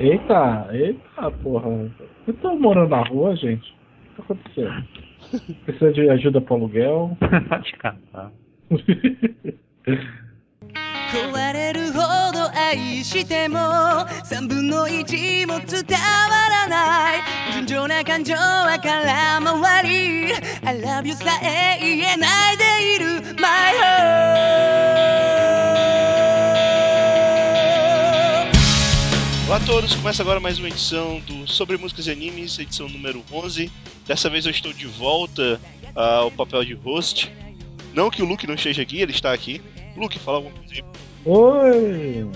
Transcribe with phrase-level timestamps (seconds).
[0.00, 1.68] Eita, eita, porra.
[2.26, 3.72] Eu tô morando na rua, gente.
[3.72, 4.84] O que tá acontecendo?
[5.64, 7.16] Precisa de ajuda pro aluguel?
[7.48, 8.32] Pode cantar.
[11.14, 12.00] 壊れるほ
[12.32, 17.20] ど愛しても3分の1も伝わらない
[17.52, 19.04] 純情な感情は空
[19.40, 20.32] 回り
[20.64, 25.37] I love you さえ言えないでいる My heart
[29.49, 33.25] Olá a todos, começa agora mais uma edição do Sobre Músicas e Animes, edição número
[33.31, 33.71] 11.
[34.05, 35.59] Dessa vez eu estou de volta
[35.95, 37.33] ao papel de host.
[37.91, 39.59] Não que o Luke não esteja aqui, ele está aqui.
[39.97, 40.83] Luke, fala alguma coisa aí.
[41.25, 42.29] Oi!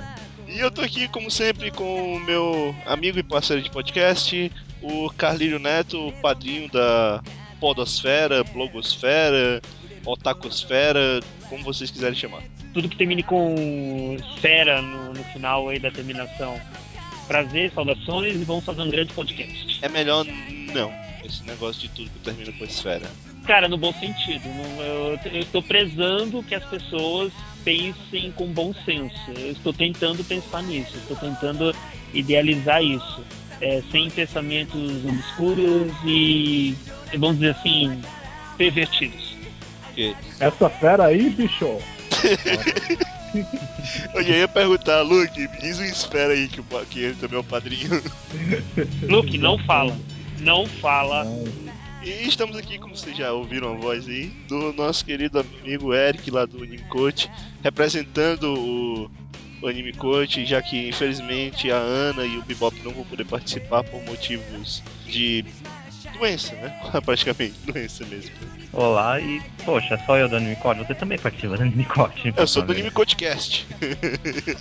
[0.47, 5.07] E eu tô aqui, como sempre, com o meu amigo e parceiro de podcast, o
[5.11, 7.21] Carlírio Neto, o padrinho da
[7.59, 9.61] Podosfera, Blogosfera,
[10.03, 12.41] Otacosfera, como vocês quiserem chamar.
[12.73, 16.59] Tudo que termine com esfera no, no final aí da terminação.
[17.27, 19.79] Prazer, saudações e vamos fazer um grande podcast.
[19.81, 20.25] É melhor
[20.73, 20.91] não,
[21.23, 23.09] esse negócio de tudo que termina com esfera.
[23.45, 24.43] Cara, no bom sentido.
[25.29, 27.31] eu, estou prezando que as pessoas
[27.63, 29.31] pensem com bom senso.
[29.37, 30.95] Eu estou tentando pensar nisso.
[30.97, 31.75] Estou tentando
[32.13, 33.23] idealizar isso.
[33.61, 36.75] É, sem pensamentos obscuros e,
[37.17, 38.01] vamos dizer assim,
[38.57, 39.37] pervertidos.
[40.39, 41.77] Essa fera aí, bicho!
[44.13, 47.43] eu ia perguntar, Luke, diz uma esfera aí que, o que ele também é o
[47.43, 48.01] padrinho.
[49.09, 49.97] Luke, não fala.
[50.39, 51.25] Não fala.
[52.03, 56.29] E estamos aqui, como vocês já ouviram a voz aí, do nosso querido amigo Eric
[56.29, 57.31] lá do Anime Coach,
[57.63, 59.11] representando o,
[59.61, 63.83] o Anime Coach, já que infelizmente a Ana e o Bebop não vão poder participar
[63.85, 65.45] por motivos de
[66.23, 66.73] doença, né?
[67.05, 68.31] Praticamente, doença mesmo.
[68.71, 72.33] Olá e, poxa, só eu do Anime Code, você também participa do Anime Code.
[72.35, 73.67] Eu sou do Anime Coachcast.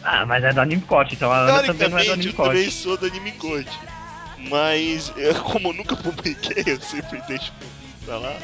[0.03, 2.35] Ah, mas é do Anime Code, então a Ana também não é do Anime eu
[2.35, 2.71] também Code.
[2.73, 3.71] sou do Anime Coach.
[4.51, 5.13] Mas,
[5.45, 7.53] como eu nunca publiquei, eu sempre deixo
[8.05, 8.37] pra lá.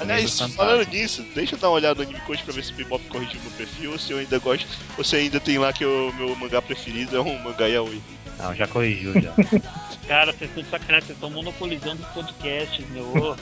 [0.00, 2.74] Aliás, falando nisso, deixa eu dar uma olhada no Anime Coach pra ver se o
[2.74, 5.84] Bebop corrigiu meu perfil, ou se eu ainda gosto, ou se ainda tem lá que
[5.84, 8.00] o meu mangá preferido é um mangá yaoi.
[8.42, 9.32] Não, já corrigiu já.
[10.08, 13.04] Cara, vocês estão de sacanagem, vocês estão monopolizando os podcasts, meu.
[13.04, 13.36] Ô.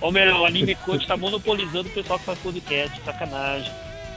[0.00, 3.72] Ou melhor, o Anime Coach tá monopolizando o pessoal que faz podcast, sacanagem.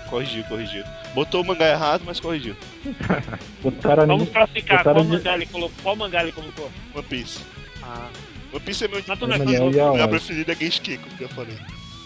[0.10, 0.84] Corrigiu, corrigiu.
[1.14, 2.56] Botou o mangá errado, mas corrigiu.
[3.62, 5.84] Botaram Vamos classificar, botaram qual anime- mangá ele colocou?
[5.84, 6.72] Qual mangá ele colocou?
[6.94, 7.40] One Piece.
[7.84, 8.10] Ah,
[8.52, 11.58] One Piece é meu não é é mangá preferido, é Genshiken, como eu falei.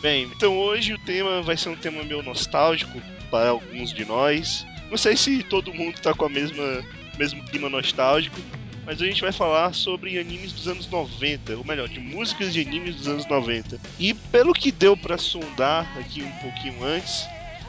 [0.01, 4.65] Bem, então hoje o tema vai ser um tema meio nostálgico para alguns de nós.
[4.89, 6.83] Não sei se todo mundo tá com a mesma
[7.19, 8.39] mesmo clima nostálgico,
[8.85, 12.61] mas a gente vai falar sobre animes dos anos 90, ou melhor, de músicas de
[12.61, 13.79] animes dos anos 90.
[13.99, 17.27] E pelo que deu pra sondar aqui um pouquinho antes,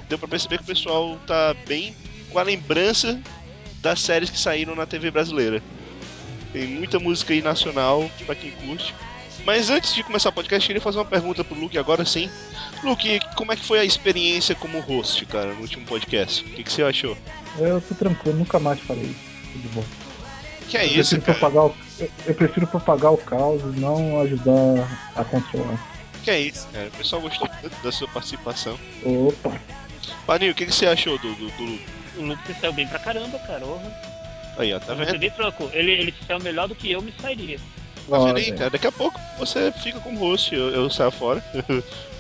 [0.09, 1.95] deu pra perceber que o pessoal tá bem
[2.31, 3.21] com a lembrança
[3.83, 5.61] das séries que saíram na TV brasileira.
[6.53, 8.95] Tem muita música aí nacional pra quem curte.
[9.45, 12.31] Mas antes de começar o podcast, queria fazer uma pergunta pro Luke agora sim.
[12.85, 16.45] Luke, como é que foi a experiência como host, cara, no último podcast?
[16.45, 17.17] O que, que você achou?
[17.59, 19.30] Eu tô tranquilo, nunca mais falei isso.
[19.53, 19.85] Tudo bom.
[20.69, 21.39] Que é eu, isso, prefiro cara?
[21.39, 25.79] propagar o, eu, eu prefiro propagar o caos e não ajudar a controlar.
[26.23, 26.89] Que é isso, cara?
[26.89, 28.79] O pessoal gostou tanto da sua participação.
[29.05, 29.61] Opa!
[30.27, 31.85] Paninho, o que, que você achou do, do, do Luke?
[32.19, 33.65] O Luke se saiu bem pra caramba, cara.
[33.65, 33.93] Orra.
[34.59, 35.19] Aí, ó, tá vendo?
[35.19, 37.59] bem franco, ele, ele se saiu melhor do que eu me sairia.
[38.09, 38.71] Tá vendo cara?
[38.71, 41.43] Daqui a pouco você fica como host, eu, eu saio fora.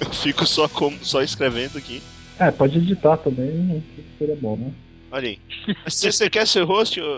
[0.01, 2.03] eu fico só, como, só escrevendo aqui.
[2.39, 3.85] É, pode editar também,
[4.19, 4.73] seria bom, né?
[5.11, 5.39] Olha aí.
[5.89, 7.09] Se você quer ser host, eu...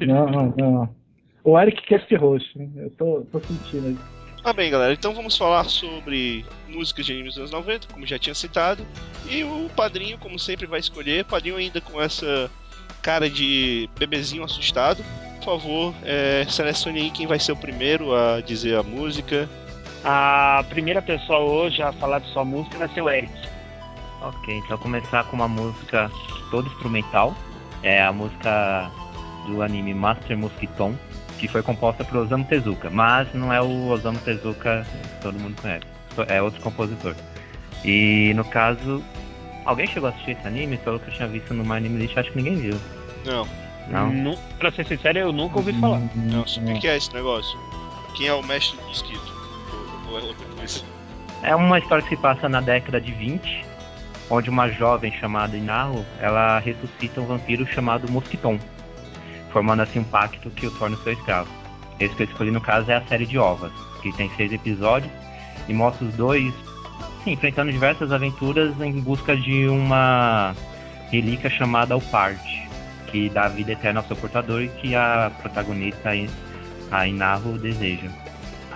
[0.00, 0.96] Não, não, não.
[1.44, 2.72] O Eric quer ser host, hein?
[2.76, 3.96] eu tô, tô sentindo aí.
[4.42, 8.18] Ah bem, galera, então vamos falar sobre músicas de animes dos anos 90, como já
[8.18, 8.86] tinha citado.
[9.28, 11.24] E o padrinho, como sempre, vai escolher.
[11.24, 12.50] Padrinho ainda com essa
[13.02, 15.04] cara de bebezinho assustado.
[15.38, 19.48] Por favor, é, selecione aí quem vai ser o primeiro a dizer a música.
[20.04, 23.32] A primeira pessoa hoje a falar de sua música vai ser o Eric.
[24.28, 26.10] Ok, então começar com uma música
[26.50, 27.34] toda instrumental.
[27.82, 28.90] É a música
[29.46, 30.94] do anime Master Mosquiton,
[31.38, 35.60] que foi composta por Osamu Tezuka, mas não é o Osamu Tezuka que todo mundo
[35.60, 35.84] conhece,
[36.28, 37.14] é outro compositor.
[37.84, 39.02] E no caso,
[39.64, 40.76] alguém chegou a assistir esse anime?
[40.78, 42.80] Pelo que eu tinha visto no My Anime List, acho que ninguém viu.
[43.24, 43.46] Não,
[43.88, 44.10] Não?
[44.12, 46.00] Nu- Pra ser sincero, eu nunca ouvi falar.
[46.16, 47.56] não, o que é esse negócio?
[48.16, 49.36] Quem é o mestre do mosquito?
[50.08, 50.82] É outra coisa?
[51.42, 53.64] É uma história que se passa na década de 20,
[54.28, 58.58] onde uma jovem chamada Inaru, ela ressuscita um vampiro chamado Mosquiton,
[59.52, 61.50] formando assim um pacto que o torna seu escravo.
[61.98, 65.12] Esse que eu escolhi no caso é a série de ovas, que tem seis episódios
[65.68, 66.52] e mostra os dois
[67.24, 70.54] sim, enfrentando diversas aventuras em busca de uma
[71.10, 72.66] relíquia chamada o Parte.
[73.06, 76.10] que dá vida eterna ao seu portador e que a protagonista,
[76.90, 78.08] a Inaru, deseja.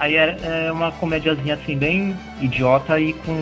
[0.00, 3.32] Aí é, é uma comédiazinha assim, bem idiota e com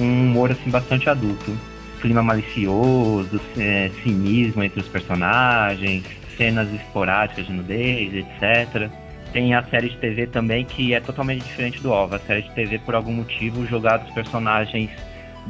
[0.00, 1.56] um humor assim bastante adulto.
[2.00, 6.02] Clima malicioso, é, cinismo entre os personagens,
[6.36, 8.90] cenas esporádicas de nudez, etc.
[9.32, 12.16] Tem a série de TV também que é totalmente diferente do OVA.
[12.16, 14.90] A série de TV, por algum motivo, jogados os personagens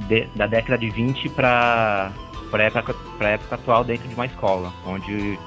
[0.07, 2.13] de, da década de 20 para
[2.53, 5.39] a época, época atual dentro de uma escola, onde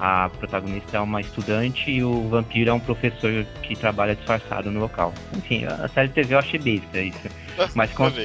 [0.00, 4.80] a protagonista é uma estudante e o vampiro é um professor que trabalha disfarçado no
[4.80, 5.12] local.
[5.36, 7.28] Enfim, a série de TV eu achei besta isso.
[7.76, 8.16] Mas, quanto,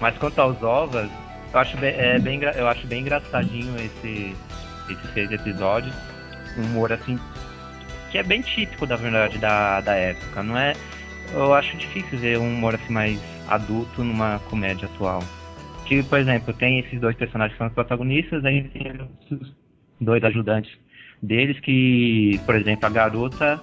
[0.00, 1.10] mas quanto aos ovas,
[1.52, 4.36] eu acho bem, é, bem, eu acho bem engraçadinho esse,
[4.88, 5.94] esses seis episódios.
[6.56, 7.18] Um humor assim
[8.12, 10.40] que é bem típico da verdade da, da época.
[10.44, 10.74] Não é.
[11.32, 15.20] Eu acho difícil ver um humor assim mais adulto numa comédia atual.
[15.86, 18.92] Que, por exemplo, tem esses dois personagens que são os protagonistas, aí tem
[19.32, 19.52] os
[20.00, 20.83] dois ajudantes
[21.24, 23.60] deles que, por exemplo, a garota,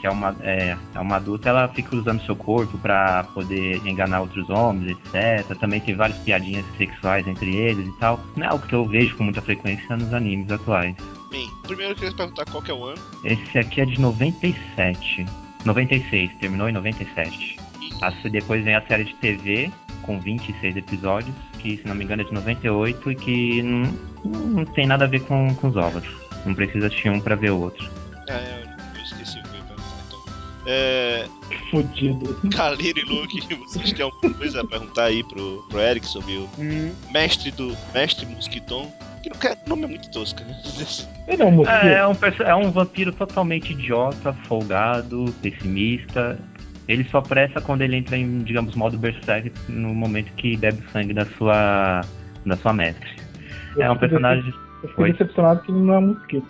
[0.00, 4.20] que é uma, é, é uma adulta, ela fica usando seu corpo para poder enganar
[4.20, 5.56] outros homens, etc.
[5.58, 8.20] Também tem várias piadinhas sexuais entre eles e tal.
[8.36, 10.94] Não é algo que eu vejo com muita frequência nos animes atuais.
[11.30, 13.00] Bem, primeiro eu queria perguntar qual que é o ano.
[13.24, 15.26] Esse aqui é de 97.
[15.64, 17.56] 96, terminou em 97.
[17.80, 18.30] E...
[18.30, 19.70] Depois vem a série de TV,
[20.02, 23.90] com 26 episódios, que se não me engano é de 98 e que não,
[24.22, 26.23] não tem nada a ver com, com os ovos.
[26.44, 27.88] Não precisa assistir um pra ver o outro.
[28.28, 28.62] É,
[28.96, 30.22] eu esqueci o que eu ia perguntar então.
[30.66, 31.26] É.
[31.70, 32.50] Fudido.
[32.50, 36.48] Kalira e Luke, vocês têm alguma coisa a perguntar aí pro, pro Eric sobre o
[36.58, 36.92] hum.
[37.12, 37.76] mestre do.
[37.92, 38.92] Mestre Mosquiton?
[39.22, 40.54] Que não quer, nome é muito tosco, né?
[41.26, 41.86] Ele é um mosquito.
[41.86, 42.14] É, é, um,
[42.44, 46.38] é um vampiro totalmente idiota, folgado, pessimista.
[46.86, 50.90] Ele só presta quando ele entra em, digamos, modo berserk no momento que bebe o
[50.90, 52.02] sangue da sua,
[52.44, 53.08] da sua mestre.
[53.76, 54.52] Eu é um personagem.
[54.84, 56.46] Eu fiquei decepcionado que ele não é um mosquito.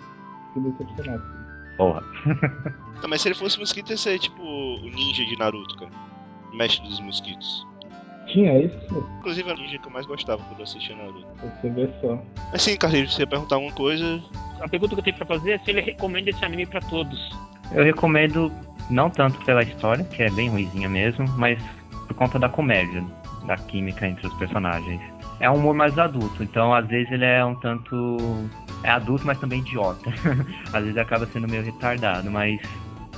[0.53, 1.23] Fiquei decepcionado.
[1.77, 2.03] Porra.
[3.01, 5.91] não, mas se ele fosse mosquito, ia ser tipo o ninja de Naruto, cara.
[6.51, 7.65] O mestre dos mosquitos.
[8.27, 8.77] Tinha isso?
[9.19, 11.27] Inclusive era o ninja que eu mais gostava quando eu assistia Naruto.
[11.39, 12.21] Você vê só.
[12.51, 14.21] Mas sim, Carlinhos, você ia perguntar alguma coisa.
[14.59, 17.29] A pergunta que eu tenho pra fazer é se ele recomenda esse anime pra todos.
[17.71, 18.51] Eu recomendo
[18.89, 21.57] não tanto pela história, que é bem ruizinha mesmo, mas
[22.07, 23.01] por conta da comédia,
[23.45, 25.01] da química entre os personagens.
[25.39, 28.17] É um humor mais adulto, então às vezes ele é um tanto.
[28.83, 30.09] É adulto, mas também idiota.
[30.71, 32.59] às vezes acaba sendo meio retardado, mas.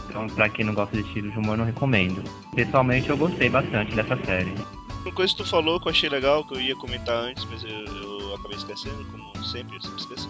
[0.09, 2.23] Então, pra quem não gosta desse estilo de humor, não recomendo.
[2.55, 4.53] Pessoalmente, eu gostei bastante dessa série.
[5.03, 7.63] Uma coisa que tu falou que eu achei legal, que eu ia comentar antes, mas
[7.63, 10.29] eu, eu acabei esquecendo, como sempre, eu sempre esqueço.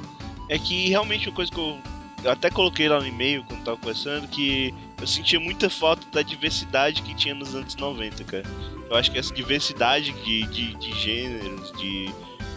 [0.50, 1.78] É que realmente uma coisa que eu
[2.24, 6.22] eu até coloquei lá no e-mail quando tava conversando que eu sentia muita falta da
[6.22, 8.44] diversidade que tinha nos anos 90, cara.
[8.90, 12.10] Eu acho que essa diversidade de, de, de gêneros, de,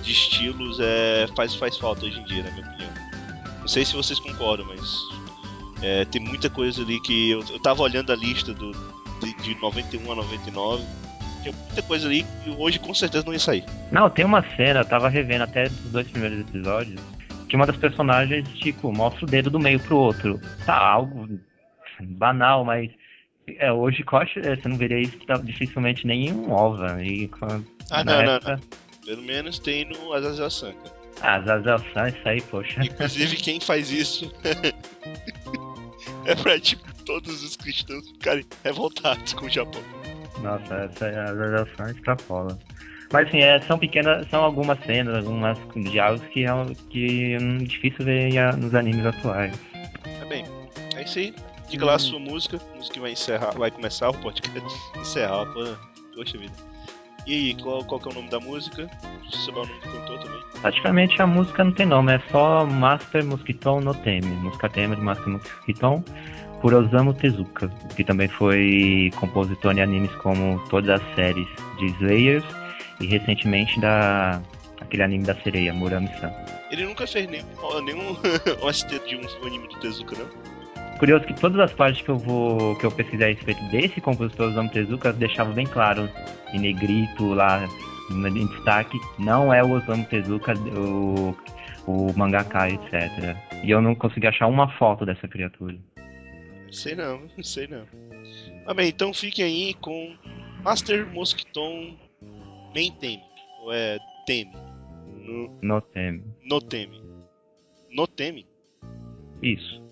[0.02, 2.90] de estilos, é, faz, faz falta hoje em dia, na minha opinião.
[3.60, 4.81] Não sei se vocês concordam, mas
[5.82, 8.72] é, tem muita coisa ali que eu, eu tava olhando a lista do,
[9.20, 10.82] de, de 91 a 99.
[11.43, 13.64] Tem muita coisa ali que hoje com certeza não ia sair.
[13.93, 17.00] Não, tem uma cena, eu tava revendo até os dois primeiros episódios
[17.50, 20.40] que uma das personagens, tipo, mostra o dedo do meio pro outro.
[20.64, 21.28] Tá, algo
[22.02, 22.91] banal, mas
[23.58, 24.05] é, hoje
[24.37, 27.02] é, você não veria isso tá, dificilmente nem em um OVA.
[27.02, 27.31] E,
[27.91, 28.50] ah, não, época...
[28.50, 28.81] não, não.
[29.05, 30.75] Pelo menos tem no Azazel San,
[31.20, 32.84] Ah, Azazel San, isso aí, poxa.
[32.84, 34.32] Inclusive, quem faz isso
[36.27, 39.82] é pra, tipo, todos os cristãos ficarem revoltados com o Japão.
[40.43, 42.58] Nossa, essa é Azazel San extrapola.
[43.13, 46.51] Mas assim, é, são pequenas, são algumas cenas, algumas diálogos que é,
[46.91, 49.58] que é difícil ver nos animes atuais.
[50.20, 50.44] Tá bem,
[50.94, 51.34] é isso aí.
[51.70, 55.65] Diga lá a sua música, música que vai encerrar, vai começar o podcast, encerrar, pô,
[56.17, 56.53] poxa vida.
[57.29, 58.91] E aí, qual, qual que é o nome da música?
[59.31, 60.41] Souber o nome do cantor também.
[60.60, 64.27] Praticamente a música não tem nome, é só Master Mosquiton no Teme.
[64.27, 66.03] Música tema de Master Mosquiton
[66.60, 71.46] por Osamu Tezuka, que também foi compositor de animes como todas as séries
[71.79, 72.44] de Slayers
[73.00, 74.43] e recentemente da
[74.81, 76.32] aquele anime da sereia, Murami-san.
[76.72, 77.46] Ele nunca fez nenhum,
[77.84, 78.17] nenhum
[78.60, 80.59] OST de um anime do Tezuka, não?
[81.00, 84.50] Curioso que todas as partes que eu vou que eu pesquisei a respeito desse compositor
[84.50, 86.10] Osamu Tezuka deixava bem claro
[86.52, 87.66] em negrito lá
[88.10, 91.34] em destaque, não é o Osamu Tezuka, o,
[91.86, 93.34] o mangaka, etc.
[93.64, 95.78] E eu não consegui achar uma foto dessa criatura.
[96.70, 97.86] Sei não, sei não.
[98.66, 100.14] Ah, bem, então fiquem aí com
[100.62, 101.96] Master Mosquiton
[102.74, 103.22] nem teme.
[103.62, 104.52] Ou é teme?
[105.16, 106.22] No, no teme.
[106.44, 107.02] No teme.
[107.90, 108.46] No teme?
[109.42, 109.90] Isso.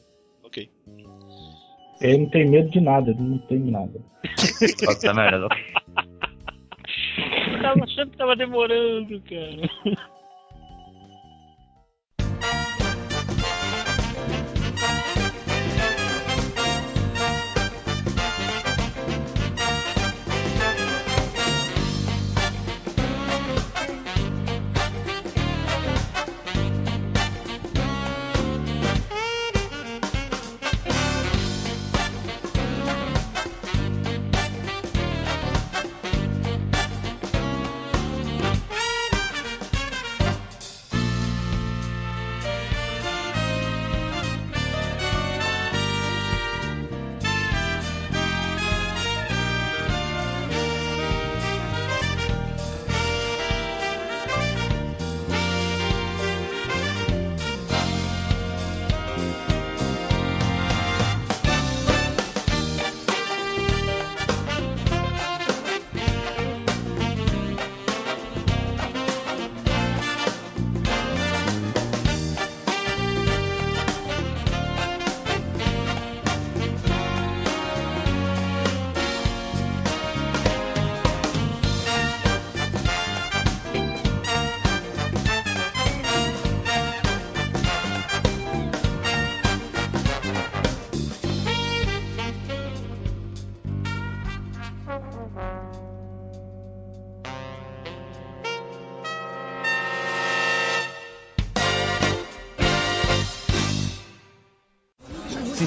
[2.00, 4.00] Ele não tem medo de nada, ele não teme nada.
[4.86, 5.48] Puta merda,
[7.52, 10.06] Eu tava achando que tava demorando, cara.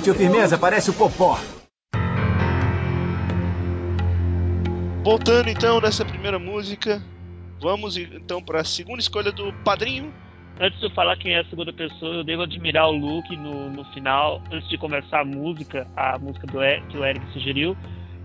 [0.01, 0.57] Sentiu firmeza?
[0.57, 1.37] Parece o popó.
[5.03, 6.99] Voltando então nessa primeira música,
[7.61, 10.11] vamos então para a segunda escolha do padrinho.
[10.59, 13.69] Antes de eu falar quem é a segunda pessoa, eu devo admirar o Luke no,
[13.69, 17.77] no final, antes de começar a música, a música do e, que o Eric sugeriu.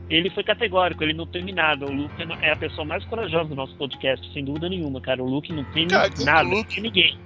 [0.09, 1.85] Ele foi categórico, ele não tem nada.
[1.85, 5.23] O Luke é a pessoa mais corajosa do nosso podcast, sem dúvida nenhuma, cara.
[5.23, 7.19] O Luke não tem Cara, nada, não Luke- tem ninguém.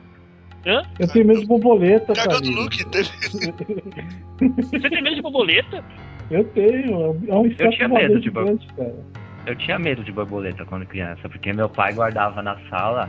[0.67, 0.83] Hã?
[0.99, 2.41] Eu tenho medo de borboleta, cara.
[2.41, 3.09] do Luke, teve...
[4.63, 5.85] Você tem medo de borboleta?
[6.31, 7.21] Eu tenho.
[7.29, 8.95] É um inseto tinha voador medo de bor- gigante, cara.
[9.47, 13.09] Eu tinha medo de borboleta quando criança, porque meu pai guardava na sala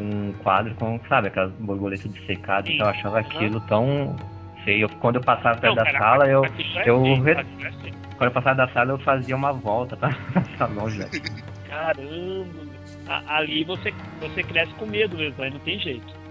[0.00, 2.74] um quadro com, sabe, aquelas borboletas dissecadas, Sim.
[2.76, 4.16] então eu achava aquilo tão
[4.64, 4.88] feio.
[5.00, 6.48] Quando eu passava perto Não, da cara, sala, eu, é
[6.86, 7.94] eu é feio.
[8.16, 10.98] quando eu passava da sala, eu fazia uma volta pra passar longe.
[10.98, 11.22] velho.
[11.68, 12.72] Caramba!
[13.08, 16.21] A- ali você, você cresce com medo mesmo, aí não tem jeito.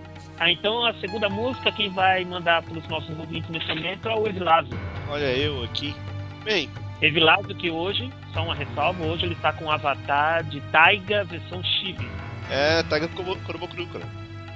[0.41, 4.15] Ah, então a segunda música, quem vai mandar para os nossos ouvintes nesse momento é
[4.15, 4.73] o Evilásio.
[5.07, 5.95] Olha eu aqui.
[6.43, 6.67] Bem,
[6.99, 11.63] Evilásio que hoje, só uma ressalva, hoje ele está com um avatar de Taiga versão
[11.63, 12.09] Chibi.
[12.49, 14.09] é Taiga Korobokuru, cara.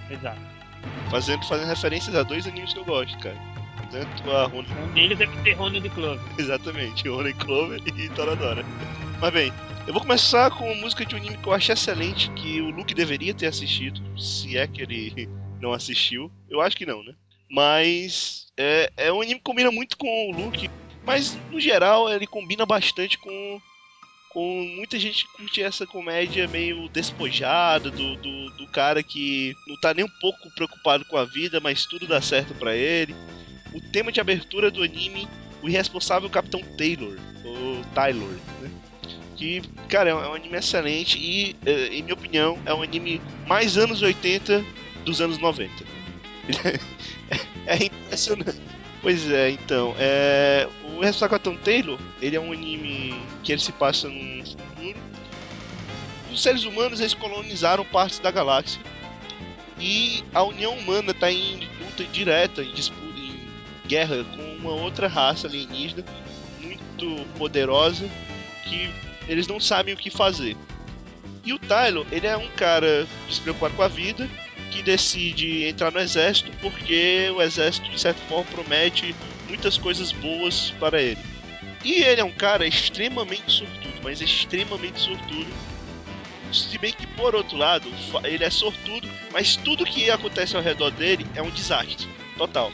[0.10, 0.39] Exato.
[1.12, 3.38] Fazendo, fazendo referências a dois animes que eu gosto, cara.
[3.92, 4.65] Tanto a Honey...
[4.84, 6.20] Um deles é Terrônio de Clove.
[6.42, 8.65] Exatamente, Honey Clover e Toradora.
[9.22, 9.54] Mas bem,
[9.86, 12.72] eu vou começar com uma música de um anime que eu achei excelente, que o
[12.72, 16.31] Luke deveria ter assistido, se é que ele não assistiu.
[16.50, 17.13] Eu acho que não, né?
[17.50, 20.69] Mas é, é um anime que combina muito com o Luke,
[21.03, 23.62] mas no geral ele combina bastante com
[24.29, 29.79] com muita gente que curte essa comédia meio despojada do, do, do cara que não
[29.79, 33.15] tá nem um pouco preocupado com a vida, mas tudo dá certo pra ele.
[33.74, 35.25] O tema de abertura do anime,
[35.63, 38.29] o irresponsável Capitão Taylor, ou Taylor,
[38.62, 38.69] né?
[39.38, 43.22] Que, cara, é um é anime excelente e, eh, em minha opinião, é um anime
[43.48, 44.65] mais anos 80
[45.05, 45.71] dos anos 90.
[47.67, 48.62] é impressionante.
[49.01, 54.09] Pois é, então, é, o Capitão Taylor, ele é um anime que ele se passa
[54.09, 55.00] num futuro.
[56.33, 58.81] Os seres humanos eles colonizaram partes da galáxia
[59.79, 65.07] e a União Humana está em luta direta, em disputa, em guerra com uma outra
[65.07, 66.03] raça alienígena
[66.59, 68.09] muito poderosa
[68.63, 68.89] que
[69.27, 70.57] eles não sabem o que fazer.
[71.45, 74.27] E o Tylo, ele é um cara despreocupado com a vida
[74.72, 79.15] que decide entrar no exército porque o exército, de certa forma, promete
[79.48, 81.19] muitas coisas boas para ele.
[81.84, 85.48] E ele é um cara extremamente sortudo, mas extremamente sortudo.
[86.51, 87.88] Se bem que, por outro lado,
[88.24, 92.07] ele é sortudo, mas tudo que acontece ao redor dele é um desastre.
[92.38, 92.72] Total.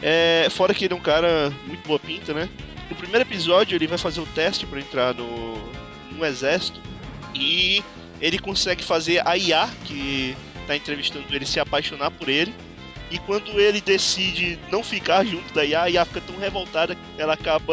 [0.00, 2.48] É, fora que ele é um cara muito boa pinta, né?
[2.88, 5.56] No primeiro episódio, ele vai fazer o teste para entrar no,
[6.12, 6.80] no exército
[7.34, 7.82] e
[8.20, 12.54] ele consegue fazer a IA, que tá entrevistando ele, se apaixonar por ele.
[13.08, 17.00] E quando ele decide não ficar junto da IA, a IA fica tão revoltada que
[17.22, 17.72] ela acaba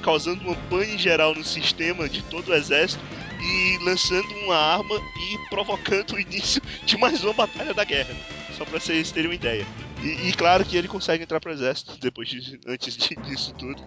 [0.00, 3.02] causando uma pane geral no sistema de todo o exército
[3.42, 8.14] e lançando uma arma e provocando o início de mais uma batalha da guerra.
[8.56, 9.66] Só pra vocês terem uma ideia.
[10.04, 13.82] E, e claro que ele consegue entrar pro exército depois de, antes de- disso tudo.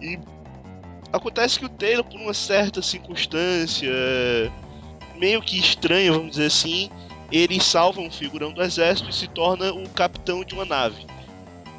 [0.00, 0.18] E
[1.12, 3.90] acontece que o Taylor, por uma certa circunstância
[5.16, 6.90] meio que estranha, vamos dizer assim,
[7.30, 11.06] ele salva um figurão do exército e se torna o capitão de uma nave.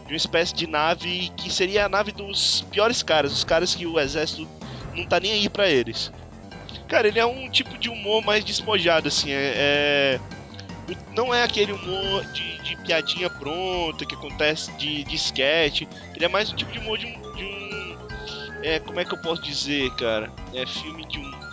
[0.06, 3.86] De uma espécie de nave que seria a nave dos piores caras, os caras que
[3.86, 4.48] o exército
[4.96, 6.12] não tá nem aí pra eles.
[6.88, 9.54] Cara, ele é um tipo de humor mais despojado, assim, é.
[9.56, 10.20] é-
[11.16, 15.84] Não é aquele humor de, de piadinha pronta que acontece de, de sketch.
[16.16, 17.36] Ele é mais um tipo de humor de um.
[17.36, 17.98] De um
[18.64, 20.32] é, como é que eu posso dizer, cara?
[20.54, 21.51] É filme de um.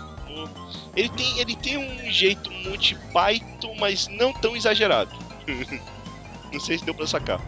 [0.97, 5.11] Ele tem, ele tem um jeito Monty Python, mas não tão exagerado.
[6.53, 7.41] não sei se deu pra sacar.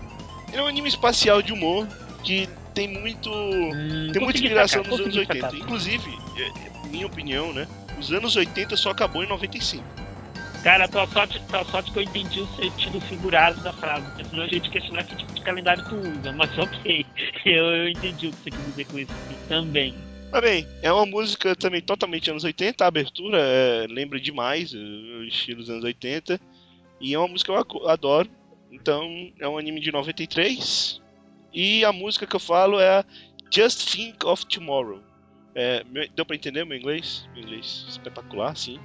[0.49, 1.87] Ele é um anime espacial de humor
[2.25, 3.31] que tem muito.
[3.31, 5.41] Hum, Tem muita inspiração sacar, nos anos consegui 80.
[5.41, 5.61] sacar.
[5.61, 7.67] Inclusive, é, minha opinião, né?
[7.99, 9.85] Os anos 80 só acabou em 95.
[10.63, 14.43] Cara, tua sorte, tua sorte que eu entendi o sentido figurado da frase, porque senão
[14.45, 17.07] a gente questionar que tipo de calendário tu usa, mas ok,
[17.47, 19.13] eu, eu entendi o que você quis dizer com isso
[19.49, 19.95] também.
[20.39, 25.25] Bem, é uma música também totalmente anos 80, a abertura é, lembra demais eh, o
[25.25, 26.41] estilo dos anos 80.
[27.01, 28.31] E é uma música que eu adoro.
[28.71, 31.03] Então, é um anime de 93.
[31.53, 33.05] E a música que eu falo é a
[33.53, 35.03] Just Think of Tomorrow.
[35.55, 35.85] É,
[36.15, 37.29] deu pra entender meu inglês?
[37.35, 38.79] Meu inglês espetacular, sim.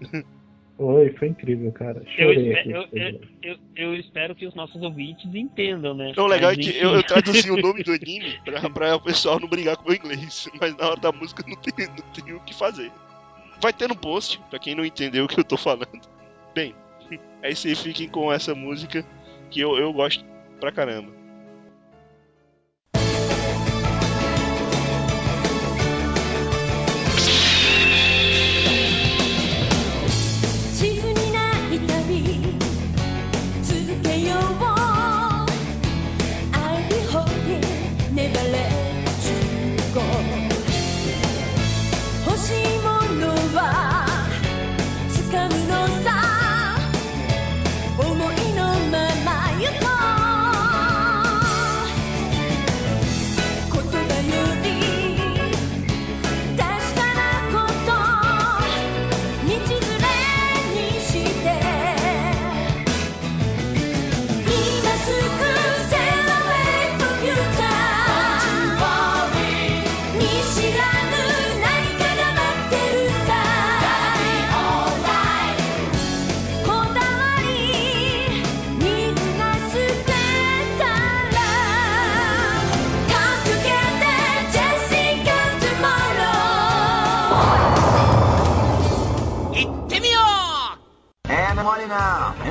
[0.78, 2.02] Oi, foi incrível, cara.
[2.18, 2.70] Eu, Chorei espe- aqui.
[2.70, 6.12] eu, eu, eu, eu espero que os nossos ouvintes entendam, né?
[6.14, 6.80] Não, o legal é Mas, que enfim.
[6.80, 9.86] eu, eu traduzi o nome do anime pra, pra o pessoal não brigar com o
[9.86, 10.46] meu inglês.
[10.60, 12.92] Mas na hora da música não tem, não tem o que fazer.
[13.62, 15.88] Vai ter no post, pra quem não entendeu o que eu tô falando.
[16.54, 16.74] Bem,
[17.42, 19.02] é isso aí, fiquem com essa música
[19.50, 20.22] que eu, eu gosto
[20.60, 21.10] pra caramba.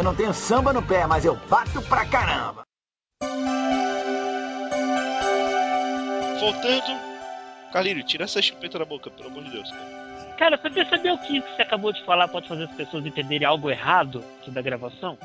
[0.06, 2.62] Não tenho samba no pé, mas eu bato pra caramba.
[6.40, 6.96] Voltando.
[7.74, 9.70] Carlinho, tira essa chupeta da boca, pelo amor de Deus.
[9.72, 10.06] Cara.
[10.38, 13.48] Cara, você percebeu que isso que você acabou de falar pode fazer as pessoas entenderem
[13.48, 15.18] algo errado aqui da gravação?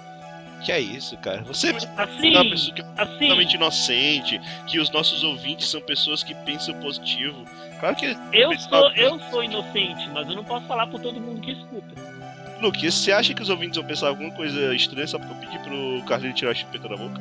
[0.64, 1.42] Que é isso, cara?
[1.42, 3.18] Você Assim, é uma pessoa que é assim.
[3.18, 7.44] totalmente inocente, que os nossos ouvintes são pessoas que pensam positivo.
[7.80, 8.06] Claro que.
[8.32, 12.19] Eu sou, eu sou inocente, mas eu não posso falar por todo mundo que escuta.
[12.60, 15.58] Luke, você acha que os ouvintes vão pensar alguma coisa estranha só porque eu pedi
[15.64, 17.20] pro Carlinho tirar a chupeta da boca?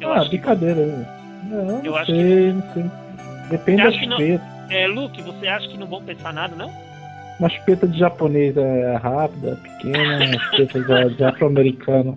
[0.00, 0.86] Eu ah, acho que- brincadeira.
[0.86, 1.18] né?
[1.44, 2.84] Não, Eu não acho sei, não sei.
[3.50, 4.52] Depende da que não- chupeta.
[4.70, 6.72] É, Luke, você acha que não vão pensar nada, não?
[7.38, 12.16] Uma chupeta de japonês é rápida, pequena, uma chupeta de, de afro-americano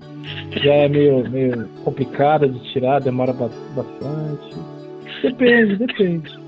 [0.63, 4.55] já é meio, meio complicada de tirar, demora ba- bastante.
[5.21, 6.31] Depende, depende.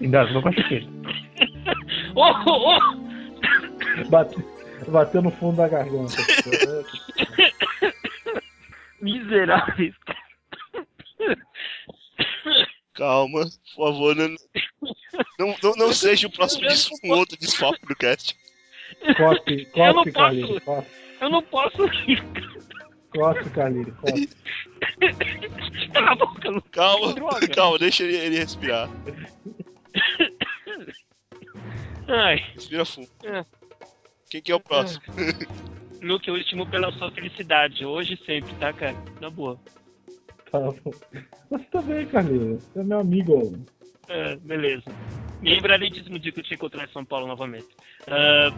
[0.00, 0.97] Engasgou com a chupeta.
[2.18, 4.08] Ô, ô!
[4.10, 4.36] Bate,
[4.88, 6.16] bateu no fundo da garganta.
[9.00, 10.18] Miseráveis, cara.
[12.94, 13.44] Calma,
[13.76, 14.28] por favor, não,
[15.38, 18.34] não, não, não seja o próximo des- um outro desfoque do cast.
[19.16, 20.24] Cospe, Eu não cospe, posso.
[20.24, 22.24] Carlinhos, cospe, Eu não posso rir.
[23.14, 24.28] cospe, Carlinhos, cospe.
[25.92, 26.68] Cala a boca, Luke.
[26.70, 27.14] Calma,
[27.54, 28.88] calma, deixa ele, ele respirar.
[32.08, 33.08] Ai, Respira fundo.
[33.24, 33.44] É.
[34.30, 35.02] Quem que é o próximo?
[36.02, 38.96] Luke, eu estimo pela sua felicidade, hoje e sempre, tá, cara?
[39.20, 39.58] Na boa.
[40.50, 40.74] Tá bom.
[41.50, 42.62] Você também, Carlinhos.
[42.64, 43.58] Você é meu amigo.
[44.08, 44.84] É, beleza.
[45.42, 47.68] Me lembrarei disso no dia que eu te encontrar em São Paulo novamente.
[48.06, 48.50] Ah,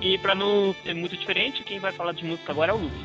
[0.00, 2.96] e pra não ser muito diferente, quem vai falar de música agora é o Luke.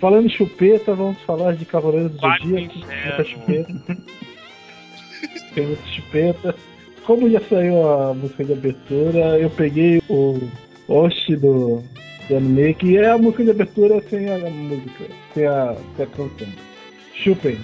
[0.00, 2.78] Falando em chupeta, vamos falar de Cavaleiros do Zodíaco.
[2.78, 3.72] Muita chupeta.
[5.54, 6.56] Tem muita chupeta.
[7.06, 10.38] Como já saiu a música de abertura, eu peguei o
[10.86, 11.82] host do,
[12.28, 16.08] do anime, que é a música de abertura sem a música, sem a, sem a
[16.08, 16.48] canção.
[17.14, 17.58] Chupem.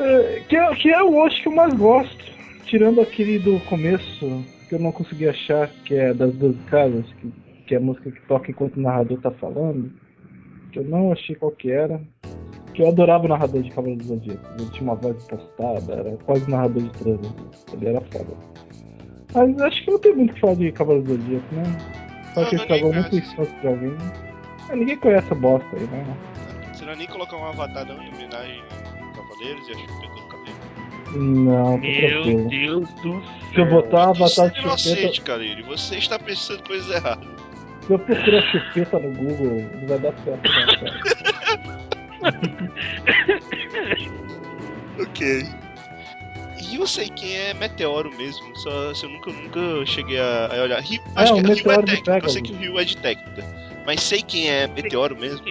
[0.00, 2.24] É, que, é, que é o host que eu mais gosto,
[2.66, 7.32] tirando aquele do começo, que eu não consegui achar, que é das duas casas, que,
[7.66, 9.90] que é a música que toca enquanto o narrador tá falando
[10.72, 12.00] que eu não achei qual que era.
[12.74, 14.48] Que eu adorava o narrador de Cavaleiros do Zodíaco.
[14.58, 17.30] Ele tinha uma voz postada, era quase narrador de trailer.
[17.72, 18.34] Ele era foda.
[19.34, 21.62] Mas acho que não tem muito o que falar de Cavaleiros do Zodíaco, né?
[22.34, 23.96] Só Não, que estragou nem muito infância de alguém.
[24.70, 26.16] É, ninguém conhece essa bosta aí, né?
[26.72, 30.14] Você não vai nem colocar um avatar não, em homenagem a Cavaleiros e a chupeta
[30.14, 30.72] do cabelo.
[31.14, 32.48] Não, tô Meu tranquilo.
[32.48, 35.62] Deus do Se eu botar uma Você avatar é de chupeta, inocente.
[35.62, 37.28] Você está pensando coisas erradas.
[37.86, 41.78] se eu procurar chupeta no Google, não vai dar certo não, cara.
[45.00, 45.46] Ok.
[46.60, 50.62] E eu sei quem é Meteoro mesmo, só se eu nunca, nunca cheguei a, a
[50.62, 50.80] olhar.
[50.80, 53.44] Rio, É, acho o que Rio é eu sei que o Rio é de técnica.
[53.86, 55.44] Mas sei quem é Meteoro mesmo.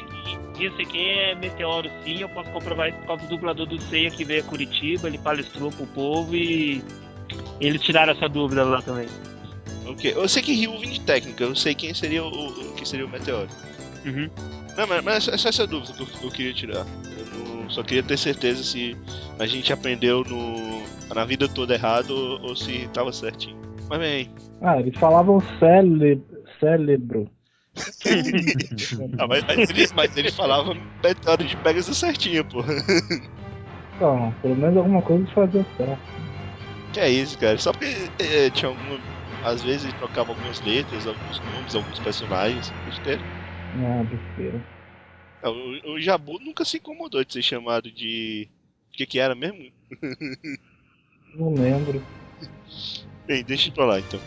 [0.59, 4.11] Isso aqui é meteoro sim, eu posso comprovar isso por causa do dublador do Ceia
[4.11, 6.83] que veio a Curitiba, ele palestrou pro povo e
[7.59, 9.07] eles tiraram essa dúvida lá também.
[9.87, 10.13] Ok.
[10.15, 13.07] Eu sei que Rio vem de técnica, eu sei quem seria o, o que seria
[13.07, 13.47] o Meteoro.
[14.05, 14.29] Uhum.
[14.77, 16.85] Não, mas, mas é só essa dúvida que eu, que eu queria tirar.
[17.17, 18.97] Eu não- só queria ter certeza se
[19.39, 23.57] a gente aprendeu no, na vida toda errado ou, ou se tava certinho.
[23.89, 24.29] Mas bem,
[24.61, 26.21] Ah, eles falavam cére...
[26.59, 27.29] cérebro.
[29.17, 32.59] ah, mas, mas ele, mas ele falava Meteoro de Pegasus certinho, pô.
[33.95, 36.01] Então, pelo menos alguma coisa eles faziam certo.
[36.93, 37.57] Que é isso, cara?
[37.57, 38.99] Só porque é, tinha alguma.
[39.43, 42.73] Às vezes ele trocava algumas letras, alguns nomes, alguns personagens.
[42.85, 43.21] Besteira.
[43.79, 44.61] Ah, besteira.
[45.41, 48.47] Ah, O, o Jabu nunca se incomodou de ser chamado de.
[48.89, 49.71] O que que era mesmo?
[51.35, 52.03] Não lembro.
[53.25, 54.19] Bem, deixa pra lá então.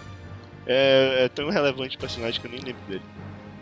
[0.66, 3.02] É, é tão relevante o personagem que eu nem lembro dele.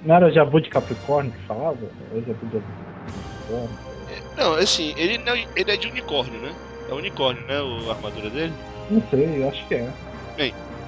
[0.04, 1.78] Não era Jabu de Capricórnio que falava?
[2.12, 3.92] Ou Jabu de Capricórnio?
[4.36, 6.54] Não, assim, ele, não, ele é de unicórnio, né?
[6.88, 7.60] É unicórnio, né?
[7.60, 8.52] O, a armadura dele.
[8.90, 9.92] Não sei, eu acho que é.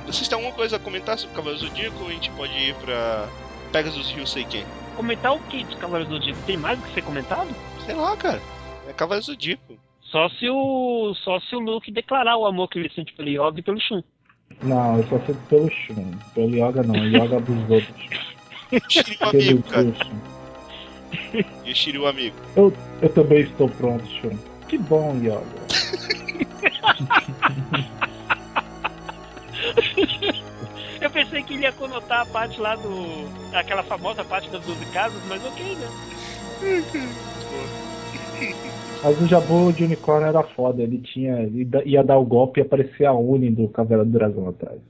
[0.06, 3.26] Vocês têm alguma coisa a comentar sobre o Cavaleiro Zodíaco a gente pode ir pra
[3.72, 4.64] Pegasus Rio Sei Quem?
[4.96, 6.40] Comentar o que de Cavaleiros do Zodíaco?
[6.46, 7.48] Tem mais do que ser comentado?
[7.84, 8.40] Sei lá, cara.
[8.88, 9.74] É Cavaleiro Zodíaco.
[10.02, 13.58] Só se o só se o Luke declarar o amor que ele sente pelo Yoga
[13.58, 14.02] e pelo Shun.
[14.62, 16.12] Não, eu só sei pelo Shun.
[16.34, 17.94] Pelo Yoga não, Yoga dos outros.
[18.88, 19.92] Shiryu amigo, cara.
[19.94, 21.44] Shun.
[21.64, 22.36] E Shiryu amigo.
[22.54, 22.72] Eu
[23.14, 24.38] também estou pronto, Shun.
[24.68, 25.42] Que bom, Yoga.
[31.04, 33.26] Eu pensei que ele ia conotar a parte lá do.
[33.54, 35.86] aquela famosa parte das 12 casas, mas ok, né?
[39.04, 41.42] Mas o Jabu de unicórnio era foda, ele tinha.
[41.42, 44.80] Ele ia dar o golpe e aparecia a Uni do Caveira do Dragão atrás.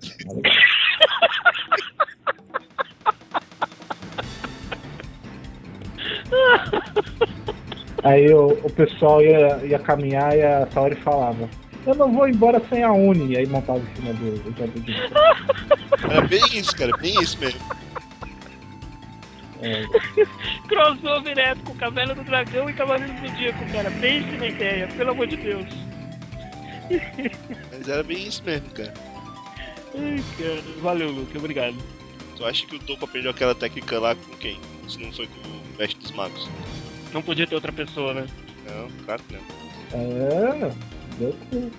[8.04, 11.48] Aí o, o pessoal ia, ia caminhar e a Saori falava:
[11.86, 13.36] eu não vou embora sem a Uni.
[13.36, 14.42] Aí montava em cima do.
[16.10, 17.60] Era bem isso, cara, bem isso mesmo.
[19.60, 19.84] É,
[20.68, 23.90] Crossover com Caverna do Dragão e Cavaleiro do Zodíaco, cara.
[24.00, 25.66] Pense na ideia, pelo amor de Deus.
[27.72, 28.94] Mas era bem isso mesmo, cara.
[29.94, 30.62] Ai, cara.
[30.80, 31.36] Valeu, Luke.
[31.36, 31.76] Obrigado.
[32.36, 34.58] Tu acha que o Topo aprendeu aquela técnica lá com quem?
[34.88, 36.48] Se não foi com o mestre dos magos?
[37.12, 38.26] Não podia ter outra pessoa, né?
[38.66, 39.40] Não, claro que não.
[39.92, 40.72] é
[41.18, 41.70] Doku.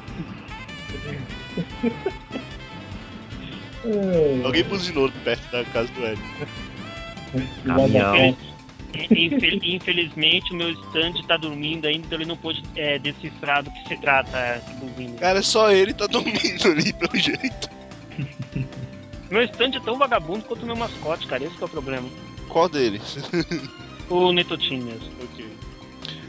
[3.86, 6.20] É, Alguém buzinou perto da casa do Hélio.
[7.66, 8.38] Caminhão.
[8.96, 13.72] Infel- Infelizmente, o meu stand tá dormindo ainda, então ele não pôde é, decifrar do
[13.72, 15.16] que se trata esse buzina.
[15.18, 17.70] Cara, só ele tá dormindo ali, pelo jeito.
[19.32, 21.44] Meu stand é tão vagabundo quanto o meu mascote, cara.
[21.44, 22.08] Esse que é o problema.
[22.50, 23.18] Qual deles?
[24.10, 25.10] O Netotin mesmo.
[25.24, 25.46] ok.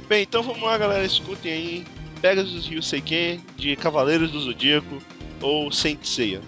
[0.09, 1.05] Bem, então vamos lá, galera.
[1.05, 1.85] Escutem aí
[2.23, 4.99] Pegasus Ryuseiken de Cavaleiros do Zodíaco
[5.43, 6.41] ou Saint Seiya.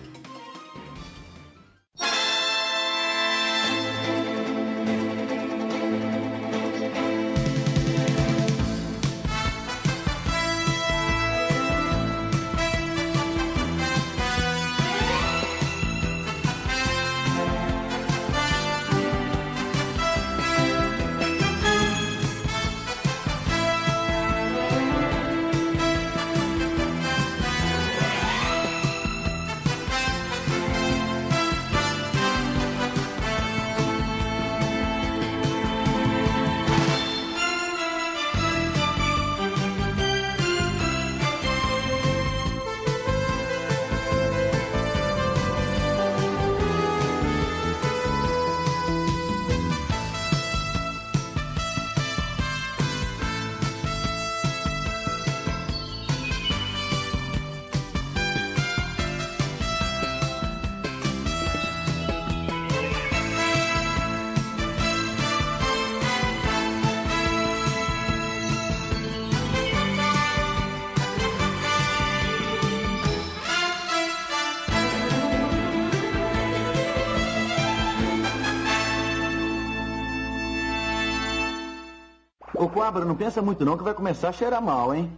[82.96, 85.12] Coabra, não pensa muito não que vai começar a cheirar mal, hein?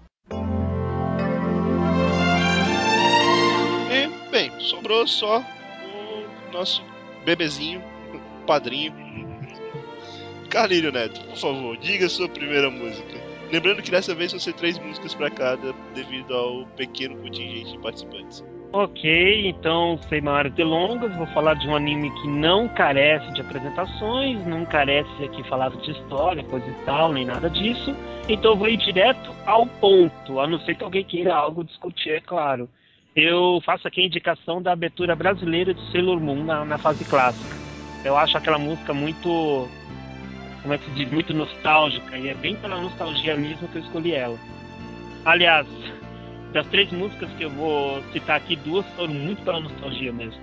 [3.88, 6.83] E, bem, sobrou só o nosso
[7.25, 7.81] bebezinho,
[8.12, 8.93] o padrinho.
[10.51, 13.17] Carlinho Neto, por favor, diga a sua primeira música.
[13.53, 17.79] Lembrando que dessa vez vão ser três músicas pra cada, devido ao pequeno contingente de
[17.79, 18.43] participantes.
[18.71, 24.47] Ok, então, sem maiores delongas, vou falar de um anime que não carece de apresentações,
[24.47, 27.97] não carece aqui falar de história, coisa e tal, nem nada disso.
[28.29, 32.21] Então vou ir direto ao ponto, a não ser que alguém queira algo discutir, é
[32.21, 32.69] claro.
[33.17, 37.57] Eu faço aqui a indicação da abertura brasileira de Sailor Moon na, na fase clássica.
[38.05, 39.67] Eu acho aquela música muito,
[40.61, 43.83] como é que se diz, muito nostálgica, e é bem pela nostalgia mesmo que eu
[43.83, 44.39] escolhi ela.
[45.25, 45.67] Aliás,
[46.53, 50.41] das três músicas que eu vou citar aqui, duas foram muito pela nostalgia mesmo.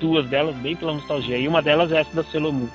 [0.00, 1.38] Duas delas bem pela nostalgia.
[1.38, 2.68] E uma delas é essa da Sailor Moon.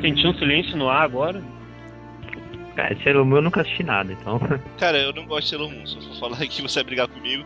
[0.00, 1.42] Senti um silêncio no ar agora.
[2.74, 4.40] Cara, Sailor Moon eu nunca assisti nada, então.
[4.78, 7.08] Cara, eu não gosto de Sailor Moon, se eu for falar aqui você vai brigar
[7.08, 7.44] comigo.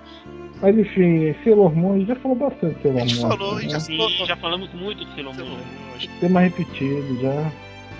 [0.62, 3.28] Mas enfim, Sailor Moon, a gente já falou bastante de Sailor A gente Moon.
[3.28, 3.84] falou, gente já né?
[3.98, 4.26] falou.
[4.26, 5.44] Já falamos muito de Sailor Moon.
[5.44, 5.64] né?
[5.96, 6.08] Acho.
[6.20, 7.52] Tema repetido já.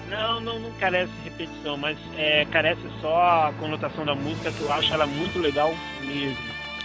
[0.08, 4.60] Não, não, não carece de repetição, mas é, carece só a conotação da música que
[4.60, 6.36] eu acho ela muito legal mesmo.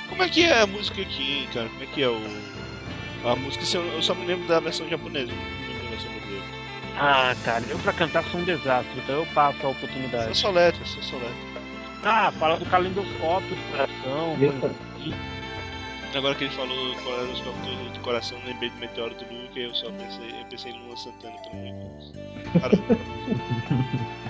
[0.09, 1.69] Como é que é a música aqui, hein, cara?
[1.69, 2.21] Como é que é o.
[3.23, 6.45] A música, eu só me lembro da versão japonesa, não me lembro da versão brasileira.
[6.97, 10.37] Ah, cara, eu pra cantar sou um desastre, então eu passo a oportunidade.
[10.37, 11.51] só letra, só só letra.
[12.03, 14.59] Ah, fala do calendoscópio do coração, Eita.
[14.59, 15.13] coisa assim.
[16.13, 19.89] Agora que ele falou do, do coração, eu lembrei do meteoro do Luke, eu só
[19.91, 21.73] pensei, eu pensei em Lua Santana também.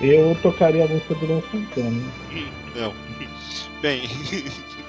[0.00, 2.12] Eu tocaria a música do Luan Santana.
[2.74, 2.94] não.
[3.82, 4.02] Bem.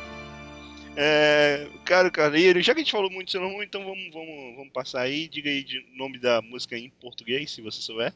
[0.94, 4.74] É, caro Carneiro, já que a gente falou muito Sailor Moon, então vamos, vamos, vamos
[4.74, 5.30] passar aí.
[5.30, 8.14] Diga aí o nome da música em português, se você souber.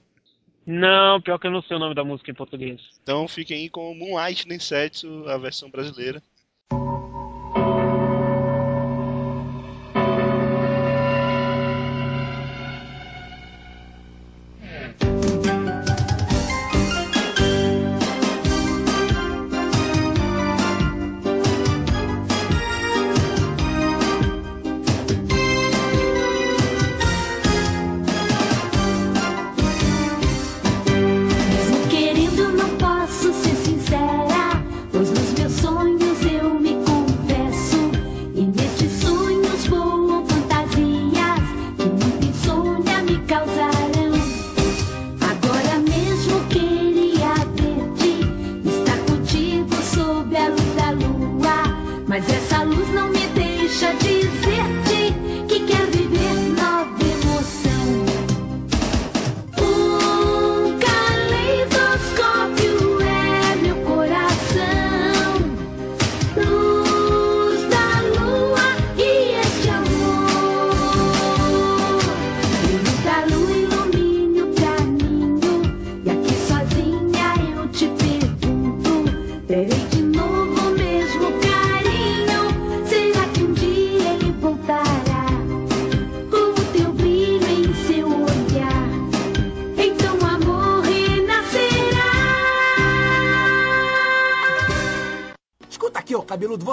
[0.65, 2.81] Não, pior que eu não sei o nome da música em português.
[3.01, 6.34] Então fiquem aí com Moonlight Densetsu, a versão brasileira.「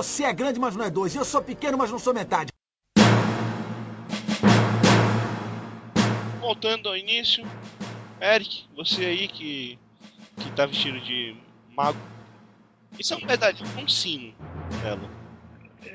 [0.02, 1.14] você é grande, mas não é dois.
[1.14, 2.50] Eu sou pequeno, mas não sou metade.
[6.40, 7.44] Voltando ao início,
[8.20, 9.78] Eric, você aí que,
[10.36, 11.36] que tá vestido de
[11.74, 11.98] mago.
[12.98, 14.34] Isso é um medalhão com um sino
[14.82, 15.08] nela.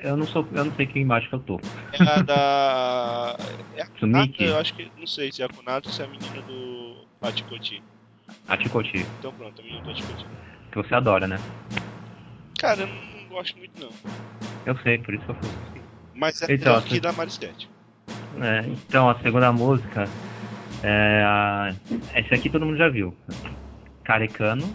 [0.02, 0.46] Eu não sou.
[0.52, 1.60] Eu não sei que imagem que eu tô.
[1.92, 3.36] É a da.
[3.76, 4.90] É a Kunata, eu acho que.
[4.96, 7.82] Não sei se é a Kunata ou se é a menina do Paticoti.
[8.46, 10.26] A Ticoti, Então pronto, a menina do Paticoti.
[10.70, 11.38] que você adora, né?
[12.58, 13.90] Cara, eu não, não gosto muito não.
[14.64, 15.82] Eu sei, por isso que eu fui.
[16.14, 17.68] Mas é Então, que você- da Marisquete.
[18.40, 20.08] É, então, a segunda música
[20.82, 21.74] é a...
[22.14, 23.16] Essa aqui todo mundo já viu.
[24.04, 24.66] Carecano,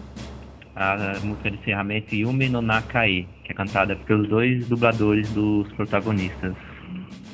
[0.74, 6.54] a música de encerramento Yumi no Nakai, que é cantada pelos dois dubladores dos protagonistas,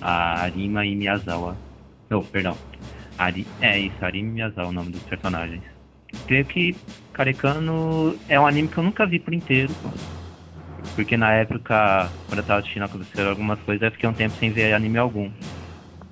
[0.01, 1.59] a Arima e Miyazawa.
[2.11, 2.57] Não, perdão.
[3.19, 3.47] Ari...
[3.61, 5.65] É isso, Arima e Miyazawa é o nome dos personagens.
[6.27, 6.77] Creio que
[7.13, 9.75] Carecano é um anime que eu nunca vi por inteiro.
[10.95, 14.53] Porque na época, quando eu tava assistindo aconteceram algumas coisas, eu fiquei um tempo sem
[14.53, 15.33] ver anime algum.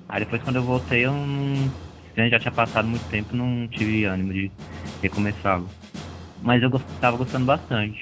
[0.09, 1.73] Aí depois quando eu voltei eu não.
[2.29, 4.53] Já tinha passado muito tempo, não tive ânimo de
[5.01, 5.73] recomeçá-lo.
[6.37, 7.99] Mas eu gost- tava gostando bastante.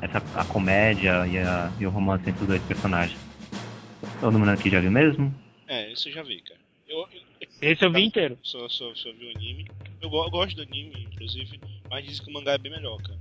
[0.00, 3.20] Essa, a comédia e, a- e o romance entre os dois personagens.
[4.18, 5.32] Todo mundo aqui já viu mesmo?
[5.66, 6.60] É, isso eu já vi, cara.
[6.86, 7.22] Eu, eu,
[7.60, 8.38] Esse eu vi inteiro.
[8.42, 9.66] Só, só, só vi o anime.
[10.00, 12.98] Eu, go- eu gosto do anime, inclusive, mas dizem que o mangá é bem melhor,
[13.00, 13.20] cara.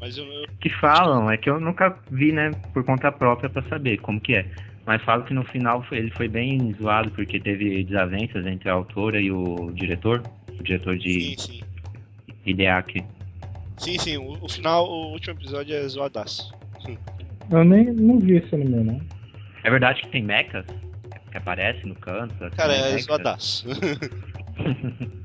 [0.00, 3.62] Mas eu, eu Que falam, é que eu nunca vi, né, por conta própria pra
[3.68, 4.46] saber como que é.
[4.86, 8.72] Mas falam que no final foi- ele foi bem zoado porque teve desavenças entre a
[8.74, 10.22] autora e o diretor.
[10.58, 11.64] O diretor de Sim, sim.
[12.44, 13.04] Hideaki.
[13.76, 16.54] Sim, sim, o, o final, o último episódio é zoadaço.
[17.50, 19.00] Eu nem não vi esse anime, não.
[19.62, 20.64] É verdade que tem mechas
[21.30, 22.42] que aparecem no canto.
[22.44, 23.04] assim, Cara, é mechas.
[23.06, 23.68] zoadaço.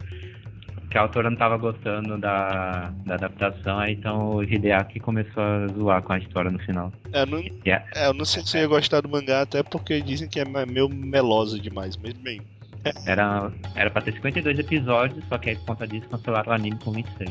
[0.90, 5.68] que a autora não tava gostando da, da adaptação, aí então o Hideaki começou a
[5.68, 6.92] zoar com a história no final.
[7.14, 7.86] é, eu não, Yeah.
[7.96, 10.46] é, eu não sei se eu ia gostar do mangá, até porque dizem que é
[10.46, 12.42] me- meio meloso demais, mas bem.
[13.06, 16.78] Era, era pra ter 52 episódios, só que aí por conta disso cancelaram o anime
[16.80, 17.30] com 26.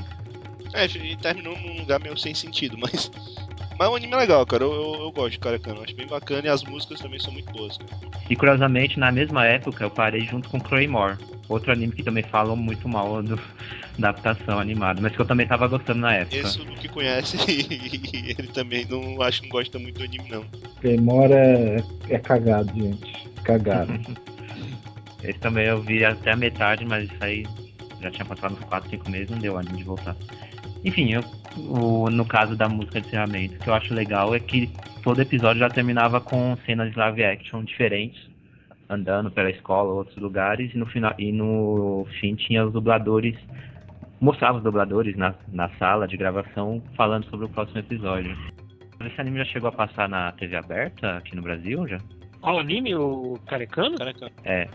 [0.75, 3.11] É, e terminou num lugar meio sem sentido, mas.
[3.79, 4.65] Mas o anime é legal, cara.
[4.65, 7.53] Eu, eu, eu gosto de Karakano, acho bem bacana e as músicas também são muito
[7.53, 7.91] boas, cara.
[8.29, 11.17] E curiosamente, na mesma época, eu parei junto com Claymore,
[11.49, 13.37] outro anime que também falam muito mal do,
[13.99, 16.37] da adaptação animada, mas que eu também tava gostando na época.
[16.37, 20.29] Esse o Luke conhece e ele também não acho que não gosta muito do anime,
[20.29, 20.45] não.
[20.81, 23.29] Claymore é, é cagado, gente.
[23.45, 23.93] Cagado.
[25.23, 27.45] Esse também eu vi até a metade, mas isso aí
[28.01, 30.17] já tinha passado uns 4, 5 meses, não deu ânimo de voltar.
[30.85, 31.25] Enfim, eu,
[31.57, 34.69] o- no caso da música de encerramento, o que eu acho legal é que
[35.03, 38.29] todo episódio já terminava com cenas de live action diferentes,
[38.89, 43.37] andando pela escola, outros lugares, e no final e no fim tinha os dubladores,
[44.21, 48.37] mostrava os dubladores na, na sala de gravação falando sobre o próximo episódio.
[49.01, 51.99] Esse anime já chegou a passar na TV aberta aqui no Brasil já?
[52.41, 52.95] Qual anime?
[52.97, 53.97] O Carecano?
[54.45, 54.69] É.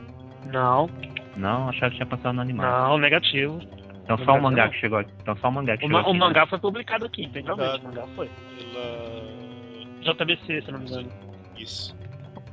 [0.52, 0.90] Não,
[1.38, 2.90] Não, achava que tinha passado no animal.
[2.90, 3.60] não, negativo.
[4.04, 5.02] Então só o mangá que chegou.
[5.02, 6.02] Então só o mangá que O, chegou.
[6.02, 6.26] ma- o aqui, né?
[6.26, 7.80] mangá foi publicado aqui, integralmente.
[7.80, 8.30] O mangá foi.
[8.58, 10.14] Pela.
[10.14, 11.10] JBC, se eu não me engano.
[11.58, 11.96] Isso.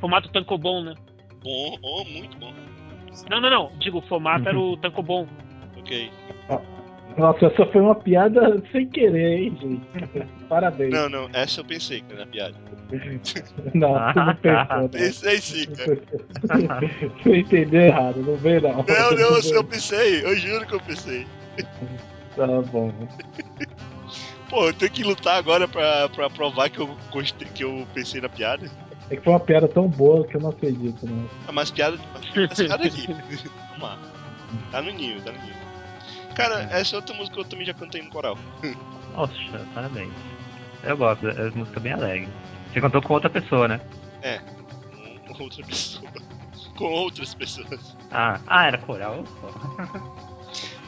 [0.00, 0.94] Formato Tankobon, né?
[1.42, 2.52] Bom, oh, muito bom.
[3.28, 3.72] Não, não, não.
[3.78, 5.26] Digo, o formato era o Tankobon.
[5.76, 6.10] Ok.
[7.18, 10.26] Nossa, essa foi uma piada sem querer, hein, gente?
[10.48, 10.92] Parabéns.
[10.92, 12.54] Não, não, essa eu pensei que era piada.
[13.74, 14.88] Não, Ah, você não pensou, não.
[14.88, 16.00] Pensei sim, cara.
[17.22, 18.72] Você entendeu errado, não vem não.
[18.72, 21.24] Não, não, eu pensei, eu juro que eu pensei.
[22.36, 22.92] Tá bom.
[24.48, 28.20] Pô, eu tenho que lutar agora pra, pra provar que eu gostei, que eu pensei
[28.20, 28.70] na piada.
[29.08, 31.28] É que foi uma piada tão boa que eu não acredito, né?
[31.46, 33.06] Ah, mas piada, mas piada aqui.
[33.06, 33.98] Vamos lá.
[34.70, 35.60] Tá no nível, tá no nível.
[36.34, 38.38] Cara, essa é outra música que eu também já cantei no coral.
[39.14, 39.34] Nossa,
[39.74, 40.12] parabéns.
[40.82, 42.28] Eu gosto, é música bem alegre.
[42.72, 43.80] Você cantou com outra pessoa, né?
[45.26, 46.10] Com outra pessoa.
[46.76, 47.96] Com outras pessoas.
[48.10, 49.24] Ah, ah era coral?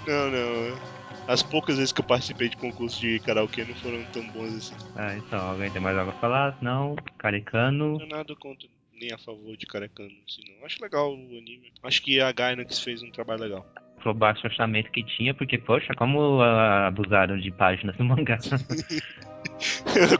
[0.07, 0.93] Não, não.
[1.29, 4.75] As poucas vezes que eu participei de concurso de karaokê não foram tão bons assim.
[4.97, 6.59] Ah, então, alguém tem mais algo a falar?
[6.61, 7.99] Não, Carecano.
[7.99, 8.69] Não nada contra
[9.03, 10.65] nem a favor de Karekano, assim, não.
[10.65, 11.73] Acho legal o anime.
[11.83, 13.67] Acho que a Gainax fez um trabalho legal.
[14.01, 18.39] Pro baixo orçamento que tinha, porque, poxa, como ah, abusaram de páginas do mangá.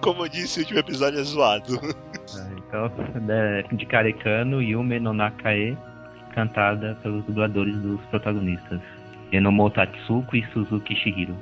[0.01, 1.79] Como eu disse, o último episódio é zoado.
[2.35, 2.89] Ah, então,
[3.27, 5.77] de, de Carecano, Yume no Nakae,
[6.35, 8.81] cantada pelos dubladores dos protagonistas.
[9.33, 11.35] Enomo Tatsuko e Suzuki Shihiro.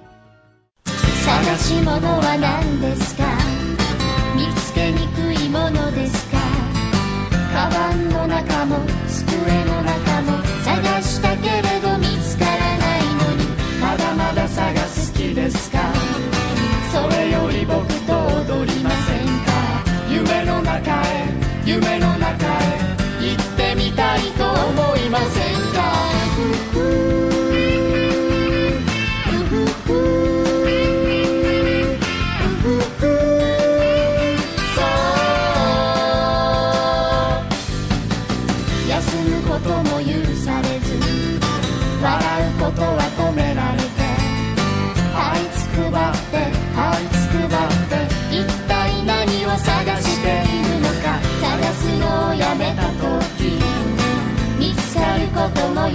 [0.86, 3.24] 探し物は何ですか？
[4.36, 6.38] 見つけにくいものですか？
[7.52, 8.76] カバンの中も
[9.08, 13.44] 机の中も探したけれど見つからないのに
[13.82, 15.78] まだまだ探す気ですか？
[16.92, 18.12] それより僕と
[18.54, 19.50] 踊りませんか？
[20.08, 21.26] 夢の中へ
[21.66, 22.78] 夢の中へ
[23.20, 24.49] 行ってみたいと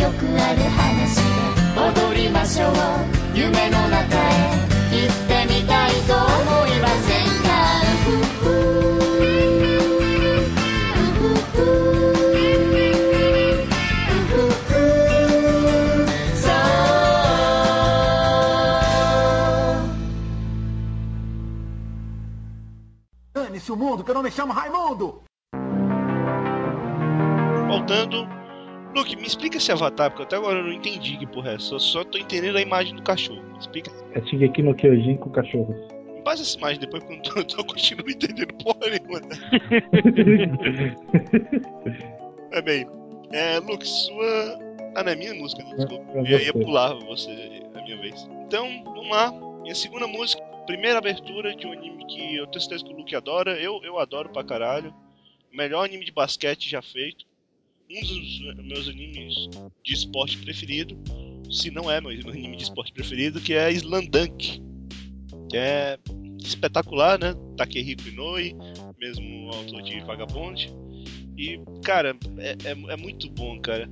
[0.01, 1.23] よくある話で
[2.09, 2.71] 踊りましょう
[3.33, 4.55] 夢の中へ
[4.91, 7.55] 行ってみたいと思いませんか
[23.33, 25.23] Dane-se o mundo, que eu não me chamo Raimundo!
[27.67, 28.44] Voltando.
[28.95, 31.65] Luke, me explica esse avatar, porque até agora eu não entendi que porra é essa.
[31.65, 33.43] Só, só tô entendendo a imagem do cachorro.
[33.43, 33.91] Me explica.
[34.13, 35.75] É Shingeki no Kyojin com cachorros.
[36.13, 39.19] Me passa essa imagem depois, porque eu não tô, eu continuo entendendo porra nenhuma.
[42.51, 42.87] É bem.
[43.33, 44.59] É, Luke, sua.
[44.95, 45.75] Ah, não é minha música, né?
[45.75, 46.19] Desculpa.
[46.19, 48.29] É Eu ia, pular você, é a minha vez.
[48.45, 49.29] Então, vamos lá.
[49.61, 53.13] Minha segunda música, primeira abertura de um anime que eu tenho certeza que o Luke
[53.13, 53.59] adora.
[53.59, 54.93] Eu, eu adoro pra caralho.
[55.51, 57.25] Melhor anime de basquete já feito.
[57.89, 59.35] Um dos meus animes
[59.83, 60.97] de esporte preferido.
[61.51, 64.61] Se não é meu anime de esporte preferido, que é Slandunk.
[65.49, 65.99] Que é
[66.39, 67.33] espetacular, né?
[67.57, 68.55] Takehiko Inoue,
[68.99, 70.73] mesmo autor de Vagabond.
[71.37, 73.89] E, cara, é, é, é muito bom, cara.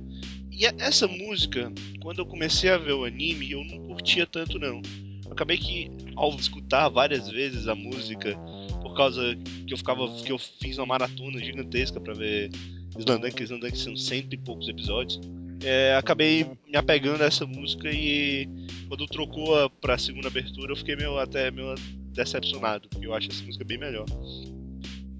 [0.50, 4.58] E a- essa música, quando eu comecei a ver o anime, eu não curtia tanto,
[4.58, 4.82] não.
[5.30, 8.36] Acabei que, ao escutar várias vezes a música,
[8.82, 9.36] por causa
[9.66, 10.08] que eu ficava.
[10.22, 12.50] que eu fiz uma maratona gigantesca pra ver
[12.98, 15.20] Slandunk, Slandunk são cento e poucos episódios.
[15.62, 18.48] É, acabei me apegando a essa música e
[18.88, 21.74] quando trocou a, pra segunda abertura eu fiquei meio, até meio
[22.12, 24.04] decepcionado, porque eu acho essa música bem melhor.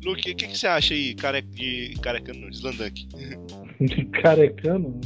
[0.04, 1.40] Luke, o que, que você acha aí, care...
[1.40, 3.08] de carecano, não, de Slandunk?
[4.22, 5.00] Carecano?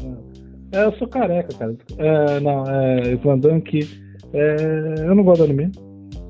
[0.73, 1.77] É, eu sou careca, cara.
[1.97, 3.15] É, não, é.
[3.15, 3.89] Slandunk.
[4.33, 5.73] É, eu não gosto do anime.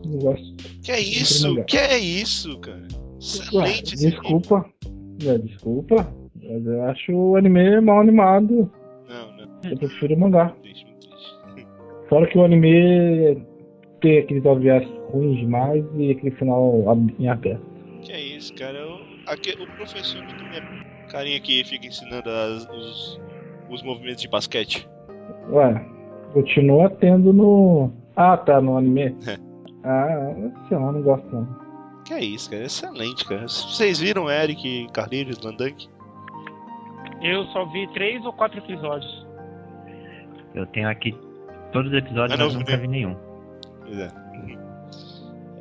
[0.05, 0.55] Não gosto.
[0.83, 1.65] Que é isso?
[1.65, 2.79] Que é isso, cara?
[2.79, 4.65] Ué, Excelente esse desculpa.
[5.27, 6.15] É, desculpa.
[6.49, 8.71] Mas eu acho o anime mal animado.
[9.09, 9.71] Não, não.
[9.71, 10.49] Eu prefiro o mangá.
[10.63, 11.67] Triste, muito triste.
[12.09, 13.43] Fora que o anime
[14.01, 16.85] tem aqueles OVAs ruins demais e aquele final
[17.19, 17.61] em aberto.
[18.03, 18.79] Que é isso, cara?
[18.87, 23.21] O, aque- o professor do é carinha que fica ensinando as- os,
[23.71, 24.89] os movimentos de basquete.
[25.51, 25.85] Ué,
[26.33, 27.91] continua tendo no.
[28.17, 29.17] Ah, tá, no anime.
[29.27, 29.37] É.
[29.85, 30.35] Ah,
[30.69, 31.47] sei lá, não gosto não.
[32.05, 32.65] Que é isso, cara?
[32.65, 33.47] Excelente, cara.
[33.47, 35.89] Vocês viram Eric, Carlinhos, Slandunk?
[37.23, 39.27] Eu só vi três ou quatro episódios.
[40.55, 41.15] Eu tenho aqui
[41.73, 43.17] todos os episódios, Ah, não, mas nunca vi nenhum.
[43.85, 44.13] Pois é.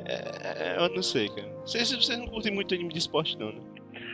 [0.06, 1.48] É, Eu não sei, cara.
[1.66, 3.60] Vocês, vocês não curtem muito anime de esporte, não, né?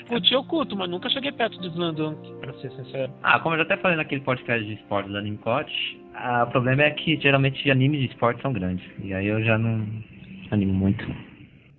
[0.09, 3.13] Curti eu curto, mas nunca cheguei perto de Slandunk, pra ser sincero.
[3.23, 5.71] Ah, como eu já até falei naquele podcast de esportes da Animecot,
[6.15, 8.85] ah, o problema é que geralmente animes de esporte são grandes.
[9.03, 9.87] E aí eu já não
[10.51, 11.05] animo muito.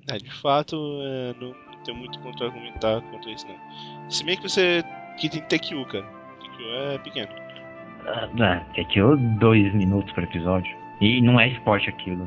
[0.10, 4.10] É, de fato, é, não, não tenho muito contra argumentar contra isso, não.
[4.10, 4.84] Se bem que você.
[5.18, 6.06] Que tem TQ, cara.
[6.40, 7.30] TQ é pequeno.
[8.08, 10.76] Ah, é que eu dois minutos por episódio.
[11.02, 12.26] E não é esporte aquilo.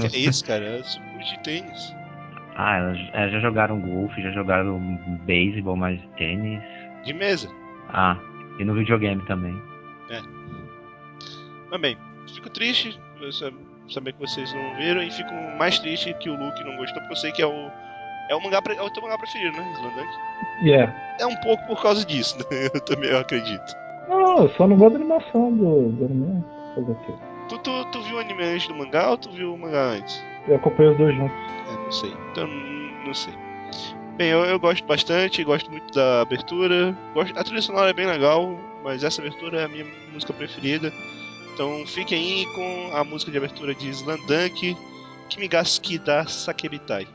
[0.00, 0.64] Que é isso, cara?
[0.64, 1.94] É de tênis.
[2.56, 2.76] ah,
[3.12, 4.78] elas já jogaram golfe, já jogaram
[5.24, 6.62] beisebol, mas tênis.
[7.04, 7.48] De mesa.
[7.88, 8.16] Ah,
[8.58, 9.60] e no videogame também.
[11.70, 11.96] Mas bem,
[12.34, 12.98] fico triste
[13.90, 17.12] saber que vocês não viram e fico mais triste que o Luke não gostou, porque
[17.12, 17.70] eu sei que é o.
[18.28, 20.08] É o, mangá, é o teu mangá preferido, né, Slandunk?
[20.62, 20.94] Yeah.
[21.18, 22.68] É um pouco por causa disso, né?
[22.74, 23.76] Eu também acredito.
[24.08, 26.44] Não, eu só não gosto da animação do, do anime.
[26.74, 27.12] Fazer o quê?
[27.48, 30.24] Tu, tu, tu viu o anime antes do mangá ou tu viu o mangá antes?
[30.46, 31.36] Eu acompanho os dois juntos.
[31.68, 32.16] É, não sei.
[32.30, 32.46] Então,
[33.06, 33.34] não sei.
[34.16, 36.96] Bem, eu, eu gosto bastante, gosto muito da abertura.
[37.14, 40.92] Gosto, a trilha sonora é bem legal, mas essa abertura é a minha música preferida.
[41.52, 44.76] Então fiquem aí com a música de abertura de Slandunk,
[45.28, 47.06] Kimigaski da Sakebitai.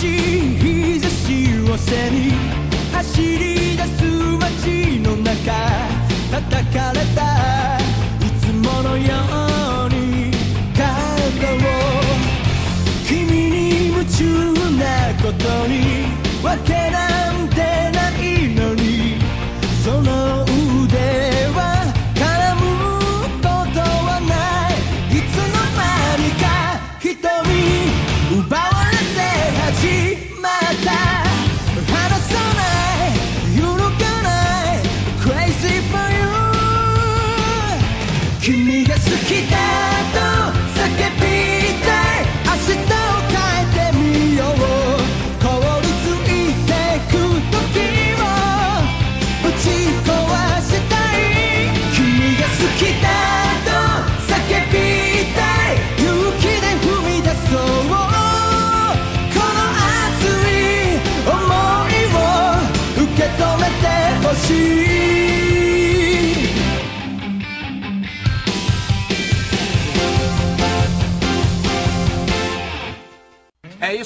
[0.00, 2.32] しい日差しを背に
[2.90, 4.02] 走り出す
[4.40, 5.52] 街の中
[6.30, 9.14] 叩かれたいつものよ
[9.84, 10.30] うに
[10.74, 11.68] 肩を
[13.06, 14.24] 君に夢中
[14.78, 16.06] なことに
[16.42, 17.09] 分けない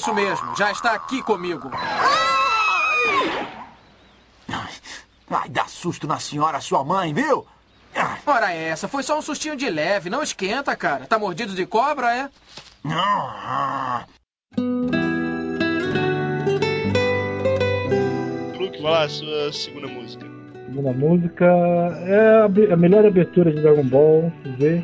[0.05, 1.71] isso mesmo, já está aqui comigo.
[5.31, 7.43] Ai, dá susto na senhora, sua mãe, viu?
[8.23, 11.07] Ora essa, foi só um sustinho de leve, não esquenta, cara.
[11.07, 12.29] Tá mordido de cobra, é?
[12.87, 14.05] Ah,
[18.59, 20.27] Luke, vai lá, a sua segunda música.
[20.67, 21.45] segunda música
[22.05, 24.83] é a melhor abertura de Dragon Ball Z,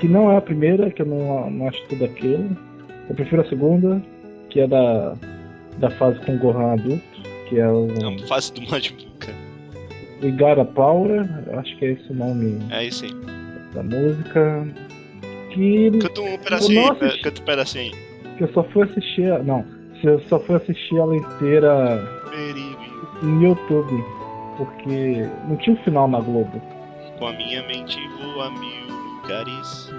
[0.00, 2.56] que não é a primeira, que eu não, não acho tudo aquilo.
[3.08, 4.00] Eu prefiro a segunda,
[4.50, 5.14] que é da,
[5.78, 7.02] da fase com o Gohan adulto,
[7.48, 9.08] que é o É uma fase do Majin Buu.
[10.20, 11.28] Igara Power,
[11.58, 13.12] acho que é esse o nome É isso aí.
[13.72, 14.66] da música.
[15.52, 17.20] Que, Canta um pedacinho assisti.
[17.22, 17.96] canta um pedacinho
[18.36, 19.30] que eu só fui assistir.
[19.32, 19.64] a- Não,
[20.02, 22.78] eu só fui assistir ela inteira Perigo
[23.22, 24.04] no YouTube,
[24.56, 26.60] porque não tinha o final na Globo.
[27.18, 28.88] com a minha mente vou a mil
[29.22, 29.90] lugares.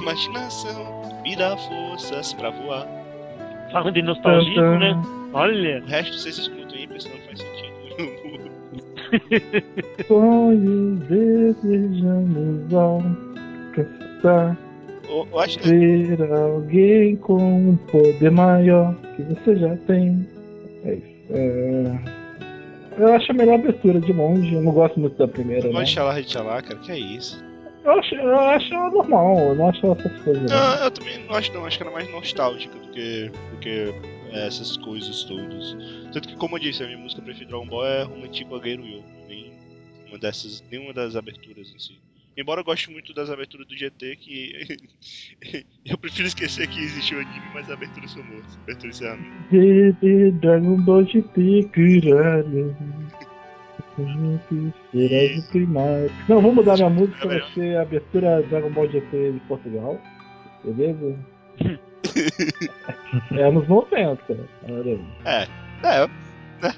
[0.00, 2.86] Imaginação me dá forças pra voar.
[3.70, 4.78] Falando em nostalgia, Tan, tan.
[4.78, 5.02] né?
[5.32, 5.82] Olha.
[5.82, 7.72] O resto vocês escutam aí, porque senão não faz sentido.
[10.08, 14.56] Sonhos desejamos alcançar.
[15.08, 17.36] eu, eu acho que Ser alguém com
[17.70, 20.26] um poder maior que você já tem.
[20.84, 21.12] É isso.
[21.30, 21.98] É...
[22.98, 24.54] Eu acho a melhor abertura de longe.
[24.54, 25.84] Eu não gosto muito da primeira, não.
[25.86, 27.42] Xalá Xalá, cara, que é isso?
[27.84, 29.38] Eu acho, eu acho normal.
[29.38, 30.50] Eu não acho essas coisas.
[30.50, 30.56] não.
[30.56, 33.58] Não, eu também não acho não, acho que ela é mais nostálgica do que, do
[33.60, 33.94] que
[34.32, 35.76] é, essas coisas todas.
[36.12, 39.02] Tanto que, como eu disse, a minha música preferida Dragon Ball é Romantico Agueiro Yo,
[39.28, 39.52] nem
[40.08, 41.98] uma dessas, nenhuma das aberturas em si.
[42.36, 44.78] Embora eu goste muito das aberturas do GT, que
[45.84, 48.58] eu prefiro esquecer que existe o anime, mas as aberturas são boas.
[48.62, 48.94] Abertura
[50.02, 52.74] e Dragon Ball GT Kurari.
[54.06, 56.10] Juntos será de primário.
[56.28, 59.98] Não, vou mudar minha música, vai ser a abertura Dragon Ball GT de Portugal.
[60.64, 61.16] Beleza?
[63.32, 64.22] é anos 90.
[64.68, 65.04] Olha aí.
[65.24, 65.42] É,
[65.84, 66.06] é,
[66.62, 66.74] né?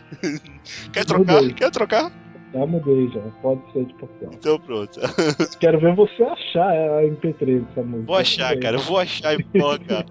[0.93, 1.35] Quer trocar?
[1.35, 1.55] Mudei.
[1.55, 2.13] Quer trocar?
[2.55, 4.31] Já mudei já, pode ser de Portugal.
[4.33, 5.01] Então pronto.
[5.59, 8.07] Quero ver você achar a MP3 dessa música.
[8.07, 10.07] Vou achar, cara, eu vou achar e colocar.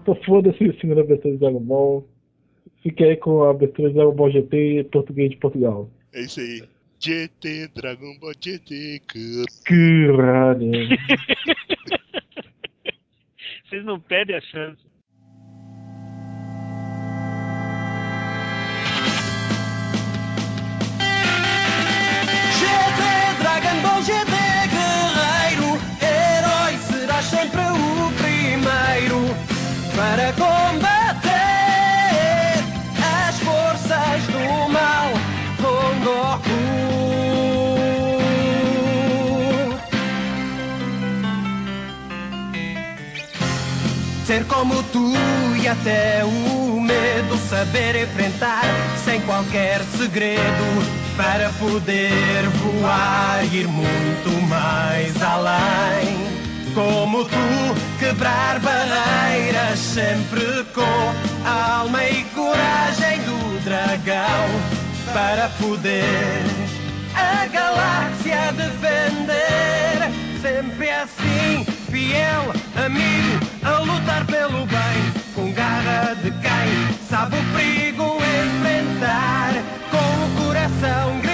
[0.00, 2.06] Então foda-se a segunda abertura de Dragon Ball.
[2.82, 5.90] Fique aí com a abertura de Dragon Ball GT português de Portugal.
[6.14, 6.62] É isso aí.
[6.98, 9.44] GT, Dragon Ball GT, cara.
[9.64, 10.70] Caralho.
[13.68, 14.82] Vocês não perdem a chance.
[22.58, 23.02] GT
[23.40, 24.29] Dragon Ball GT
[44.40, 45.12] Ser como tu
[45.62, 48.62] e até o medo saber enfrentar
[49.04, 50.40] sem qualquer segredo
[51.14, 56.26] para poder voar e ir muito mais além.
[56.72, 61.14] Como tu quebrar barreiras sempre com
[61.44, 64.48] a alma e coragem do dragão
[65.12, 66.46] para poder
[67.14, 70.10] a galáxia defender.
[70.40, 78.16] Sempre assim, fiel, amigo, a lutar pelo bem, com garra de quem sabe o perigo
[78.16, 79.52] enfrentar,
[79.90, 81.29] com o coração gritar,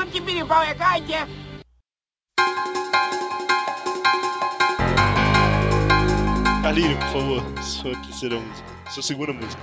[0.00, 1.26] pensando que birimbau é Geiger?
[6.62, 8.68] Carlinho, por favor, sua terceira música.
[8.90, 9.62] Sua segunda música.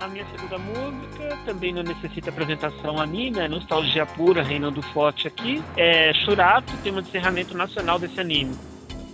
[0.00, 3.48] A minha segunda música também não necessita apresentação a mim, né?
[3.48, 5.62] Nostalgia pura, reinando forte aqui.
[5.76, 8.56] É Churato, tema de encerramento nacional desse anime.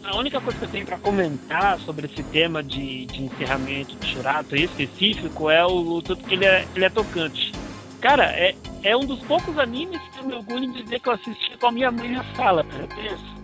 [0.04, 4.12] A única coisa que eu tenho para comentar sobre esse tema de, de encerramento de
[4.12, 7.52] Churato em específico é o, o tanto que ele é, ele é tocante.
[8.02, 8.54] Cara, é,
[8.84, 11.66] é um dos poucos animes que eu me orgulho em dizer que eu assisti com
[11.68, 12.86] a minha mãe na sala, cara.
[12.88, 13.34] Pensa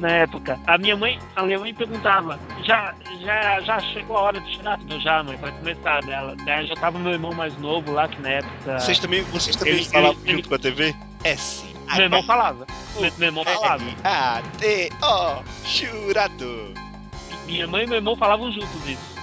[0.00, 0.58] na época.
[0.66, 4.78] A minha mãe, a minha mãe perguntava, já, já, já chegou a hora de tirar?
[4.90, 6.34] Eu já, mãe, vai começar dela.
[6.44, 8.78] Daí já tava meu irmão mais novo lá, que na época.
[8.78, 10.94] Vocês também, vocês também Ele- falavam ele- junto com a TV?
[11.24, 11.64] S.
[11.94, 12.66] Meu irmão falava.
[13.00, 13.84] Meu, meu irmão falava.
[14.02, 16.74] A T O Churato.
[17.46, 19.16] Minha mãe e meu irmão falavam juntos isso.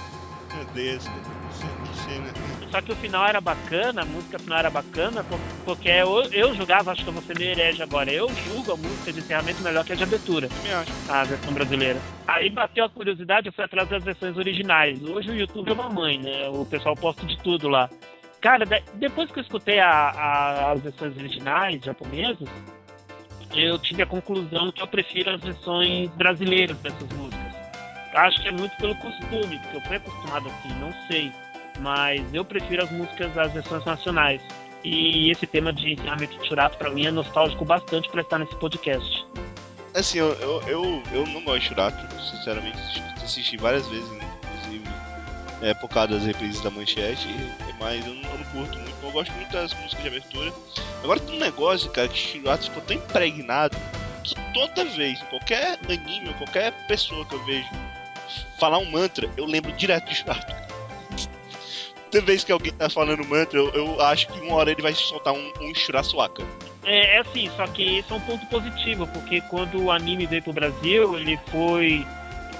[0.54, 2.32] Meu Deus, que cena.
[2.74, 6.52] Só que o final era bacana, a música final era bacana, por- porque eu, eu
[6.56, 9.62] julgava, acho que eu vou ser meio herege agora, eu julgo a música de encerramento
[9.62, 10.48] melhor que a de abertura.
[11.08, 12.02] A versão brasileira.
[12.26, 15.00] Aí bateu a curiosidade, eu fui atrás das versões originais.
[15.04, 16.48] Hoje o YouTube é uma mãe, né?
[16.48, 17.88] O pessoal posta de tudo lá.
[18.40, 22.48] Cara, de- depois que eu escutei a- a- as versões originais japonesas,
[23.54, 27.54] eu tive a conclusão que eu prefiro as versões brasileiras dessas músicas.
[28.14, 31.32] Acho que é muito pelo costume, porque eu fui acostumado assim, não sei.
[31.80, 34.40] Mas eu prefiro as músicas, as versões nacionais.
[34.84, 38.54] E esse tema de encerramento de Churato, pra mim, é nostálgico bastante pra estar nesse
[38.56, 39.26] podcast.
[39.94, 42.76] Assim, eu, eu, eu, eu não gosto de Churato, sinceramente.
[43.22, 44.84] assisti- várias vezes, inclusive,
[45.62, 47.26] é, por causa das reprises da manchete,
[47.80, 48.94] mas eu não, eu não curto muito.
[49.02, 50.52] Eu gosto muito das músicas de abertura.
[51.02, 53.76] Agora tem um negócio, cara, que Churato ficou tão impregnado
[54.22, 57.68] que toda vez, qualquer anime qualquer pessoa que eu vejo
[58.58, 60.63] falar um mantra, eu lembro direto de Churato.
[62.14, 64.94] Toda vez que alguém tá falando mantra, eu, eu acho que uma hora ele vai
[64.94, 66.44] soltar um, um Shurasuaka.
[66.84, 70.40] É, é assim, só que isso é um ponto positivo, porque quando o anime veio
[70.40, 72.06] pro Brasil, ele foi,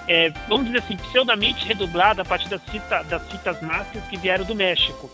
[0.09, 4.45] é, vamos dizer assim, pseudamente redublado a partir das, fita, das fitas masters que vieram
[4.45, 5.09] do México.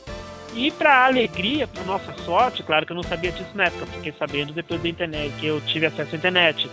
[0.55, 4.14] E pra alegria, pra nossa sorte, claro que eu não sabia disso na época, fiquei
[4.18, 6.66] sabendo depois da internet, que eu tive acesso à internet.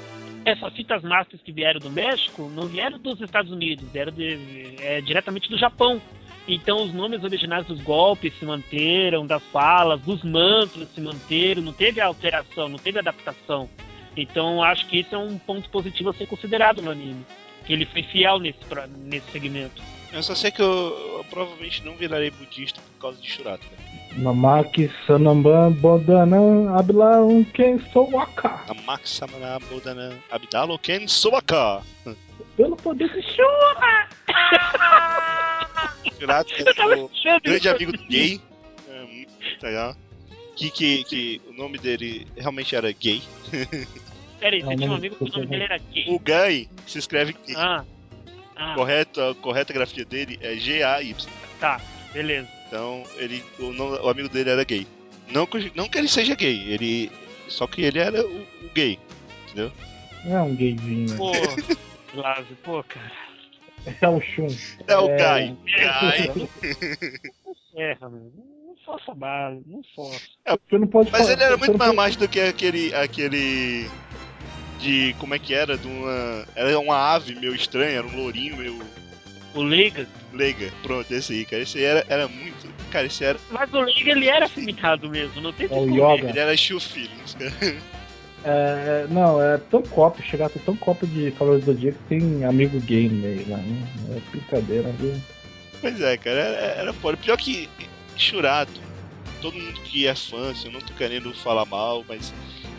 [0.46, 5.02] Essas fitas masters que vieram do México não vieram dos Estados Unidos, vieram de- é,
[5.02, 6.02] diretamente do Japão.
[6.48, 11.74] Então os nomes originais dos golpes se manteram, das falas, dos mantras se manteram, não
[11.74, 13.70] teve alteração, não teve adaptação.
[14.16, 17.26] Então acho que isso é um ponto positivo a ser considerado no anime.
[17.66, 19.82] Que ele foi fiel nesse, pra- nesse segmento.
[20.14, 23.68] Eu só sei que eu, eu provavelmente não virarei budista por causa de Shurato.
[23.68, 24.22] cara.
[24.22, 28.62] Namaki Sanamban Bodanan Ablaun Ken Sowaka.
[28.70, 31.82] Namaki Samana Bodanan Abdalo Ken Sobaka.
[32.58, 34.10] Pelo poder de Shura!
[36.20, 37.10] Shurato é o
[37.44, 38.42] grande amigo do gay.
[38.90, 39.32] É muito
[39.64, 39.96] legal.
[40.56, 43.22] Que, que, que o nome dele realmente era gay.
[44.40, 46.06] Peraí, você o tinha um amigo que o nome dele era gay.
[46.10, 47.56] O gay se escreve gay.
[47.56, 47.86] Ah,
[48.56, 51.16] ah, Correto, a correta grafia dele é G-A-Y.
[51.60, 51.80] tá,
[52.12, 52.48] beleza.
[52.68, 54.86] Então, ele, o, nome- o amigo dele era gay.
[55.30, 57.12] Não que, não que ele seja gay, ele.
[57.48, 59.00] Só que ele era o, o gay.
[59.46, 59.72] Entendeu?
[60.26, 61.16] É um gayzinho.
[61.18, 61.32] Pô,
[62.14, 63.12] Lázaro, pô, cara.
[64.02, 64.48] É o Shun.
[64.88, 65.48] É o É.
[65.48, 65.58] Guy.
[65.66, 66.50] Guy.
[67.76, 68.32] Erra, meu.
[68.66, 70.22] Não força bala, não força.
[70.70, 72.94] Você não pode Mas falar- ele era muito mais mágico do que aquele.
[72.96, 73.90] aquele.
[74.80, 75.16] De.
[75.20, 75.78] Como é que era?
[75.78, 76.46] De uma.
[76.56, 78.80] Era uma ave meio estranha, era um lourinho meio.
[79.54, 80.08] O Leiga.
[80.34, 81.64] Leiga, pronto, esse aí, cara.
[81.64, 82.68] Esse aí era, era muito.
[82.92, 83.40] Cara, esse era.
[83.52, 85.96] Mas o Leiga ele era afeminado mesmo, não tem É o como.
[85.96, 86.30] Yoga.
[86.30, 87.52] Ele era Shoe Feelings, cara.
[88.44, 92.46] É, não, é tão copo, chegar a tão copo de Cavaleiros do Zodíaco que tem
[92.46, 93.88] amigo gay no meio lá, né?
[94.16, 95.14] É brincadeira, viu?
[95.82, 97.18] Pois é, cara, era, era foda.
[97.18, 97.70] Pior que
[98.16, 98.80] Churato,
[99.42, 102.34] todo mundo que é fã, assim, eu não tô querendo falar mal, mas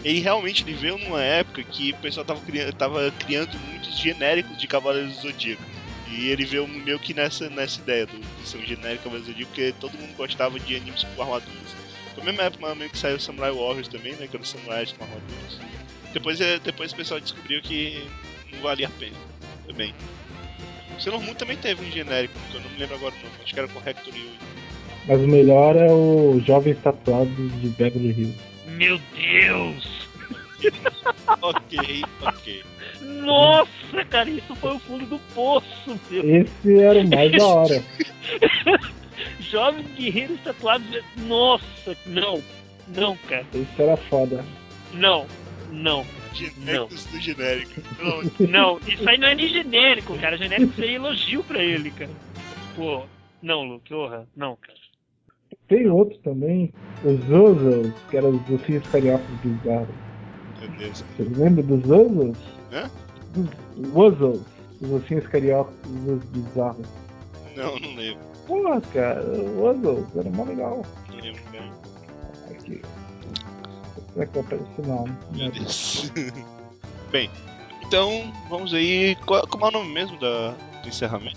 [0.05, 4.57] ele realmente ele veio numa época que o pessoal tava criando, tava criando muitos genéricos
[4.57, 5.63] de Cavaleiros do Zodíaco.
[6.11, 9.33] E ele veio meio que nessa, nessa ideia do, de ser um genérico Cavaleiros do
[9.33, 11.77] Zodíaco, porque todo mundo gostava de animes com armaduras.
[12.19, 14.27] Foi a mesma época menos que saiu Samurai Warriors também, né?
[14.27, 15.61] Que era o samurais com armaduras.
[16.13, 18.03] Depois, é, depois o pessoal descobriu que
[18.53, 19.17] não valia a pena
[19.67, 19.95] também.
[20.99, 23.61] Sailor Moon também teve um genérico, que eu não me lembro agora não, acho que
[23.61, 24.31] era com Hector Yui.
[25.07, 28.39] Mas o melhor é o Jovem Tatuado de Beverly Hills.
[28.67, 30.09] Meu Deus!
[31.41, 32.65] ok, ok.
[33.01, 36.43] Nossa, cara, isso foi o fundo do poço, meu.
[36.43, 37.85] Esse era o mais da hora.
[39.41, 40.87] Jovens guerreiros tatuados.
[41.27, 42.43] Nossa, não.
[42.89, 43.47] Não, cara.
[43.55, 44.45] Esse era foda.
[44.95, 45.27] Não.
[45.71, 46.05] Não.
[46.35, 47.81] Genéricos do genérico.
[47.99, 50.37] Não, Não, isso aí não é nem genérico, cara.
[50.37, 52.11] Genérico seria elogio pra ele, cara.
[52.77, 53.03] Pô,
[53.43, 54.79] não, Luke, porra, não, cara.
[55.67, 56.73] Tem outro também,
[57.05, 59.89] os Zozos, que eram os docinhos cariocas bizarros.
[60.61, 61.05] meu Deus.
[61.17, 62.39] Você lembra dos Zozos?
[62.73, 62.91] Hã?
[63.35, 63.49] Dos
[63.95, 64.41] Wuzzles,
[64.81, 65.75] os ossinhos cariocas
[66.07, 66.87] os bizarros.
[67.57, 68.21] Não, não lembro.
[68.49, 70.83] Pô, cara, o Wuzzles era mó legal.
[71.11, 71.71] Não lembro, cara.
[72.51, 72.83] Aqui.
[74.15, 75.13] Será que eu pego esse nome?
[75.33, 76.11] Meu Deus.
[77.13, 77.31] Bem,
[77.87, 79.17] então vamos aí.
[79.27, 81.37] Qual, como é o nome mesmo da, do encerramento?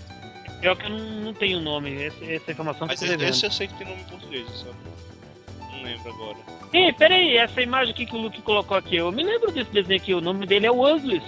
[0.62, 3.28] Pior que eu não, não tenho nome, essa, essa informação que Mas devendo.
[3.28, 4.68] esse eu sei que tem nome em português, só
[5.70, 6.36] não lembro agora.
[6.72, 10.00] Ih, peraí, essa imagem aqui que o Luke colocou aqui, eu me lembro desse desenho
[10.00, 11.22] aqui, o nome dele é Wuzzles.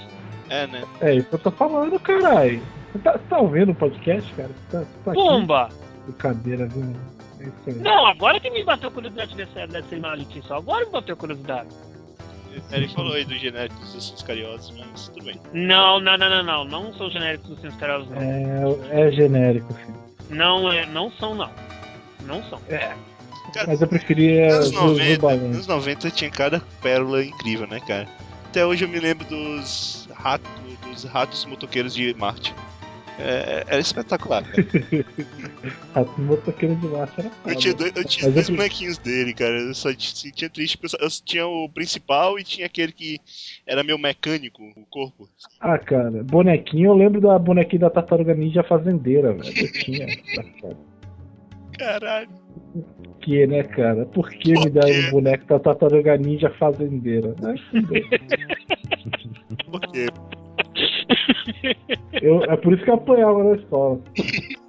[0.49, 0.85] É, né?
[1.01, 2.63] É isso que eu tô falando, caralho.
[2.95, 4.51] Você tá, tá ouvindo o podcast, cara?
[4.71, 5.13] Você tá, tá?
[5.13, 5.69] Pumba!
[6.05, 6.95] Brincadeira, viu?
[7.41, 7.75] É isso aí.
[7.75, 11.69] Não, agora que me bateu curiosidade dessa, dessa imagem aqui, só agora me bateu curiosidade.
[12.71, 15.41] Ele falou aí do genérico dos Ossos Cariosos, mas tudo bem.
[15.53, 18.23] Não, não, não, não, não, não são genéricos dos Sims Carolos, não.
[18.23, 19.93] É, é genérico, sim.
[20.31, 21.51] Não, é, não são, não.
[22.25, 22.61] Não são.
[22.69, 22.95] É.
[23.67, 25.47] Mas eu preferia Zuzu 90, Balão.
[25.47, 28.07] anos 90 tinha cada pérola incrível, né, cara?
[28.47, 30.51] Até hoje eu me lembro dos ratos,
[30.85, 32.55] dos ratos motoqueiros de Marte.
[33.19, 34.67] É, era espetacular, cara.
[35.95, 37.53] Rato motoqueiro de marcha era foda.
[37.53, 39.59] Eu tinha dois, eu tinha dois eu- bonequinhos dele, cara.
[39.61, 40.79] Eu só t- sentia triste.
[41.01, 43.19] Eu tinha o principal e tinha aquele que
[43.67, 45.29] era meu mecânico, o corpo.
[45.61, 49.59] Ah, cara, bonequinho, eu lembro da bonequinha da Tartaruga Ninja Fazendeira, velho.
[49.59, 50.07] Eu tinha.
[50.07, 50.77] essa.
[51.79, 52.29] Caralho.
[53.03, 54.07] Por que, né, cara?
[54.07, 57.35] Por que me deram um boneco da Tartaruga Ninja Fazendeira?
[59.71, 60.07] Por quê?
[62.23, 64.01] Eu, é por isso que eu apanhava na escola.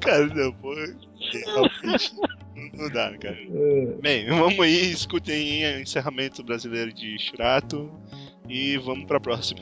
[0.00, 0.86] Cara, não, porra.
[1.32, 2.14] Realmente.
[2.74, 3.36] Não dá, cara.
[3.36, 7.90] É, Bem, vamos aí, escutem aí o encerramento brasileiro de Churato
[8.48, 9.60] e vamos pra próxima.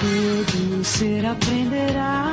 [0.00, 2.32] Todo ser aprenderá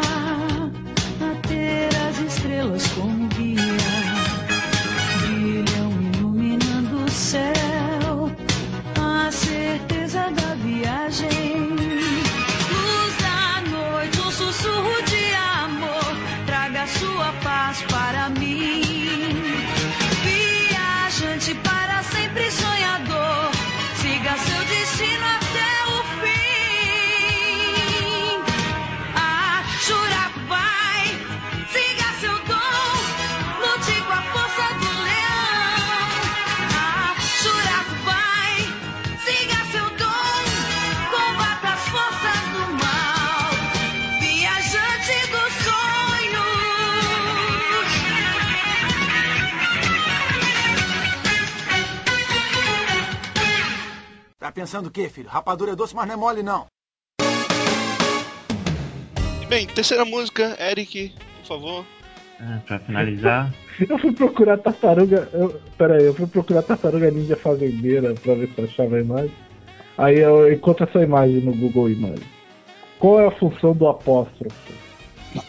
[1.22, 3.69] a ter as estrelas como guia.
[11.10, 11.39] imagine
[54.50, 55.30] Tá pensando o quê, filho?
[55.30, 56.66] Rapadura é doce, mas não é mole, não.
[59.44, 61.86] E bem, terceira música, Eric, por favor.
[62.40, 63.54] Ah, pra finalizar,
[63.88, 65.30] Eu fui procurar tartaruga.
[65.34, 69.02] Eu, pera aí, eu fui procurar tartaruga ninja fazendeira pra ver se eu achava a
[69.02, 69.36] imagem.
[69.96, 72.26] Aí eu encontro essa imagem no Google Imagens.
[72.98, 74.74] Qual é a função do apóstrofo?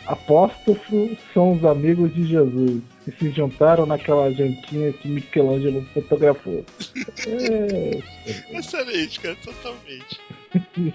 [0.06, 6.64] Apóstrofo são os amigos de Jesus que se juntaram naquela jantinha que Michelangelo fotografou.
[7.26, 8.02] É,
[8.58, 10.20] Excelente, cara, totalmente.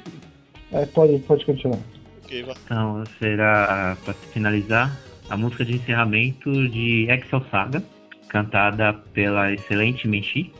[0.71, 1.79] é, pode, pode continuar.
[2.23, 2.55] Ok, vai.
[2.63, 4.95] então será pra finalizar
[5.29, 7.83] a música de encerramento de Excel Saga,
[8.29, 10.53] cantada pela excelente Menchi.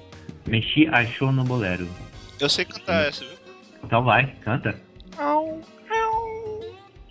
[0.48, 1.88] Menchi achou no bolero.
[2.39, 3.38] Eu sei cantar essa, viu?
[3.84, 4.80] Então vai, canta.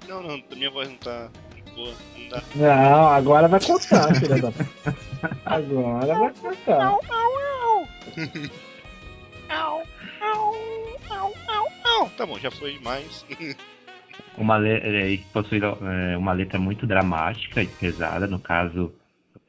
[0.09, 1.31] Não, não, minha voz não tá
[1.75, 2.43] boa, não dá.
[2.57, 4.53] Não, agora vai contar, filha da.
[5.45, 6.99] Agora vai contar.
[12.17, 13.27] Tá bom, já foi mais.
[14.39, 18.27] Uma le- é, que possui é, uma letra muito dramática e pesada.
[18.27, 18.93] No caso,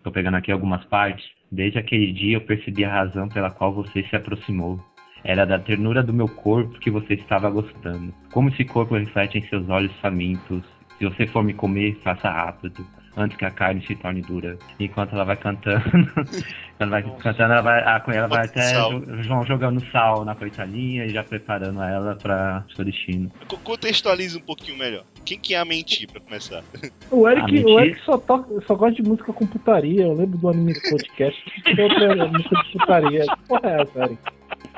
[0.04, 1.26] tô pegando aqui algumas partes.
[1.52, 4.80] Desde aquele dia eu percebi a razão pela qual você se aproximou.
[5.24, 8.14] Era da ternura do meu corpo que você estava gostando.
[8.32, 10.64] Como esse corpo reflete em seus olhos famintos.
[10.98, 12.86] Se você for me comer, faça rápido,
[13.18, 14.58] antes que a carne se torne dura.
[14.80, 15.84] Enquanto ela vai cantando,
[16.78, 19.00] quando vai cantando, ela vai, a, ela vai até Sal.
[19.00, 23.30] jo- vão jogando sal na coitadinha e já preparando ela para seu destino.
[23.48, 25.04] Co- Contextualiza um pouquinho melhor.
[25.26, 26.64] Quem que é a mentir pra começar?
[27.12, 30.04] O Eric, o Eric só, toca, só gosta de música com putaria.
[30.04, 33.22] Eu lembro do anime podcast que tem outra música de putaria.
[33.26, 34.18] Que porra é essa, Eric?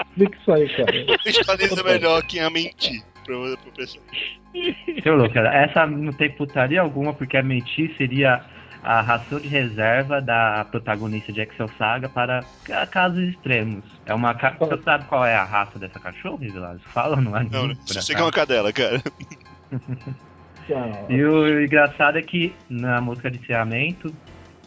[0.10, 1.06] Explica isso aí, cara.
[1.06, 4.04] Contextualiza melhor quem é a mentir pra, pra pessoa.
[5.04, 8.42] Seu louco, essa não tem putaria alguma, porque a mentir seria
[8.82, 13.84] a ração de reserva da protagonista de Excel Saga para ca- casos extremos.
[14.06, 14.34] É uma.
[14.34, 16.82] ca- Você sabe qual é a raça dessa cachorra, Vilas?
[16.94, 17.52] Fala no anime.
[17.52, 19.02] Não, Você quer uma cadela, cara.
[21.10, 24.14] E o engraçado é que na música de encerramento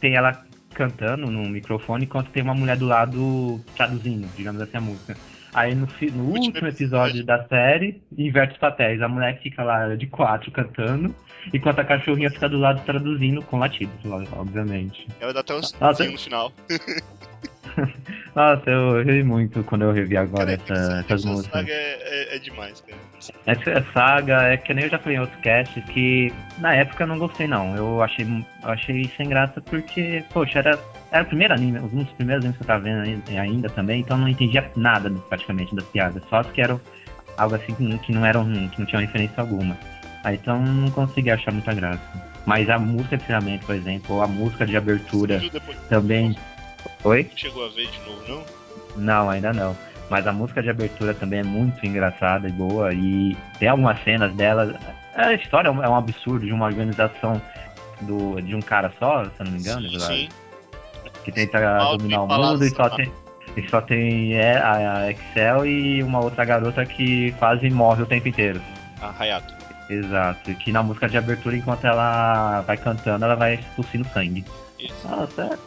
[0.01, 0.45] tem ela
[0.75, 5.17] cantando no microfone enquanto tem uma mulher do lado traduzindo, digamos assim, a música.
[5.53, 9.03] Aí no, no último episódio da série, inverte os papéis.
[9.03, 11.15] A mulher fica lá de quatro cantando,
[11.53, 13.95] enquanto a cachorrinha fica do lado traduzindo com latidos,
[14.33, 15.07] obviamente.
[15.21, 16.53] Ela dá até um sinzinho no final.
[18.35, 20.73] Nossa, eu ri muito quando eu revi agora essa,
[21.05, 21.61] essas Essa músicas.
[21.61, 21.99] saga é,
[22.33, 23.01] é- é demais, cara.
[23.47, 27.07] Essa saga é que nem eu já falei em outros casts que na época eu
[27.09, 27.77] não gostei não.
[27.77, 28.27] Eu achei,
[28.63, 30.79] achei sem graça porque, poxa, era,
[31.11, 34.01] era o primeiro anime, um dos primeiros animes que eu tava vendo ainda, ainda também,
[34.01, 36.23] então eu não entendia nada praticamente das piadas.
[36.31, 36.81] Só que eram
[37.37, 39.77] algo assim que não, que não eram que não tinha referência alguma.
[40.25, 42.01] Aí então não consegui achar muita graça.
[42.47, 45.41] Mas a música de encerramento, por exemplo, ou a música de abertura
[45.91, 46.35] também.
[47.05, 47.27] Oi?
[47.31, 48.45] Não chegou a ver de novo, não?
[48.97, 49.77] Não, ainda não.
[50.09, 52.93] Mas a música de abertura também é muito engraçada e boa.
[52.93, 54.75] E tem algumas cenas dela.
[55.15, 57.41] A história é um, é absurdo de uma organização
[58.03, 60.29] do, de um cara só, se eu não me engano, Sim, sim.
[61.25, 61.61] que tenta
[61.97, 62.97] dominar o mundo e só tá?
[62.97, 63.13] tem.
[63.57, 68.29] E só tem é, a Excel e uma outra garota que quase morre o tempo
[68.29, 68.61] inteiro.
[69.01, 69.53] A Hayato.
[69.89, 70.53] Exato.
[70.53, 74.45] E que na música de abertura, enquanto ela vai cantando, ela vai tossindo sangue.
[74.79, 75.09] Isso.
[75.09, 75.59] Nossa, é,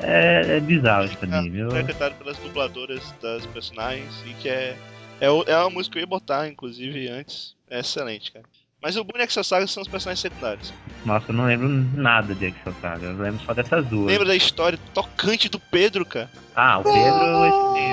[0.00, 1.58] é bizarro esse anime.
[1.58, 4.76] Eu- Interpretado pelas dubladoras das personagens e que é.
[5.20, 7.54] É, é uma música que eu ia botar, inclusive, antes.
[7.70, 8.44] É excelente, cara.
[8.82, 10.72] Mas o Boneco Essa Saga são os personagens secundários.
[11.04, 13.06] Nossa, eu não lembro nada de Excel Saga.
[13.06, 14.06] Eu lembro só dessas duas.
[14.12, 16.30] Lembra da história tocante do Pedro, cara?
[16.54, 17.46] Ah, o Pedro.
[17.46, 17.92] esse sim,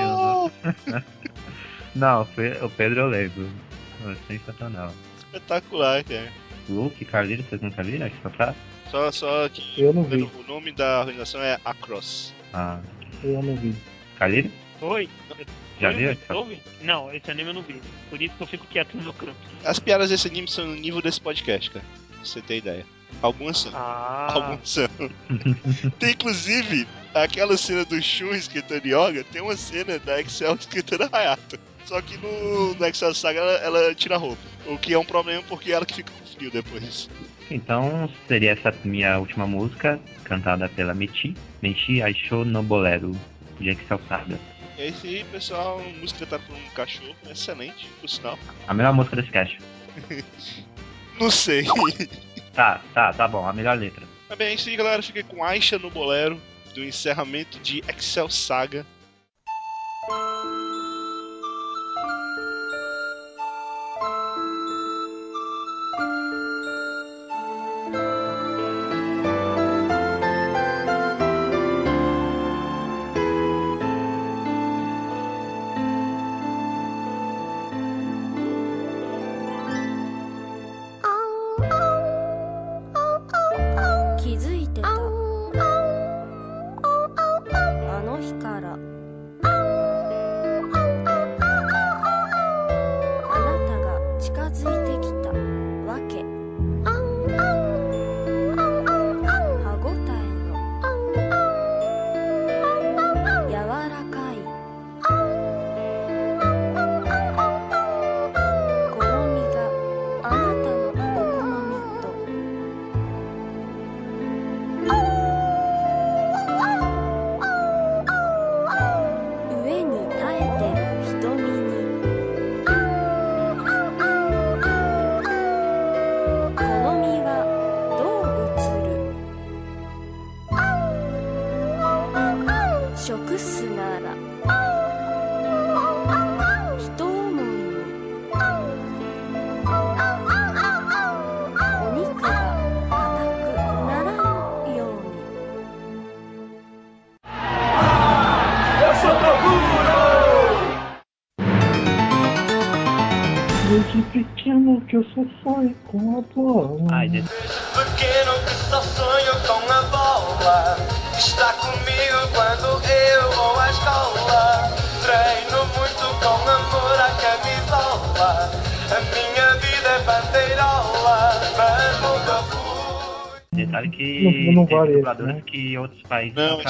[0.92, 1.02] eu-
[1.96, 3.48] Não, o Pe- o Pedro eu lembro.
[4.06, 4.92] É sensacional.
[5.18, 6.28] Espetacular, cara.
[6.68, 8.54] Luke, Carlino, vocês nunca viram Excel Saga?
[8.90, 10.22] Só, só que Eu não vi.
[10.22, 12.34] o nome da organização é Across.
[12.52, 12.80] Ah,
[13.22, 13.74] Eu não vi.
[14.18, 14.50] Carlino?
[14.80, 15.08] Oi?
[15.80, 16.16] Já viu?
[16.82, 17.80] Não, esse anime eu não vi.
[18.08, 19.34] Por isso que eu fico quieto no meu canto.
[19.64, 21.84] As piadas desse anime são no nível desse podcast, cara.
[22.10, 22.86] Pra você ter ideia.
[23.20, 23.72] Algumas são.
[23.74, 24.88] Ah, Algumas são.
[25.98, 31.08] tem inclusive aquela cena do Shun escrita Yoga, tem uma cena da Excel escrita da
[31.12, 31.58] Hayato.
[31.84, 34.42] Só que no, no Excel Saga ela, ela tira a roupa.
[34.66, 37.08] O que é um problema porque ela que fica com frio depois.
[37.50, 41.34] Então seria essa minha última música, cantada pela Mechi.
[41.62, 43.12] Mechi Aisho no Bolero,
[43.60, 44.38] de Excel Saga.
[44.78, 45.80] É isso aí, pessoal.
[46.00, 47.14] Música tá por um cachorro.
[47.30, 48.38] Excelente, por sinal.
[48.66, 49.58] A melhor música desse cast.
[51.20, 51.64] Não sei.
[52.52, 54.04] Tá, tá, tá bom, a melhor letra.
[54.28, 55.02] Mas bem, é isso aí, galera.
[55.02, 56.40] Fiquei com Aisha no bolero
[56.74, 58.84] do encerramento de Excel Saga.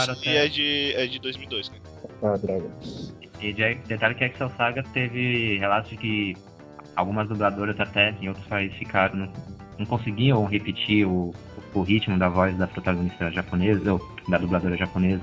[0.02, 0.44] Esse até.
[0.44, 1.82] é de, é de 2002, cara.
[2.22, 2.70] Ah, droga.
[3.40, 6.36] E de- detalhe que Excel Saga teve relatos de que
[6.96, 9.16] algumas dubladoras até em outros países ficaram.
[9.16, 9.32] Não,
[9.78, 11.34] não conseguiam repetir o,
[11.74, 15.22] o ritmo da voz da protagonista japonesa, ou da dubladora japonesa.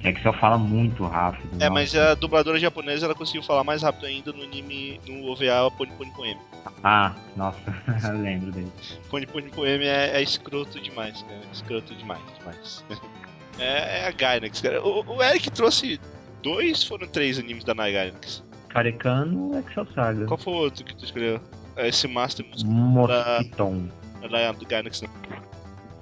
[0.00, 1.48] Que Excel fala muito rápido.
[1.54, 1.70] É, nossa.
[1.70, 5.92] mas a dubladora japonesa ela conseguiu falar mais rápido ainda no anime, no OVA Pony
[5.92, 6.40] Pony Poeme.
[6.82, 7.60] Ah, nossa,
[8.10, 8.72] eu lembro dele.
[9.08, 11.40] Pony Pony Poeme é, é escroto demais, cara.
[11.52, 12.84] Escroto demais, demais.
[13.58, 14.82] é, é a Gainax, cara.
[14.82, 16.00] O, o Eric trouxe
[16.42, 18.42] dois, foram três animes da Gainax.
[18.68, 20.26] Carecano Excel Saga.
[20.26, 21.40] Qual foi o outro que tu escolheu?
[21.76, 23.88] É Esse Master da, Mosquiton.
[24.30, 25.10] da Gainax, não.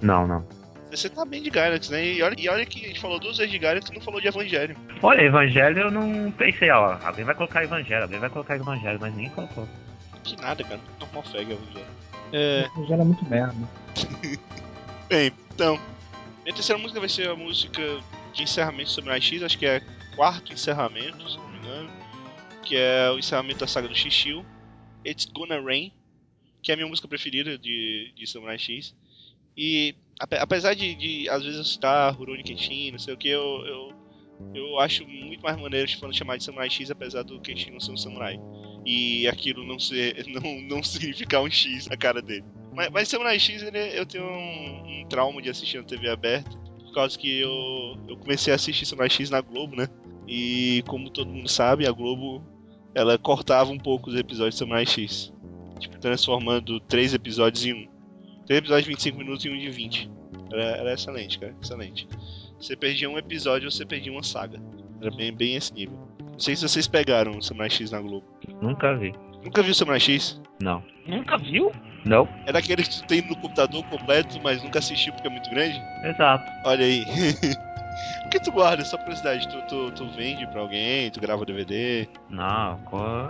[0.00, 0.60] Não, não.
[0.90, 2.04] Você tá bem de Gainax, né?
[2.04, 4.20] E olha, e olha que a gente falou duas vezes de Gainax e não falou
[4.20, 4.76] de Evangelho.
[5.02, 6.98] Olha, Evangelho eu não pensei, ó.
[7.04, 9.68] Alguém vai colocar Evangelho, alguém vai colocar Evangelho, mas ninguém colocou.
[10.24, 10.80] Que nada, cara.
[10.98, 11.86] Normal fag Evangelho.
[12.32, 12.66] É.
[12.88, 13.54] Já era muito merda.
[15.08, 15.78] Bem, então.
[16.42, 17.82] Minha terceira música vai ser a música
[18.32, 19.80] de encerramento do Samurai X, acho que é
[20.16, 21.90] quarto encerramento, se não me engano.
[22.64, 24.44] Que é o encerramento da saga do Shishio.
[25.06, 25.92] It's Gonna Rain,
[26.62, 28.94] que é a minha música preferida de, de Samurai X.
[29.56, 33.28] E ape- apesar de, de, às vezes eu citar Rurouni Kenshin, não sei o que,
[33.28, 33.92] eu, eu,
[34.54, 37.92] eu acho muito mais maneiro falando chamar de Samurai X, apesar do Kenshin não ser
[37.92, 38.38] um samurai.
[38.86, 40.24] E aquilo não ser.
[40.28, 42.44] não, não significar um X na cara dele.
[42.74, 46.50] Mas, mas Samurai X, ele- eu tenho um, um trauma de assistir na TV aberta.
[46.84, 49.88] Por causa que eu, eu comecei a assistir Samurai X na Globo, né?
[50.26, 52.42] E como todo mundo sabe, a Globo
[52.94, 55.32] ela cortava um pouco os episódios de Samurai X.
[55.78, 57.88] Tipo, transformando três episódios em um.
[58.46, 60.10] Três episódios de 25 minutos em um de 20.
[60.52, 61.54] Era, era excelente, cara.
[61.62, 62.08] Excelente.
[62.60, 64.60] Você perdia um episódio, você perdia uma saga.
[65.00, 65.96] Era bem, bem esse nível.
[66.32, 68.26] Não sei se vocês pegaram o Samurai X na Globo.
[68.60, 69.12] Nunca vi.
[69.42, 70.40] Nunca viu Samurai X?
[70.62, 70.82] Não.
[71.06, 71.72] Nunca viu?
[72.04, 72.28] Não?
[72.46, 75.80] É daqueles que tu tem no computador completo, mas nunca assistiu porque é muito grande?
[76.04, 76.50] Exato.
[76.64, 77.04] Olha aí.
[78.22, 78.84] Por que tu guarda?
[78.84, 79.48] Só curiosidade.
[79.48, 81.10] Tu, tu, tu vende pra alguém?
[81.10, 82.08] Tu grava DVD?
[82.30, 82.78] Não,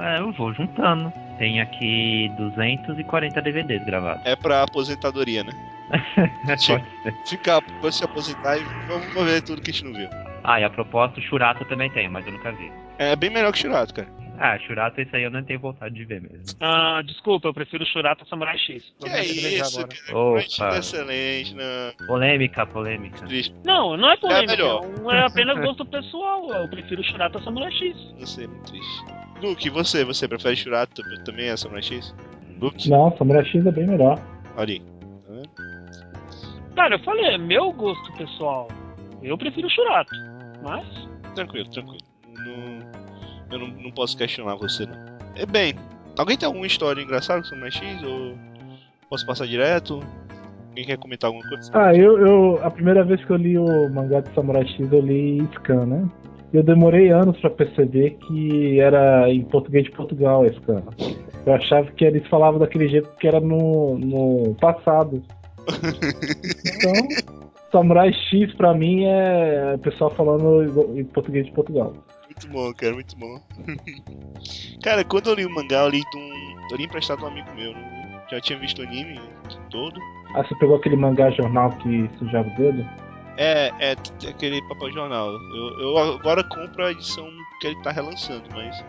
[0.00, 1.12] é, eu vou juntando.
[1.38, 4.24] Tem aqui 240 DVDs gravados.
[4.26, 5.52] É pra aposentadoria, né?
[6.46, 6.84] Pode.
[7.26, 10.08] Ficar, pra se aposentar e vamos ver tudo que a gente não viu.
[10.44, 12.70] Ah, e a propósito, o Churato também tem, mas eu nunca vi.
[12.98, 14.08] É bem melhor que Churato, cara.
[14.42, 16.56] Ah, Churato, esse aí eu não tenho vontade de ver mesmo.
[16.60, 18.82] Ah, desculpa, eu prefiro Shurata Samurai X.
[18.98, 19.94] Que é isso, agora.
[20.06, 20.18] cara.
[20.18, 20.76] Opa.
[20.76, 22.06] É excelente, não.
[22.06, 23.26] Polêmica, polêmica.
[23.26, 23.54] Triste.
[23.66, 24.54] Não, não é polêmica.
[24.54, 24.80] É melhor.
[24.82, 26.50] um- É apenas gosto pessoal.
[26.54, 27.94] Eu prefiro Shurata Samurai X.
[28.18, 29.04] Não sei, muito triste.
[29.42, 30.04] Luke, e você?
[30.06, 32.14] Você prefere Churato tam- também é Samurai X?
[32.58, 32.88] Luke?
[32.88, 34.18] Não, Samurai X é bem melhor.
[34.56, 34.80] Olha aí.
[34.80, 36.74] Tá vendo?
[36.76, 38.68] Cara, eu falei, é meu gosto pessoal.
[39.22, 40.10] Eu prefiro Shurato.
[40.62, 40.86] Mas.
[41.34, 41.98] Tranquilo, tranquilo.
[42.38, 42.79] Não,
[43.50, 44.96] eu não, não posso questionar você, não.
[45.36, 45.74] É bem,
[46.18, 48.02] alguém tem alguma história engraçada com Samurai X?
[48.02, 48.34] Ou
[49.08, 50.00] posso passar direto?
[50.68, 51.70] Alguém quer comentar alguma coisa?
[51.74, 52.64] Ah, eu, eu.
[52.64, 56.08] A primeira vez que eu li o mangá de Samurai X, eu li Scan, né?
[56.52, 60.82] Eu demorei anos pra perceber que era em português de Portugal, Scan.
[61.46, 65.22] Eu achava que eles falavam daquele jeito que era no, no passado.
[65.68, 66.92] Então,
[67.70, 71.92] Samurai X pra mim é o pessoal falando em português de Portugal.
[72.40, 73.40] Muito bom, cara, muito bom.
[74.82, 77.28] cara, quando eu li o mangá, eu li, de um, eu li emprestado de um
[77.28, 77.74] amigo meu.
[77.74, 78.22] né?
[78.30, 79.20] Já tinha visto o anime
[79.70, 80.00] todo.
[80.34, 82.88] Ah, você pegou aquele mangá jornal que sujava o dedo?
[83.36, 83.92] É, é,
[84.28, 85.32] aquele papel jornal.
[85.32, 87.28] Eu, eu agora compro a edição
[87.60, 88.82] que ele tá relançando, mas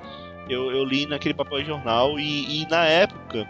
[0.48, 3.46] eu, eu li naquele papel jornal e, e na época,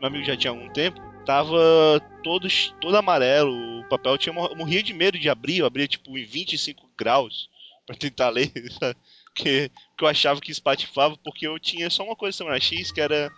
[0.00, 2.48] meu amigo já tinha algum tempo, tava todo,
[2.80, 6.88] todo amarelo, o papel tinha morria de medo de abrir, eu abria tipo em 25
[6.98, 7.48] graus
[7.86, 8.96] pra tentar ler, sabe?
[9.36, 12.90] Porque, porque eu achava que espatifava, porque eu tinha só uma coisa de Samurai X,
[12.90, 13.30] que era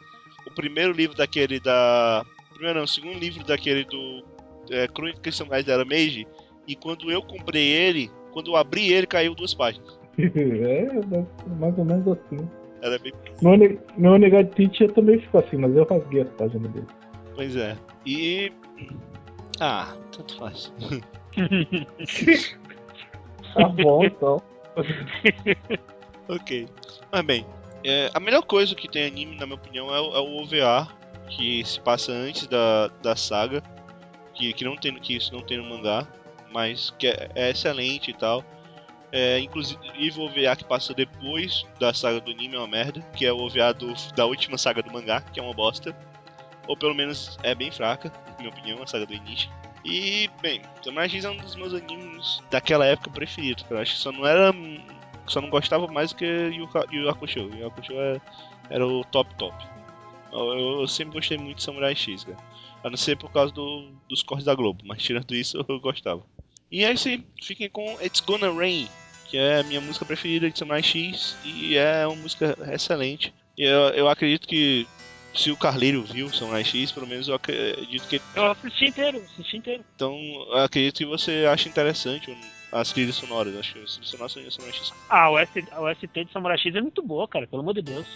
[0.46, 2.24] o primeiro livro daquele da.
[2.52, 4.24] Primeiro não, o segundo livro daquele do
[4.70, 6.26] é, Crônicas Samurais da Era Meiji,
[6.68, 9.98] e quando eu comprei ele, quando eu abri ele, caiu duas páginas.
[10.18, 10.86] é,
[11.58, 12.48] mais ou menos assim.
[12.80, 13.12] Era bem.
[13.42, 16.86] Meu, ne- meu Negative também ficou assim, mas eu rasguei as páginas dele.
[17.34, 17.76] Pois é.
[18.06, 18.52] E.
[19.60, 20.72] Ah, tanto faz.
[23.54, 24.42] Tá bom, então.
[26.28, 26.68] ok.
[27.12, 27.46] Mas bem,
[27.84, 30.88] é, a melhor coisa que tem anime, na minha opinião, é, o- é o OVA,
[31.28, 33.62] que se passa antes da, da saga,
[34.34, 36.06] que, que não tem que isso não tem no mangá,
[36.52, 38.44] mas que é, é excelente e tal.
[39.10, 39.78] É, inclusive
[40.18, 43.38] o OVA que passa depois da saga do anime é uma merda, que é o
[43.38, 45.96] OVA do, da última saga do mangá, que é uma bosta.
[46.66, 49.50] Ou pelo menos é bem fraca, na minha opinião, a saga do início.
[49.90, 53.64] E, bem, Samurai X é um dos meus animes daquela época preferidos.
[53.70, 54.52] Eu acho que só não era.
[55.26, 57.50] Só não gostava mais do que Yu Yu Hakusho.
[57.54, 58.22] Yu Hakusho era,
[58.70, 59.54] era o top top.
[60.32, 62.36] Eu, eu sempre gostei muito de Samurai X, cara.
[62.84, 66.22] A não ser por causa do- dos cortes da Globo, mas tirando isso eu gostava.
[66.70, 68.88] E é aí, fiquem com It's Gonna Rain,
[69.24, 73.32] que é a minha música preferida de Samurai X e é uma música excelente.
[73.56, 74.86] Eu, eu acredito que
[75.38, 79.56] se o Carleiro viu Samurai X, pelo menos eu acredito que Eu assisti inteiro, assisti
[79.56, 79.84] inteiro.
[79.94, 80.18] então,
[80.48, 82.36] eu acredito que você acha interessante
[82.72, 83.56] as trilhas sonoras.
[83.56, 84.92] Acho que as trilhas sonoras são Samurai X.
[85.08, 87.82] Ah, o, S, a OST de Samurai X é muito boa, cara, pelo amor de
[87.82, 88.06] Deus.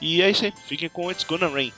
[0.00, 0.52] E é isso aí.
[0.66, 1.72] Fiquem com It's Gonna Rain.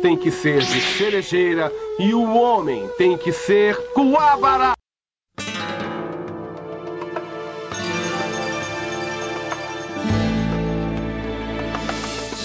[0.00, 4.72] Tem que ser de cerejeira e o homem tem que ser coabara.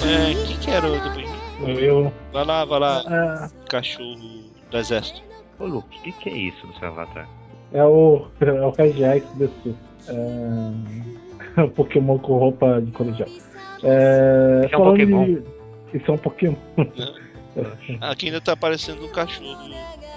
[0.06, 1.30] É, quem que era o depois?
[1.80, 2.12] Eu.
[2.32, 3.04] Vai lá, vai lá.
[3.08, 3.50] Ah.
[3.70, 4.16] Cachorro
[4.70, 5.22] do exército.
[5.60, 7.28] Ô, Luke, o que, que é isso do seu avatar?
[7.74, 8.28] É o.
[8.40, 9.76] É o Regiais desse.
[10.08, 11.62] É.
[11.64, 13.30] o Pokémon com roupa de colegial.
[13.84, 14.64] É.
[14.66, 15.26] Isso é um Pokémon?
[15.26, 15.44] de-
[15.94, 16.56] Isso é um Pokémon.
[18.02, 19.58] Aqui ainda tá aparecendo um cachorro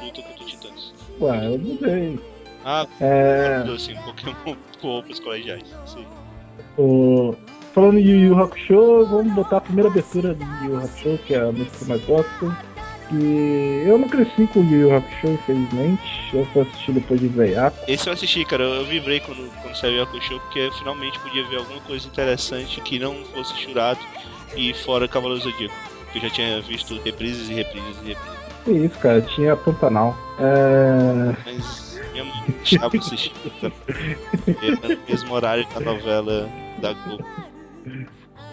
[0.03, 0.95] luta contra titãs.
[1.20, 2.20] Ué, eu mudei.
[2.64, 3.59] Ah, É.
[3.61, 5.64] mudou assim, um Pokémon com roupas colegiais.
[5.86, 6.07] Sim.
[6.76, 7.34] O...
[7.74, 11.34] Falando de Yu Yu Hakusho, vamos botar a primeira abertura de Yu Yu Hakusho, que
[11.34, 12.57] é a música que eu mais gosto.
[13.11, 16.03] E eu não cresci com Yu Yu Hakusho, infelizmente.
[16.32, 17.78] Eu só assisti depois de veiaco.
[17.86, 18.64] Esse eu assisti, cara.
[18.64, 22.80] Eu vibrei quando, quando saiu o show porque eu finalmente podia ver alguma coisa interessante
[22.80, 24.01] que não fosse churado
[24.57, 25.74] e fora Cavaleiro do Zodíaco.
[26.13, 28.39] Que eu já tinha visto reprises e reprises e reprises.
[28.65, 30.17] Que isso, cara, tinha Pantanal.
[30.39, 31.37] É...
[31.45, 33.33] Mas minha mãe deixava assistir.
[33.63, 36.49] Era no mesmo horário da novela
[36.81, 37.25] da Globo.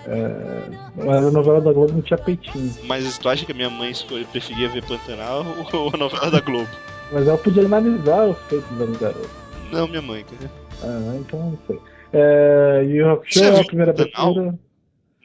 [0.08, 0.70] É...
[0.96, 2.74] Mas a novela da Globo não tinha peitinho.
[2.84, 3.92] Mas tu acha que a minha mãe
[4.32, 6.70] preferia ver Pantanal ou a novela da Globo?
[7.12, 9.30] Mas ela podia analisar os feitos da garoto.
[9.72, 10.52] Não, minha mãe, cara.
[10.84, 11.80] Ah, então não sei.
[12.14, 12.84] É...
[12.84, 14.58] Yu Yu Hakusho Você é a primeira abertura.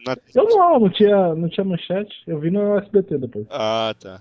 [0.07, 2.13] Na- Eu não, não tinha, não tinha manchete.
[2.27, 3.47] Eu vi no SBT depois.
[3.51, 4.21] Ah, tá.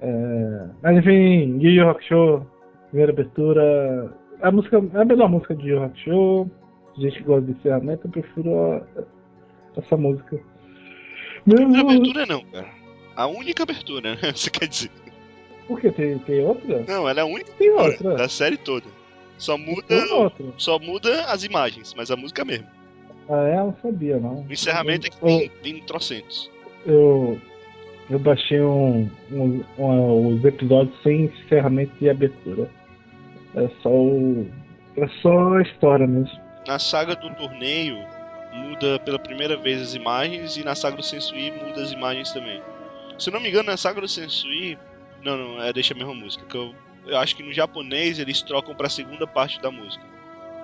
[0.00, 2.46] É, mas enfim, Yu Yu Hakusho,
[2.88, 4.12] primeira abertura.
[4.40, 6.50] A música é a melhor música de Yu Hakusho.
[6.96, 8.82] Gente que gosta de encerramento, eu prefiro a-
[9.76, 10.40] essa música.
[11.44, 12.68] Primeira abertura não, cara.
[13.16, 14.18] A única abertura, né?
[14.34, 14.90] Você quer dizer?
[15.66, 15.90] Por que?
[15.90, 16.84] Tem, tem outra?
[16.88, 18.16] Não, ela é a única Tem outra.
[18.16, 18.86] da série toda.
[19.36, 19.94] Só muda,
[20.56, 22.66] só muda as imagens, mas a música é a mesma.
[23.28, 23.54] Ah, é?
[23.58, 24.40] Eu não sabia, não.
[24.42, 26.50] O encerramento é que Eu- tem, tem trocentos.
[26.86, 27.38] Eu,
[28.08, 32.68] eu baixei um, um- um- os episódios sem encerramento e abertura.
[33.54, 34.48] É só o.
[34.96, 36.30] É só a história mesmo.
[36.66, 37.98] Na saga do torneio,
[38.54, 42.60] muda pela primeira vez as imagens, e na saga do Sensui muda as imagens também.
[43.18, 44.78] Se eu não me engano, na saga do Sensui.
[45.24, 46.44] Não, não, é deixa a mesma música.
[46.46, 46.72] Que eu,
[47.06, 50.04] eu acho que no japonês eles trocam pra segunda parte da música.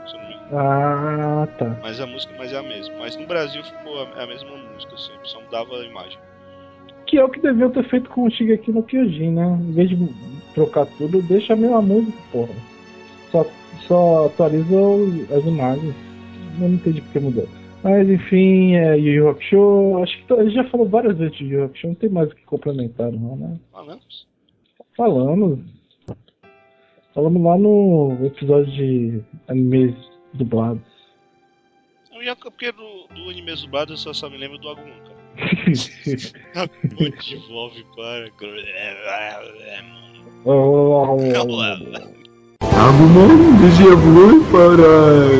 [0.06, 0.50] Se eu não me engano.
[0.52, 1.78] Ah, tá.
[1.82, 2.94] Mas a música mas é a mesma.
[2.98, 6.18] Mas no Brasil ficou a, a mesma música sempre, só mudava a imagem.
[7.06, 9.46] Que é o que deviam ter feito com o Shigeki no Kyojin, né?
[9.60, 10.08] Em vez de
[10.54, 12.54] trocar tudo, deixa a mesma música, porra.
[13.30, 13.46] Só,
[13.86, 14.76] só atualiza
[15.36, 15.94] as imagens.
[16.60, 17.48] Eu não entendi porque mudou.
[17.82, 20.02] Mas enfim, é Yu Yu Hakusho.
[20.02, 22.30] Acho que a gente já falou várias vezes de Yu Yu Hakusho, não tem mais
[22.30, 23.58] o que complementar, não, né?
[23.70, 24.26] Falamos.
[24.96, 25.58] Falamos.
[27.14, 29.94] Falamos lá no episódio de animes
[30.32, 30.82] dublados.
[32.12, 35.14] Eu ia- Porque do, do anime dublado eu só, só me lembro do Agumon, cara.
[36.54, 38.28] Agumon devolve para.
[42.76, 45.36] Agumon desenvolve para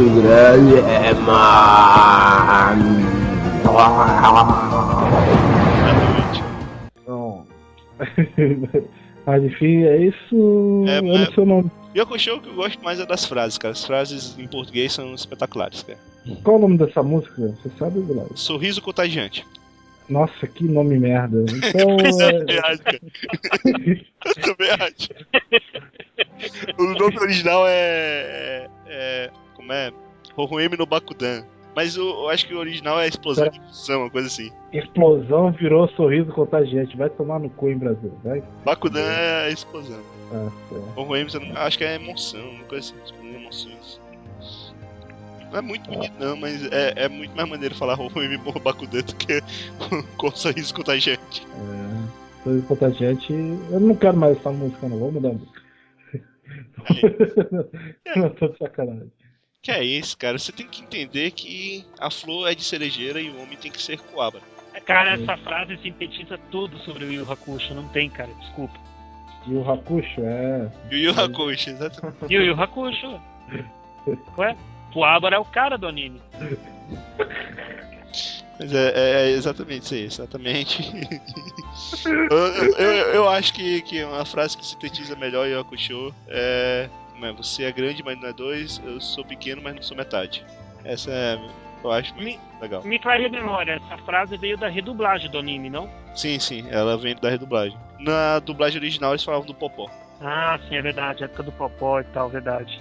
[7.06, 7.46] Não.
[9.26, 10.84] Mas enfim, é isso.
[10.86, 11.70] É, eu mas- não sei o nome.
[11.96, 13.72] Yakusho que eu gosto mais é das frases, cara.
[13.72, 15.98] As frases em português são espetaculares, cara.
[16.42, 17.34] Qual o nome dessa música?
[17.62, 18.28] Você sabe, Bilal?
[18.34, 19.46] Sorriso contagiante.
[20.08, 21.44] Nossa, que nome merda.
[21.48, 21.96] Então.
[22.04, 22.60] Eu também é...
[22.60, 23.00] acho, cara.
[24.24, 25.08] Eu também acho.
[26.78, 27.70] O nome original é.
[27.70, 29.92] é, é como é?
[30.36, 31.44] Hohoemi no Bakudan.
[31.74, 34.50] Mas eu, eu acho que o original é explosão de uma coisa assim.
[34.72, 36.96] Explosão virou sorriso contagiante.
[36.96, 38.42] Vai tomar no cu em Brasil, vai?
[38.64, 40.00] Bakudan é explosão.
[40.32, 40.92] Ah, certo.
[41.00, 44.00] Hohoemi, eu não- acho que é emoção, uma coisa assim, explosão de emoções.
[45.50, 49.02] Não é muito bonito não, mas é, é muito mais maneiro falar Hohoemi no Bakudan
[49.02, 49.40] do que
[50.16, 51.46] com sorriso contagiante.
[51.46, 53.32] É, sorriso contagiante.
[53.32, 54.98] Eu não quero mais essa música, não.
[54.98, 55.64] Vamos mudar a música.
[58.16, 59.12] não, tô de sacanagem.
[59.64, 60.38] Que é isso, cara?
[60.38, 63.82] Você tem que entender que a flor é de cerejeira e o homem tem que
[63.82, 64.42] ser coabra.
[64.84, 67.72] Cara, essa frase sintetiza tudo sobre o Yu Yu Hakusho.
[67.72, 68.78] Não tem, cara, desculpa.
[69.46, 70.70] E o Hakusho é.
[70.90, 72.18] Yu Yu Hakusho, exatamente.
[72.34, 73.18] Yu Yu Hakusho.
[74.36, 74.54] Ué?
[74.92, 76.20] Fuabara é o cara do anime.
[78.60, 80.92] Mas é, é- é exatamente isso aí, exatamente.
[82.30, 86.88] eu, eu, eu- acho que, que uma frase que sintetiza melhor Yu Yu Hakusho é,
[87.22, 88.80] é: Você é grande, mas não é dois.
[88.84, 90.44] Eu sou pequeno, mas não sou metade.
[90.84, 91.38] Essa é,
[91.82, 92.82] eu acho muito legal.
[92.82, 95.88] Me clareia a memória, essa frase veio da redublagem do anime, não?
[96.14, 97.76] Sim, sim, ela vem da redublagem.
[98.00, 99.88] Na dublagem original eles falavam do Popó.
[100.20, 101.24] Ah, sim, é verdade.
[101.24, 102.80] Época do Popó e tal, verdade.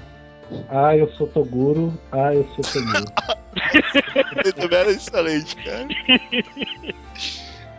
[0.70, 1.98] Ah, eu sou Toguro.
[2.12, 3.06] Ah, eu sou Toguro.
[4.44, 5.88] Ele também era excelente, cara.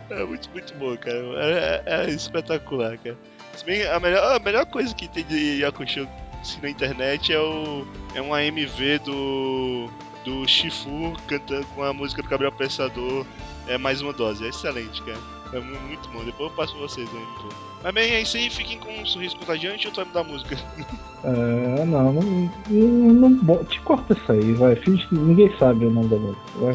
[0.09, 1.17] É muito, muito bom, cara.
[1.37, 3.17] É, é- é espetacular, cara.
[3.55, 6.07] Se bem, a melhor, a melhor coisa que tem de Yakusho
[6.45, 9.89] assim, na internet é o é um AMV do
[10.23, 13.25] do Shifu cantando com a música do Gabriel Pensador.
[13.67, 14.43] É mais uma dose.
[14.45, 15.17] É excelente, cara.
[15.53, 16.23] É mu- muito bom.
[16.23, 17.55] Depois eu passo pra vocês o AMV.
[17.83, 18.49] Mas bem, é isso aí.
[18.49, 20.57] Fiquem com um sorriso contagiante ou tu vai mudar a música?
[21.27, 22.21] É, não, não,
[22.69, 24.75] não, não Te corta isso aí, vai.
[24.75, 26.73] Finge que ninguém sabe o nome da música, vai.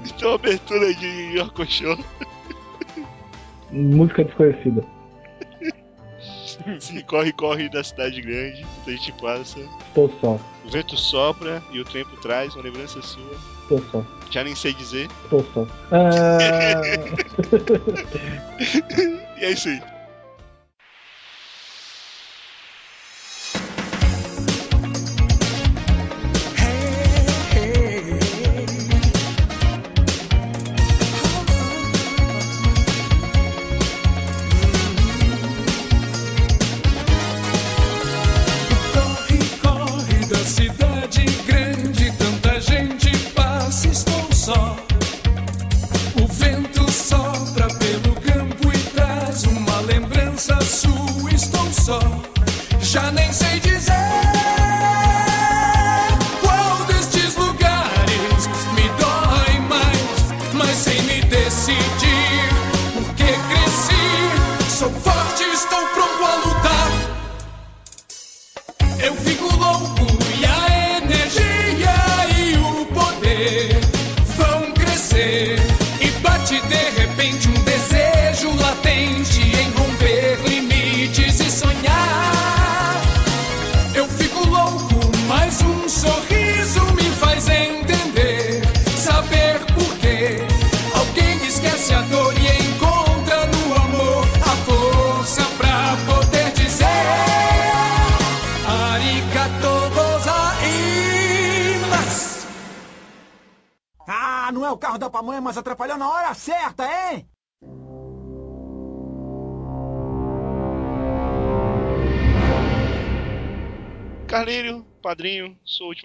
[0.02, 1.98] então, abertura de Yakusho.
[3.70, 4.82] Música desconhecida.
[7.06, 8.64] Corre, corre da cidade grande.
[8.86, 9.58] A gente passa.
[9.94, 13.36] Tô só, O vento sopra e o tempo traz uma lembrança sua.
[13.68, 15.08] tô só, Já nem sei dizer.
[15.30, 15.66] tô só.
[15.92, 16.80] É...
[19.40, 19.95] e é isso aí.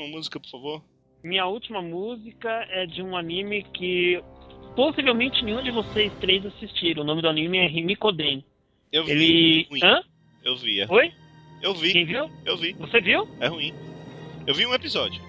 [0.02, 0.84] Última música, por favor.
[1.24, 4.22] Minha última música é de um anime que
[4.76, 7.04] possivelmente nenhum de vocês três assistiram.
[7.04, 8.44] O nome do anime é Himikoden.
[8.92, 9.12] Eu vi.
[9.12, 9.62] Ele.
[9.62, 9.80] é ruim.
[9.84, 10.04] Hã?
[10.44, 10.82] Eu vi.
[10.82, 10.88] É.
[10.90, 11.14] Oi?
[11.62, 11.94] Eu vi.
[11.94, 12.30] Quem viu?
[12.44, 12.74] Eu vi.
[12.74, 13.28] Você viu?
[13.40, 13.74] É ruim.
[14.48, 15.22] Eu vi um episódio.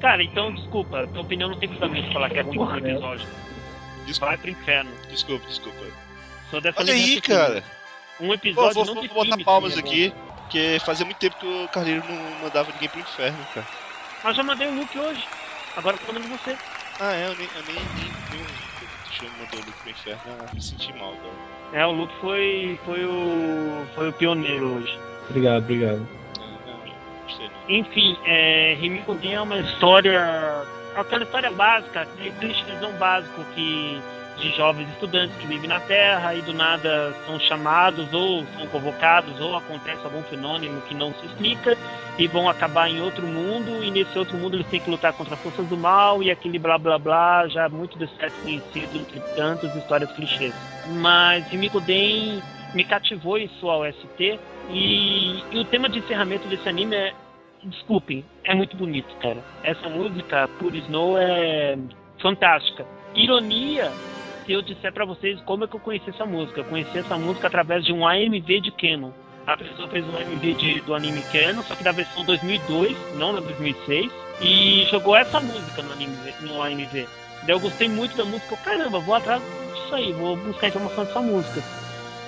[0.00, 2.90] Cara, então desculpa, tua opinião não tem fundamento de falar que é ruim esse né?
[2.92, 3.26] episódio.
[4.06, 4.90] Desculpa, Vai pro inferno.
[5.10, 5.78] desculpa, desculpa.
[6.50, 7.62] Sou dessa Olha aí, cara.
[8.20, 11.46] Um Pô, episódio vou, não vou define botar palmas aqui, porque fazia muito tempo que
[11.46, 13.79] o Carlinho não mandava ninguém pro inferno, cara.
[14.22, 15.26] Mas já mandei o look hoje.
[15.76, 16.56] Agora tô mandando você.
[17.00, 18.46] Ah, é, eu nem, eu nem, nem, nem o
[19.04, 21.80] Cristiano mandou o Luke pro inferno, ah, me senti mal, cara.
[21.80, 23.86] É, o Luke foi, foi o.
[23.94, 24.98] foi o pioneiro hoje.
[25.30, 26.06] Obrigado, obrigado.
[26.38, 26.92] Não, não,
[27.24, 27.50] gostei.
[27.68, 30.64] Enfim, é, Himikoden é uma história.
[30.94, 34.02] aquela história básica, aquele clichêzão básico que.
[34.38, 39.40] de jovens estudantes que vivem na Terra e do nada são chamados ou são convocados
[39.40, 41.78] ou acontece algum fenômeno que não se explica
[42.20, 45.36] e vão acabar em outro mundo e nesse outro mundo eles têm que lutar contra
[45.36, 49.74] forças do mal e aquele blá blá blá já muito de certo conhecido entre tantas
[49.74, 50.54] histórias clichês.
[51.00, 52.42] Mas Himikoden
[52.74, 54.38] me cativou em sua OST
[54.68, 57.14] e, e o tema de encerramento desse anime é
[57.64, 59.42] desculpem, é muito bonito, cara.
[59.62, 61.78] Essa música, Pure Snow, é
[62.20, 62.86] fantástica.
[63.14, 63.90] Ironia
[64.44, 66.60] se eu disser pra vocês como é que eu conheci essa música.
[66.60, 69.10] Eu conheci essa música através de um AMV de Canon.
[69.52, 73.34] A pessoa fez um AMV de- do anime Canon, só que da versão 2002, não
[73.34, 74.10] da 2006,
[74.40, 77.06] e jogou essa música no, anime, no AMV.
[77.42, 78.54] Daí eu gostei muito da música.
[78.54, 79.42] Eu, Caramba, vou atrás
[79.74, 81.62] disso aí, vou buscar informação dessa música.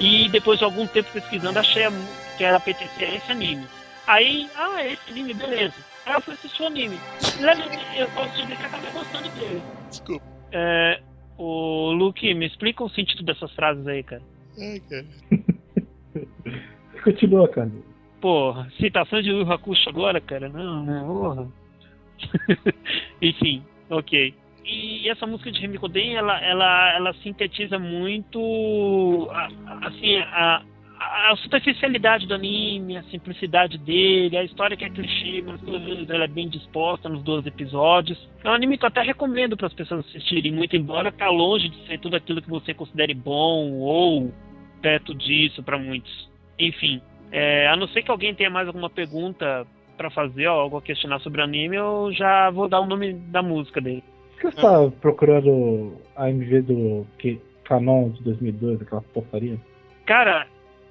[0.01, 1.93] E depois de algum tempo pesquisando, achei a
[2.37, 3.67] que era PTC a esse anime.
[4.07, 5.75] Aí, ah, é esse anime, beleza.
[6.07, 6.99] Aí eu fui assistir o anime.
[7.41, 7.63] Leve-
[7.97, 9.63] Eu posso dizer que acabei gostando dele.
[9.91, 10.25] Desculpa.
[10.51, 11.01] É,
[11.39, 14.23] o Luke, me explica o sentido dessas frases aí, cara.
[14.59, 15.07] Ai, cara.
[17.03, 17.71] Continua, cara.
[18.21, 20.49] Porra, citação de Yu Hakusho agora, cara?
[20.49, 21.03] Não, né?
[21.05, 21.49] Porra.
[23.21, 24.35] Enfim, ok.
[24.65, 30.63] E essa música de Himikoden, ela, ela, ela sintetiza muito, a- a- assim, a,
[31.01, 36.09] a superficialidade do anime, a simplicidade dele, a história que é clichê, mas pelo menos
[36.09, 38.17] ela é bem disposta nos 12 episódios.
[38.45, 41.69] É um anime que eu até recomendo para as pessoas assistirem, muito embora tá longe
[41.69, 44.33] de ser tudo aquilo que você considere bom ou
[44.81, 46.31] perto disso para muitos.
[46.59, 47.01] Enfim,
[47.31, 49.67] é, a não ser que alguém tenha mais alguma pergunta
[49.97, 53.15] para fazer ou algo a questionar sobre o anime, eu já vou dar o nome
[53.15, 54.03] da música dele.
[54.33, 59.59] Por que você tá procurando a MV do que, Canon de 2002, aquela porcaria?
[60.05, 60.47] Cara,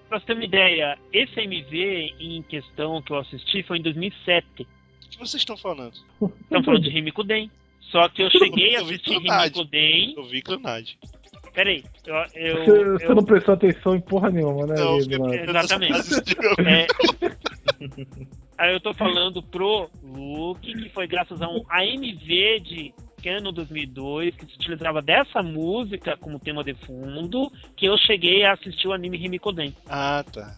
[0.07, 4.45] pra você ter uma ideia, esse MV em questão que eu assisti foi em 2007.
[4.61, 5.93] O que vocês estão falando?
[6.43, 7.51] Estamos falando de Himikoden.
[7.81, 9.17] Só que eu cheguei a assistir.
[9.17, 10.13] Himikoden.
[10.15, 10.97] Eu vi Clonade.
[11.53, 15.17] Peraí, eu, eu, Você, eu- você não prestou atenção em porra nenhuma, né, Não, fiquei-
[15.41, 15.93] Exatamente.
[16.65, 16.87] É,
[18.57, 24.35] aí eu tô falando pro Luke, que foi graças a um AMV de Canon 2002,
[24.35, 28.93] que se utilizava dessa música como tema de fundo, que eu cheguei a assistir o
[28.93, 29.75] anime Himikoden.
[29.87, 30.55] Ah, tá.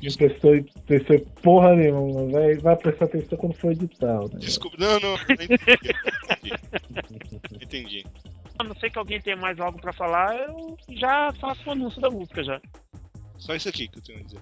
[0.00, 2.30] Não prestou, prestou em porra nenhuma.
[2.30, 4.20] Vai, vai prestar atenção quando for editar.
[4.20, 4.38] Né?
[4.38, 4.76] Desculpa.
[4.78, 5.10] Não, não.
[5.10, 5.58] não Entendi.
[7.60, 8.06] Entendi.
[8.58, 12.00] A não ser que alguém tenha mais algo pra falar, eu já faço o anúncio
[12.00, 12.60] da música já.
[13.36, 14.40] Só isso aqui que eu tenho a dizer.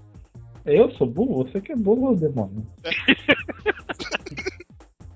[0.65, 1.45] Eu sou burro?
[1.45, 2.67] Você que é burro, demônio.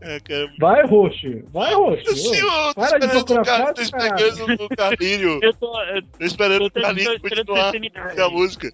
[0.03, 0.51] É, cara.
[0.59, 1.45] Vai, Roxo.
[1.53, 2.17] Vai, Roxo.
[2.17, 5.39] Senhor, tô Para de esperando procurar o cara- tô esperando o Carlinho.
[5.43, 5.83] Eu tô.
[5.83, 8.73] Eu, Tô esperando o tô Carlinho esperando continuar com a música.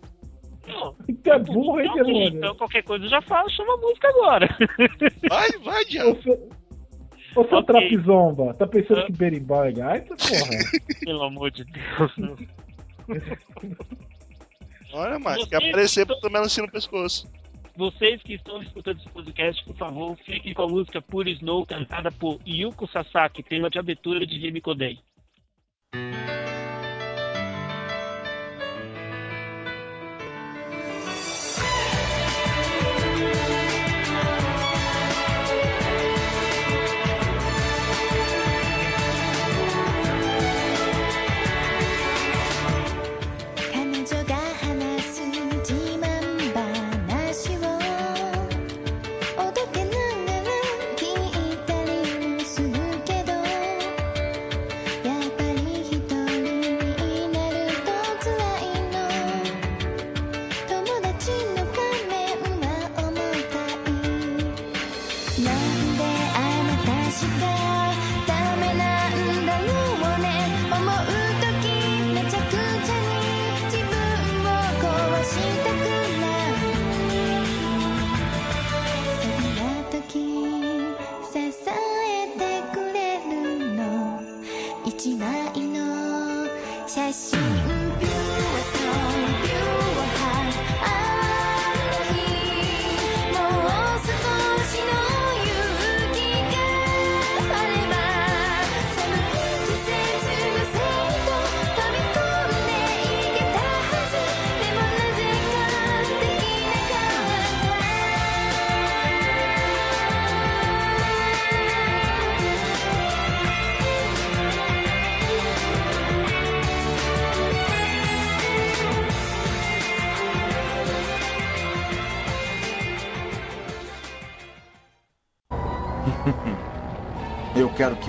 [0.69, 0.95] Não,
[1.25, 2.29] Tu é burro, hein, demônio?
[2.29, 4.57] então qualquer coisa eu já falo, chama a música agora.
[5.29, 6.17] Vai, vai, diabo.
[7.37, 7.67] Seu, ô, seu Ok.
[7.75, 9.07] trapizomba, tá pensando Ah.
[9.07, 10.51] que berimbau é gaita, porra?
[11.05, 12.13] Pelo amor de Deus.
[12.17, 12.37] não.
[14.93, 15.39] Olha, mais.
[15.41, 17.29] Você- Quer aparecer pra tomar melancia no pescoço.
[17.77, 22.11] Vocês que estão escutando esse podcast, por favor, fiquem com a música Pure Snow, cantada
[22.11, 25.16] por Yuko Sasaki, tema de abertura de Himikoden.「Eu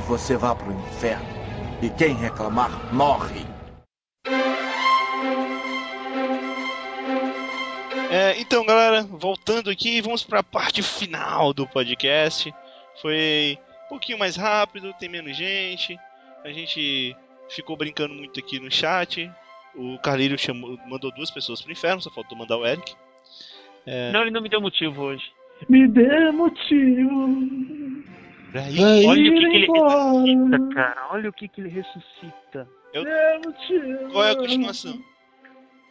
[0.07, 1.27] você vá pro inferno.
[1.81, 3.45] E quem reclamar, morre.
[8.09, 12.53] É, então, galera, voltando aqui, vamos para a parte final do podcast.
[13.01, 15.99] Foi um pouquinho mais rápido, tem menos gente.
[16.43, 17.13] A gente
[17.49, 19.29] ficou brincando muito aqui no chat.
[19.75, 22.95] O Carlírio chamou, mandou duas pessoas pro inferno, só faltou mandar o Eric.
[23.85, 25.25] É, Não, ele não me deu motivo hoje.
[25.67, 27.86] Me dê motivo.
[28.52, 28.78] Pra ir.
[28.78, 29.49] pra Olha o que, que ele
[30.60, 31.07] ressuscita, cara.
[31.11, 32.68] Olha o que, que ele ressuscita.
[32.94, 34.11] Eu- Dê motivo.
[34.11, 34.99] Qual é a continuação?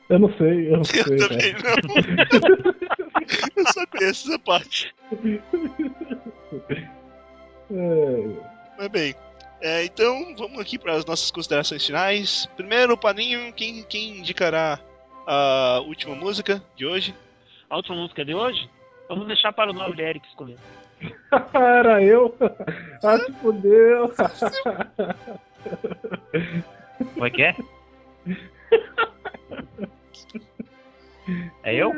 [0.08, 1.00] Eu não sei, eu não sei.
[1.00, 1.76] Eu também cara.
[1.84, 2.76] não.
[3.56, 4.94] Eu só conheço essa parte.
[7.70, 8.28] É,
[8.78, 9.14] Mas bem,
[9.60, 12.46] é, então vamos aqui para as nossas considerações finais.
[12.56, 14.78] Primeiro, Paninho, quem, quem indicará
[15.26, 17.14] a última música de hoje?
[17.68, 18.68] A última música de hoje?
[19.08, 20.56] Vamos deixar para o nobre Eric escolher.
[21.54, 22.34] Era eu?
[23.02, 24.12] Ah, se fudeu.
[27.14, 27.56] Como é que é?
[31.64, 31.92] É eu?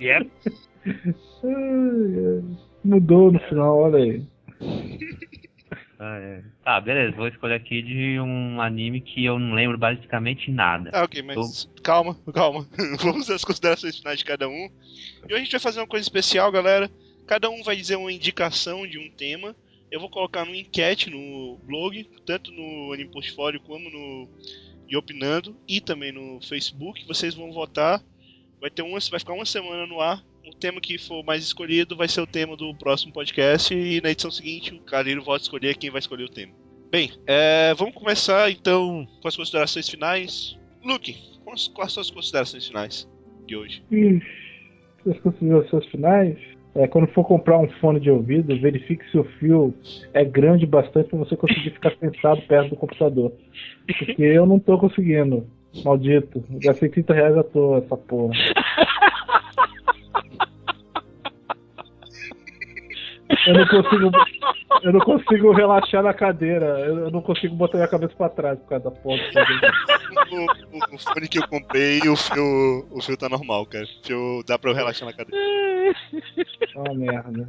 [0.00, 0.30] Yep.
[0.86, 2.44] Ai, ai.
[2.84, 4.26] Mudou no final, olha aí.
[5.98, 6.42] Ah, é.
[6.62, 7.16] Tá, beleza.
[7.16, 10.90] Vou escolher aqui de um anime que eu não lembro basicamente nada.
[10.92, 12.66] Ah, ok, mas calma, calma.
[13.02, 14.70] Vamos às considerações finais de cada um.
[15.28, 16.88] E hoje a gente vai fazer uma coisa especial, galera.
[17.28, 19.54] Cada um vai dizer uma indicação de um tema.
[19.90, 24.26] Eu vou colocar numa enquete no blog, tanto no Anime Portfólio como no
[24.96, 27.06] Opinando e também no Facebook.
[27.06, 28.02] Vocês vão votar.
[28.58, 30.24] Vai ter uma, vai ficar uma semana no ar.
[30.46, 34.10] O tema que for mais escolhido vai ser o tema do próximo podcast e na
[34.10, 36.54] edição seguinte o volta a escolher quem vai escolher o tema.
[36.90, 40.58] Bem, é, vamos começar então com as considerações finais.
[40.82, 41.14] Luke,
[41.74, 43.06] quais, são as considerações finais
[43.46, 43.84] de hoje?
[45.06, 46.57] As considerações finais.
[46.78, 49.74] É, quando for comprar um fone de ouvido, verifique se o fio
[50.14, 53.32] é grande bastante para você conseguir ficar sentado perto do computador.
[53.84, 55.44] Porque eu não tô conseguindo.
[55.84, 56.44] Maldito.
[56.62, 58.32] Gastei 30 reais à toa essa porra.
[63.46, 64.10] Eu não consigo.
[64.82, 66.66] Eu não consigo relaxar na cadeira.
[66.80, 69.20] Eu não consigo botar minha cabeça pra trás por causa da fone.
[70.30, 73.84] O, o- o fone que eu comprei, o fio, o fio tá normal, cara.
[73.84, 75.42] O fio dá pra eu relaxar na cadeira.
[76.74, 77.48] É uma merda.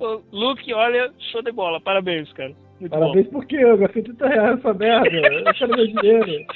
[0.00, 1.80] Ô, Luke, olha, show de bola.
[1.80, 2.52] Parabéns, cara.
[2.80, 3.56] Muito Parabéns por quê?
[3.56, 5.08] Eu gastei 30 reais nessa merda.
[5.16, 6.26] Eu quero meu dinheiro.
[6.26, 6.54] bom.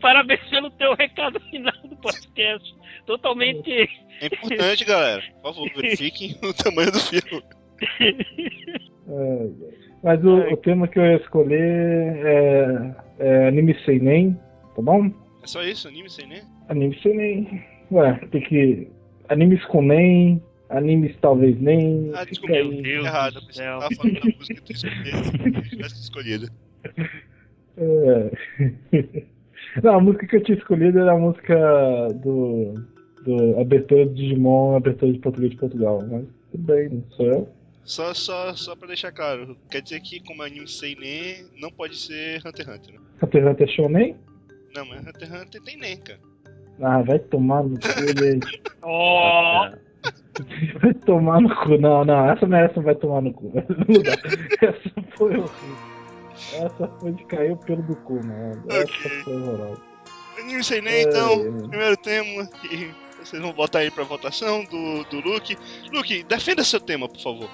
[0.00, 2.74] Parabéns pelo teu recado final do podcast.
[3.06, 3.88] Totalmente.
[4.20, 5.22] É importante, galera.
[5.42, 7.42] Por favor, verifiquem o tamanho do fio.
[8.00, 9.48] É,
[10.02, 14.38] mas o, o tema que eu ia escolher é, é anime seinen,
[14.74, 15.10] tá bom?
[15.42, 16.42] É só isso, anime sem nem?
[16.68, 17.64] Anime seinen.
[17.90, 18.88] Ué, tem que.
[19.28, 22.10] Animes com nem, animes talvez nem.
[22.14, 22.60] Ah, desculpa, aí.
[22.60, 23.40] eu fiquei errado.
[23.40, 25.86] Eu tava falando da música que tu escolheu.
[25.86, 26.48] Escolhido.
[27.76, 29.26] É.
[29.82, 32.74] Não, a música que eu tinha escolhido era a música do.
[33.24, 36.00] do abertura de Digimon, abertura de português de Portugal.
[36.10, 37.48] Mas tudo bem, não sou eu.
[37.88, 41.96] Só, só, só pra deixar claro, quer dizer que como anime sem nem, não pode
[41.96, 43.06] ser Hunter x Hunter, né?
[43.22, 44.16] Hunter x Hunter Shonen?
[44.74, 46.20] Não, mas Hunter x Hunter tem nem, cara.
[46.82, 47.86] Ah, vai tomar no cu,
[48.24, 48.40] ele.
[48.82, 49.70] Ó,
[50.80, 51.78] Vai tomar no cu.
[51.78, 53.50] Não, não, essa não é essa vai tomar no cu.
[53.56, 54.12] Não dá.
[54.62, 55.50] Essa foi horrível.
[56.52, 58.62] Essa foi de cair o pelo do cu, mano.
[58.68, 59.10] Essa Ok.
[59.24, 59.82] foi horrorosa.
[60.38, 61.68] Anime sem nem, É, então, é.
[61.68, 65.58] primeiro tema que vocês vão botar aí pra votação do, do Luke.
[65.92, 67.50] Luke, defenda seu tema, por favor.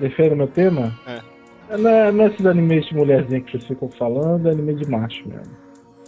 [0.00, 0.98] Defende meu tema?
[1.06, 1.20] É.
[1.76, 4.88] Não é, não é esses animes de mulherzinha que vocês ficam falando, é anime de
[4.90, 5.56] macho mesmo.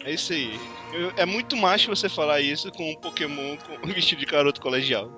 [0.05, 0.59] É isso aí.
[0.93, 5.09] Eu- é muito macho você falar isso com um Pokémon com vestido de garoto colegial.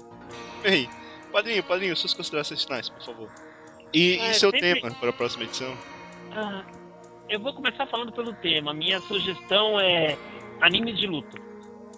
[0.62, 0.86] Ei,
[1.32, 3.28] padrinho, padrinho, suas considerações finais, por favor.
[3.94, 5.72] E, É, e seu sempre- tema para a próxima edição?
[6.32, 6.62] ah,
[7.30, 8.74] eu vou começar falando pelo tema.
[8.74, 10.16] Minha sugestão é
[10.60, 11.40] animes de luta.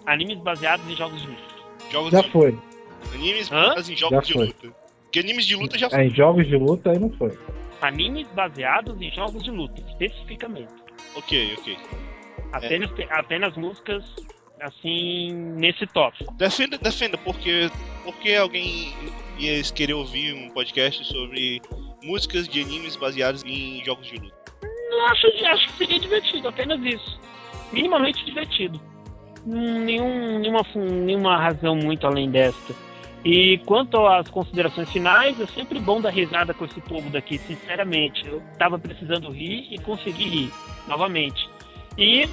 [0.05, 1.41] Animes baseados em jogos de luta.
[1.91, 2.57] Jogos Já de foi.
[3.13, 3.55] animes Hã?
[3.55, 4.45] baseados em jogos Já de foi.
[4.45, 4.86] luta.
[5.17, 7.35] Porque animes de luta já É, em jogos de luta aí não foi.
[7.81, 10.71] Animes baseados em jogos de luta, especificamente.
[11.15, 11.77] Ok, ok.
[12.51, 14.03] Apenas, apenas músicas
[14.61, 16.33] assim nesse tópico.
[16.35, 17.69] Defenda, defenda, porque,
[18.03, 18.93] porque alguém
[19.39, 21.61] ia querer ouvir um podcast sobre
[22.03, 24.35] músicas de animes baseados em jogos de luta.
[24.89, 27.19] Não acho, acho que seria divertido, apenas isso.
[27.71, 28.79] Minimamente divertido.
[29.45, 32.86] Hum, Nenhum, nenhuma, nenhuma razão muito além desta.
[33.25, 38.25] E quanto às considerações finais, é sempre bom dar risada com esse povo daqui, sinceramente.
[38.25, 40.51] Eu tava precisando rir e consegui rir,
[40.87, 41.49] novamente.
[41.97, 42.27] E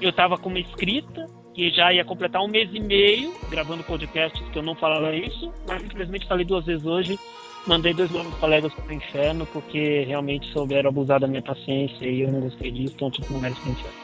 [0.00, 4.40] eu tava com uma escrita, que já ia completar um mês e meio, gravando podcasts
[4.50, 7.18] que eu não falava isso, mas infelizmente falei duas vezes hoje,
[7.66, 12.30] mandei dois meus colegas pro inferno porque realmente souberam abusar da minha paciência e eu
[12.30, 13.98] não gostei disso, então tipo, não merece inferno.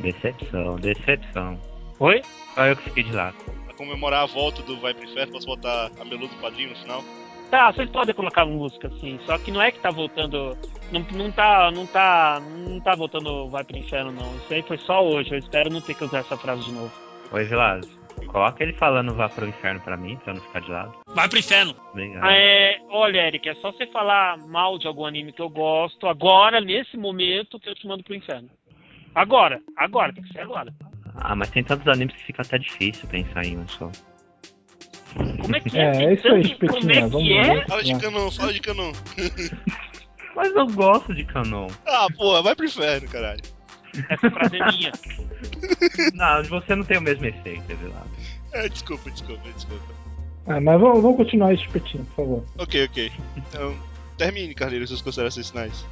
[0.00, 1.58] Decepção, decepção.
[1.98, 2.22] Oi?
[2.54, 3.63] Só eu que fiquei de lado.
[3.74, 6.76] Pra comemorar a volta do Vai pro Inferno, posso botar a Melô do Padrinho no
[6.76, 7.04] final?
[7.50, 10.56] Tá, vocês podem colocar música, assim, só que não é que tá voltando.
[10.90, 11.70] Não, não tá.
[11.70, 12.40] Não tá.
[12.40, 14.36] Não tá voltando vai pro inferno, não.
[14.36, 15.32] Isso aí foi só hoje.
[15.32, 16.92] Eu espero não ter que usar essa frase de novo.
[17.32, 17.86] Oi, Vilas.
[18.28, 20.94] Coloca ele falando vá pro inferno pra mim, pra eu não ficar de lado.
[21.14, 21.74] Vai pro inferno!
[21.90, 22.26] Obrigado.
[22.26, 26.60] É, olha, Eric, é só você falar mal de algum anime que eu gosto, agora,
[26.60, 28.48] nesse momento, que eu te mando pro inferno.
[29.14, 30.72] Agora, agora, tem que ser agora.
[31.16, 33.90] Ah, mas tem tantos animes que fica até difícil pensar em um só.
[35.40, 36.80] Como é que É, é isso aí, espetinha.
[36.80, 37.66] Como é Vamos que é?
[37.66, 38.92] Fala de canon, fala de canon.
[40.34, 41.68] Mas eu gosto de Canon.
[41.86, 43.40] ah, porra, vai pro inferno, caralho.
[44.10, 44.92] Essa frase é minha.
[46.14, 47.94] Não, você não tem o mesmo efeito, Vilas.
[48.52, 49.94] É, desculpa, desculpa, desculpa.
[50.46, 52.44] Ah, mas vamos, vamos continuar esse espetinho, por favor.
[52.58, 53.12] Ok, ok.
[53.36, 53.74] Então,
[54.18, 55.86] termine, Carneiro, suas considerações finais.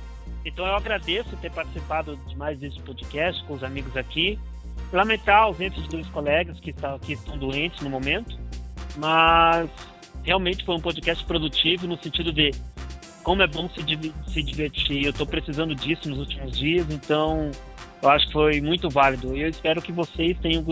[0.45, 4.39] Então eu agradeço ter participado de mais esse podcast com os amigos aqui.
[4.93, 8.39] Lamentar a ausência de dois colegas que, está, que estão doentes no momento,
[8.97, 9.71] mas
[10.23, 12.51] realmente foi um podcast produtivo no sentido de
[13.23, 13.81] como é bom se,
[14.33, 15.05] se divertir.
[15.05, 17.51] Eu estou precisando disso nos últimos dias, então
[18.03, 19.35] eu acho que foi muito válido.
[19.37, 20.63] Eu espero que vocês tenham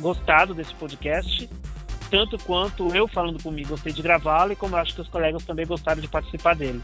[0.00, 1.48] gostado desse podcast,
[2.10, 5.44] tanto quanto eu falando mim gostei de gravá-lo e como eu acho que os colegas
[5.44, 6.82] também gostaram de participar dele.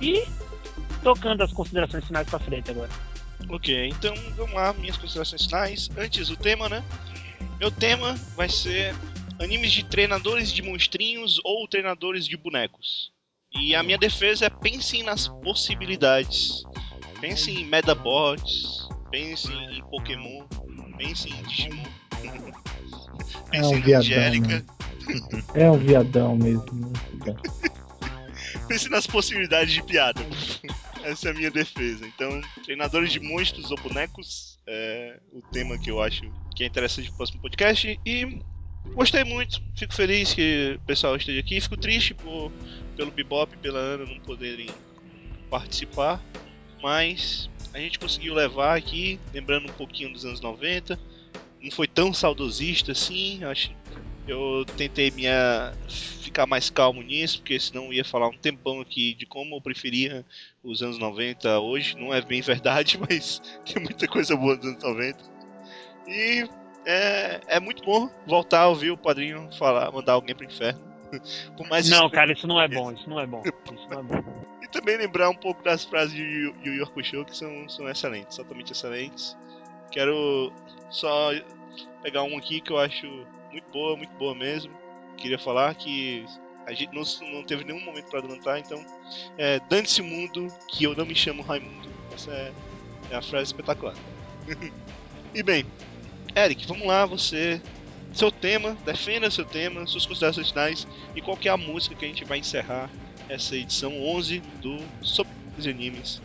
[0.00, 0.24] E
[1.02, 2.90] tocando as considerações finais para frente agora.
[3.48, 5.90] Ok, então vamos lá, minhas considerações finais.
[5.96, 6.82] Antes o tema, né?
[7.60, 8.94] Meu tema vai ser
[9.40, 13.12] animes de treinadores de monstrinhos ou treinadores de bonecos.
[13.52, 16.64] E a minha defesa é pensem nas possibilidades.
[17.20, 20.44] Pensem em Medabots, pensem em Pokémon,
[20.96, 21.84] pensem em Digimon.
[23.52, 23.98] É pensem um na viadão.
[24.00, 24.64] Angélica.
[25.54, 26.92] É um viadão mesmo.
[27.24, 27.36] né?
[28.66, 30.20] Pense nas possibilidades de piada.
[31.04, 32.06] Essa é a minha defesa.
[32.06, 36.22] Então, treinadores de monstros ou bonecos é o tema que eu acho
[36.56, 38.00] que é interessante pro próximo podcast.
[38.06, 38.42] E
[38.94, 41.60] gostei muito, fico feliz que o pessoal esteja aqui.
[41.60, 42.50] Fico triste por,
[42.96, 44.68] pelo Bebop e pela Ana não poderem
[45.50, 46.22] participar.
[46.82, 50.98] Mas a gente conseguiu levar aqui, lembrando um pouquinho dos anos 90.
[51.60, 53.70] Não foi tão saudosista assim, acho
[54.26, 59.14] eu tentei minha ficar mais calmo nisso, porque senão eu ia falar um tempão aqui
[59.14, 60.24] de como eu preferia
[60.62, 61.96] os anos 90 hoje.
[61.98, 65.18] Não é bem verdade, mas tem muita coisa boa dos anos 90.
[66.06, 66.48] E
[66.86, 70.80] é, é muito bom voltar a ouvir o padrinho falar, mandar alguém pro inferno.
[71.56, 73.42] Por mais Não, cara, isso não é bom, isso não é bom.
[73.44, 74.44] Isso não é bom.
[74.62, 78.36] e também lembrar um pouco das frases de Yu Yu Hakusho que são, são excelentes,
[78.36, 79.36] totalmente excelentes.
[79.90, 80.52] Quero
[80.90, 81.30] só
[82.02, 83.06] pegar uma aqui que eu acho
[83.54, 84.72] muito boa, muito boa mesmo.
[85.16, 86.26] Queria falar que
[86.66, 87.02] a gente não,
[87.32, 88.84] não teve nenhum momento para levantar, então
[89.38, 91.88] é, dane-se mundo que eu não me chamo Raimundo.
[92.12, 92.52] Essa é,
[93.10, 93.94] é a frase espetacular.
[95.34, 95.64] e bem,
[96.36, 97.60] Eric, vamos lá, você.
[98.12, 100.86] Seu tema, defenda seu tema, suas considerações finais
[101.16, 102.88] e qual que é a música que a gente vai encerrar
[103.28, 106.22] essa edição 11 do Sobre os Animes.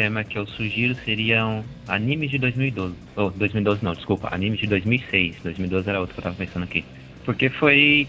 [0.00, 2.96] Tema que eu sugiro seriam animes de 2012.
[3.16, 5.36] Ou 2012 não, desculpa, animes de 2006.
[5.42, 6.82] 2012 era outro que eu tava pensando aqui.
[7.26, 8.08] Porque foi.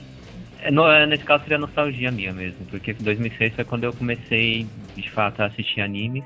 [0.61, 2.65] é, no- é, nesse caso seria nostalgia minha mesmo.
[2.68, 6.23] Porque 2006 foi quando eu comecei de fato a assistir animes.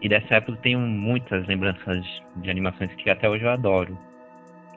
[0.00, 2.06] E dessa época eu tenho muitas lembranças
[2.36, 3.98] de animações que até hoje eu adoro.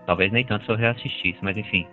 [0.07, 1.86] Talvez nem tanto se eu reassistisse, mas enfim.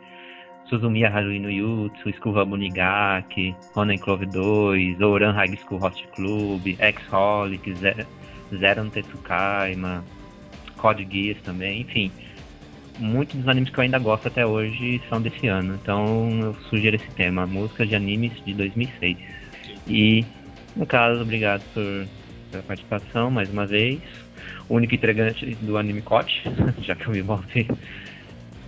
[0.68, 7.74] Suzumiya Haruhi no Yutsu, School Bunigaki, Ronen Clove 2, Ouran High School Host Club, X-Holic,
[7.74, 8.06] Ze-
[8.59, 10.05] Zero no Tetsukaima,
[10.76, 12.10] Code Geass também, enfim.
[12.98, 16.97] Muitos dos animes que eu ainda gosto até hoje são desse ano, então eu sugiro
[16.97, 19.18] esse tema, músicas de animes de 2006.
[19.86, 20.24] E,
[20.74, 22.06] no caso, obrigado por,
[22.51, 24.01] pela participação mais uma vez.
[24.68, 26.43] O único integrante do anime Cote,
[26.80, 27.68] já que o Mimote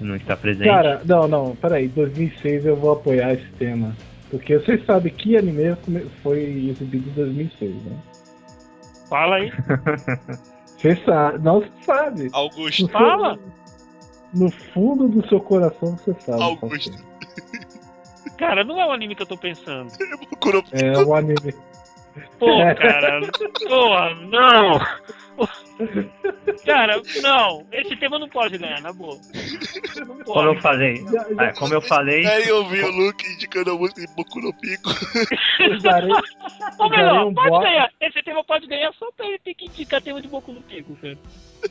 [0.05, 0.67] não está presente.
[0.69, 3.95] Cara, não, não, peraí, 2006 eu vou apoiar esse tema.
[4.31, 5.75] Porque vocês sabem que anime
[6.23, 7.97] foi exibido em 2006, né?
[9.09, 9.51] Fala aí.
[10.79, 12.29] Você sabe, não sabe.
[12.33, 12.83] Augusto.
[12.83, 13.37] No Fala.
[13.37, 13.53] fundo-
[14.35, 16.41] No fundo do seu coração você sabe.
[16.43, 16.93] Augusto.
[18.39, 19.91] Cara, não é o anime que eu tô pensando.
[20.73, 21.53] É o anime.
[22.39, 22.47] Pô,
[22.81, 23.21] cara.
[23.69, 24.79] Porra, não.
[26.65, 27.67] Cara, não.
[27.73, 29.19] Esse tema não pode ganhar, na boa.
[29.97, 30.25] Não pode.
[30.25, 31.05] Como eu falei,
[31.39, 34.53] ah, como eu falei, Aí eu vi o Luke indicando a música de Boku no
[34.55, 34.91] Pico.
[35.61, 36.09] Ou usarei
[36.91, 37.91] melhor, um pode ganhar.
[38.01, 40.97] Esse tema pode ganhar só pra ele ter que indicar tema de Boku no Pico,
[40.97, 41.19] cara.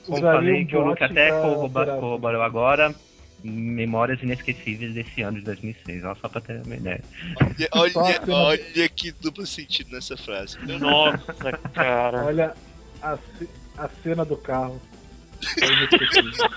[0.06, 2.96] como usaria falei um que o Luke até corroborou agora,
[3.44, 6.04] memórias inesquecíveis desse ano de 2006.
[6.06, 7.04] Ó, só pra ter uma ideia.
[7.74, 10.58] Olha, olha, olha que duplo sentido nessa frase.
[10.80, 12.26] Nossa, cara.
[12.26, 12.54] Olha
[13.02, 13.18] a,
[13.78, 14.82] a cena do carro.
[15.62, 16.34] É inesquecível.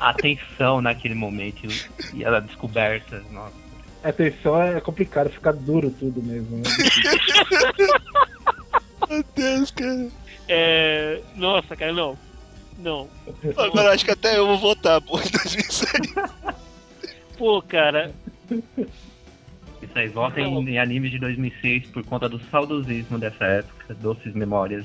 [0.00, 1.68] A tensão naquele momento
[2.12, 3.22] e a descoberta.
[3.30, 3.54] Nossa.
[4.02, 6.56] Atenção, é complicado, fica duro tudo mesmo.
[6.56, 6.62] né?
[9.08, 10.08] Meu Deus, cara.
[10.48, 11.20] É.
[11.36, 12.18] Nossa, cara, não.
[12.78, 13.08] Não.
[13.56, 15.86] Agora acho que até eu vou votar, pô, em 2006.
[17.38, 18.12] Pô, cara.
[19.82, 24.32] Isso aí, votem em, em animes de 2006 por conta do saudosismo dessa época, doces
[24.34, 24.84] memórias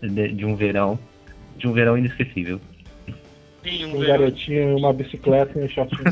[0.00, 0.98] de, de um verão,
[1.56, 2.60] de um verão inesquecível.
[3.62, 6.02] Sim, um Um garotinho, uma bicicleta e um shortinho.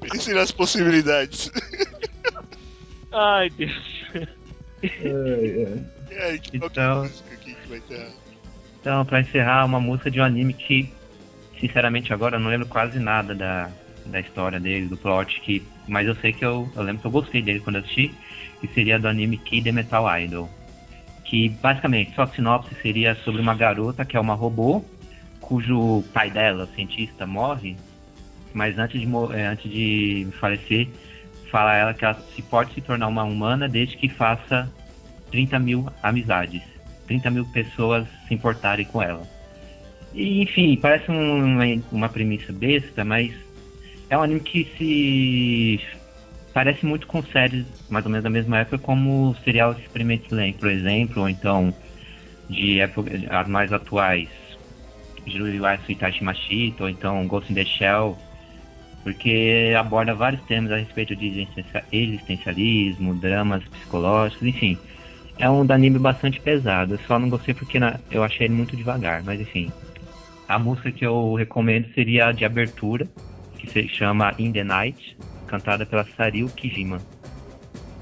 [0.00, 1.50] Pense nas possibilidades.
[3.12, 4.04] Ai, Deus.
[4.82, 5.78] É,
[6.10, 8.08] É, que Então- música aqui que vai ter?
[8.80, 10.90] Então, pra encerrar, uma música de um anime que,
[11.60, 13.70] sinceramente, agora eu não lembro quase nada da,
[14.10, 17.10] da história dele, do plot, que, mas eu sei que eu, eu lembro que eu
[17.10, 18.14] gostei dele quando assisti,
[18.60, 20.48] que seria do anime Kid the Metal Idol.
[21.24, 24.84] Que, basicamente, só a sinopse seria sobre uma garota que é uma robô,
[25.40, 27.76] cujo pai dela, cientista, morre,
[28.52, 30.88] mas antes de, eh, antes de falecer,
[31.50, 34.72] fala a ela que ela se pode se tornar uma humana desde que faça
[35.30, 36.62] 30 mil amizades.
[37.06, 39.22] 30 mil pessoas se importarem com ela.
[40.14, 43.32] E, enfim, parece um- uma premissa besta, mas
[44.10, 45.80] é um anime que se
[46.52, 50.54] parece muito com séries mais ou menos da mesma época, como o serial Experiment Lane,
[50.54, 51.74] por exemplo, ou então
[52.48, 54.28] de épocas as mais atuais,
[55.26, 58.18] Jujutsu Itachi Machito, ou então Ghost in the Shell,
[59.04, 64.78] porque aborda vários temas a respeito de existencia- existencialismo, dramas psicológicos, enfim.
[65.38, 66.94] É um anime bastante pesado.
[66.94, 69.72] Eu só não gostei porque na- eu achei ele muito devagar, mas enfim.
[70.48, 73.08] A música que eu recomendo seria a de abertura,
[73.60, 75.16] que se chama In the Night,
[75.46, 76.98] cantada pela Saril Kijima.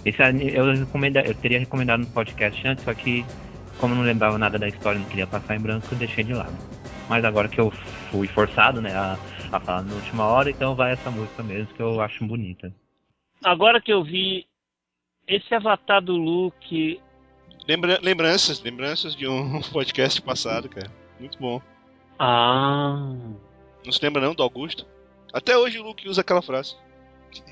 [0.05, 3.25] Esse anime eu, recomenda, eu teria recomendado no podcast antes, só que
[3.79, 6.33] como eu não lembrava nada da história não queria passar em branco, eu deixei de
[6.35, 6.57] lado.
[7.09, 7.71] Mas agora que eu
[8.11, 9.19] fui forçado né, a,
[9.53, 12.73] a falar na última hora, então vai essa música mesmo, que eu acho bonita.
[13.43, 14.47] Agora que eu vi
[15.27, 17.01] esse avatar do Luke.
[17.69, 20.91] Lembra- lembranças, lembranças de um podcast passado, cara.
[21.21, 21.61] Muito bom.
[22.19, 23.15] Ah.
[23.85, 24.87] Não se lembra não do Augusto?
[25.33, 26.77] Até hoje o Luke usa aquela frase.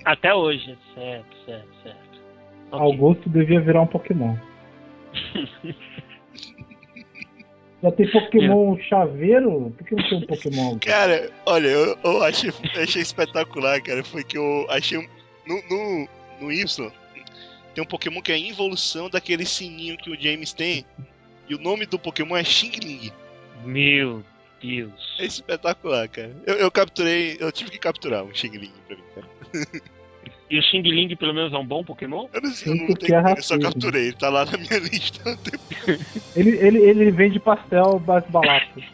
[0.05, 0.77] Até hoje.
[0.94, 2.20] Certo, certo, certo.
[2.70, 2.81] Ok.
[2.81, 4.36] Augusto devia virar um Pokémon.
[7.82, 9.73] Já tem Pokémon chaveiro?
[9.77, 10.78] Por que não tem um Pokémon?
[10.78, 12.51] Cara, olha, eu, eu achei,
[12.82, 14.03] achei espetacular, cara.
[14.03, 14.98] Foi que eu achei.
[15.47, 16.09] No, no,
[16.40, 16.90] no Y
[17.77, 20.86] tem um Pokémon que é a involução daquele sininho que o James tem.
[21.47, 23.12] E o nome do Pokémon é Xing Ling.
[23.62, 24.24] Meu
[24.66, 25.16] Deus.
[25.18, 26.34] É espetacular, cara.
[26.47, 29.26] Eu, eu capturei, eu tive que capturar um Xing Ling pra mim, cara.
[30.48, 32.28] E o Xing Ling, pelo menos, é um bom Pokémon?
[32.32, 34.56] Eu não, Sim, eu não porque tenho, é eu só capturei, ele tá lá na
[34.56, 35.36] minha lista.
[36.36, 38.80] Ele, ele, ele vende pastel mais barato.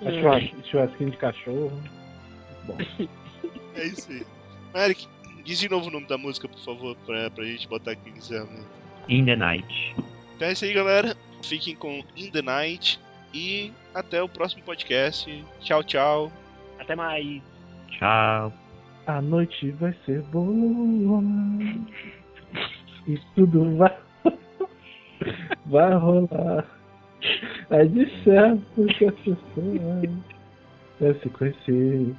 [0.00, 1.82] É churras- churrasquinho de cachorro.
[2.64, 2.76] Bom.
[3.74, 4.26] É isso aí.
[4.84, 5.06] Eric,
[5.44, 8.16] diz de novo o nome da música, por favor, pra, pra gente botar aqui no
[8.16, 8.66] encerramento.
[9.08, 9.94] In the Night.
[10.36, 11.16] Então é isso aí, galera.
[11.42, 13.00] Fiquem com In the Night
[13.32, 15.44] e até o próximo podcast.
[15.60, 16.32] Tchau, tchau.
[16.78, 17.42] Até mais.
[17.88, 18.52] Tchau.
[19.06, 21.22] A noite vai ser boa.
[23.06, 23.96] E tudo vai.
[25.66, 26.64] Vai rolar.
[27.70, 30.16] É de certo que as pessoas
[31.00, 32.14] vão se conhecer.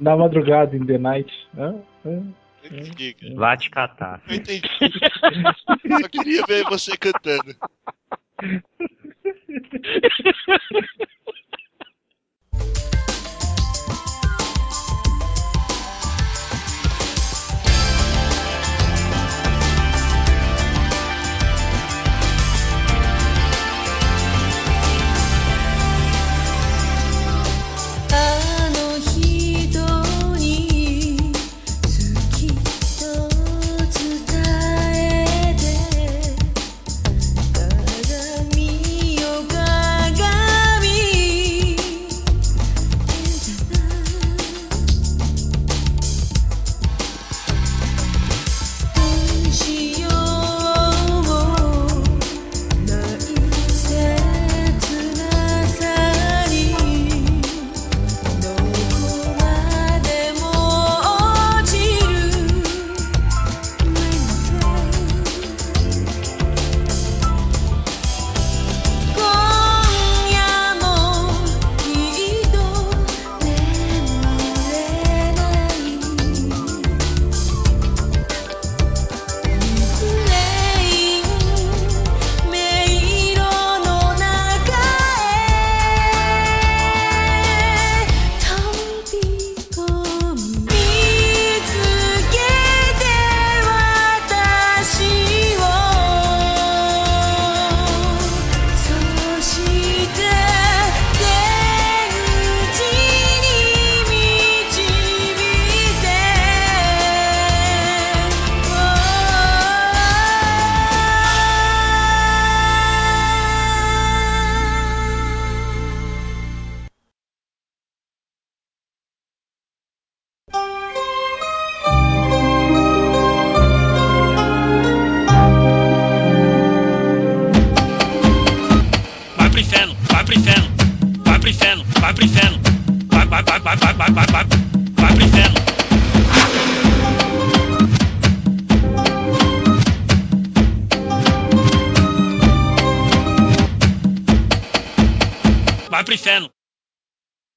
[0.00, 1.32] Na madrugada, in the night.
[1.56, 1.80] Hã?
[2.04, 2.22] Hã?
[2.62, 3.34] Cara.
[3.36, 4.20] Vá te catar.
[4.26, 4.68] Eu entendi.
[6.00, 7.54] Só queria ver você cantando.「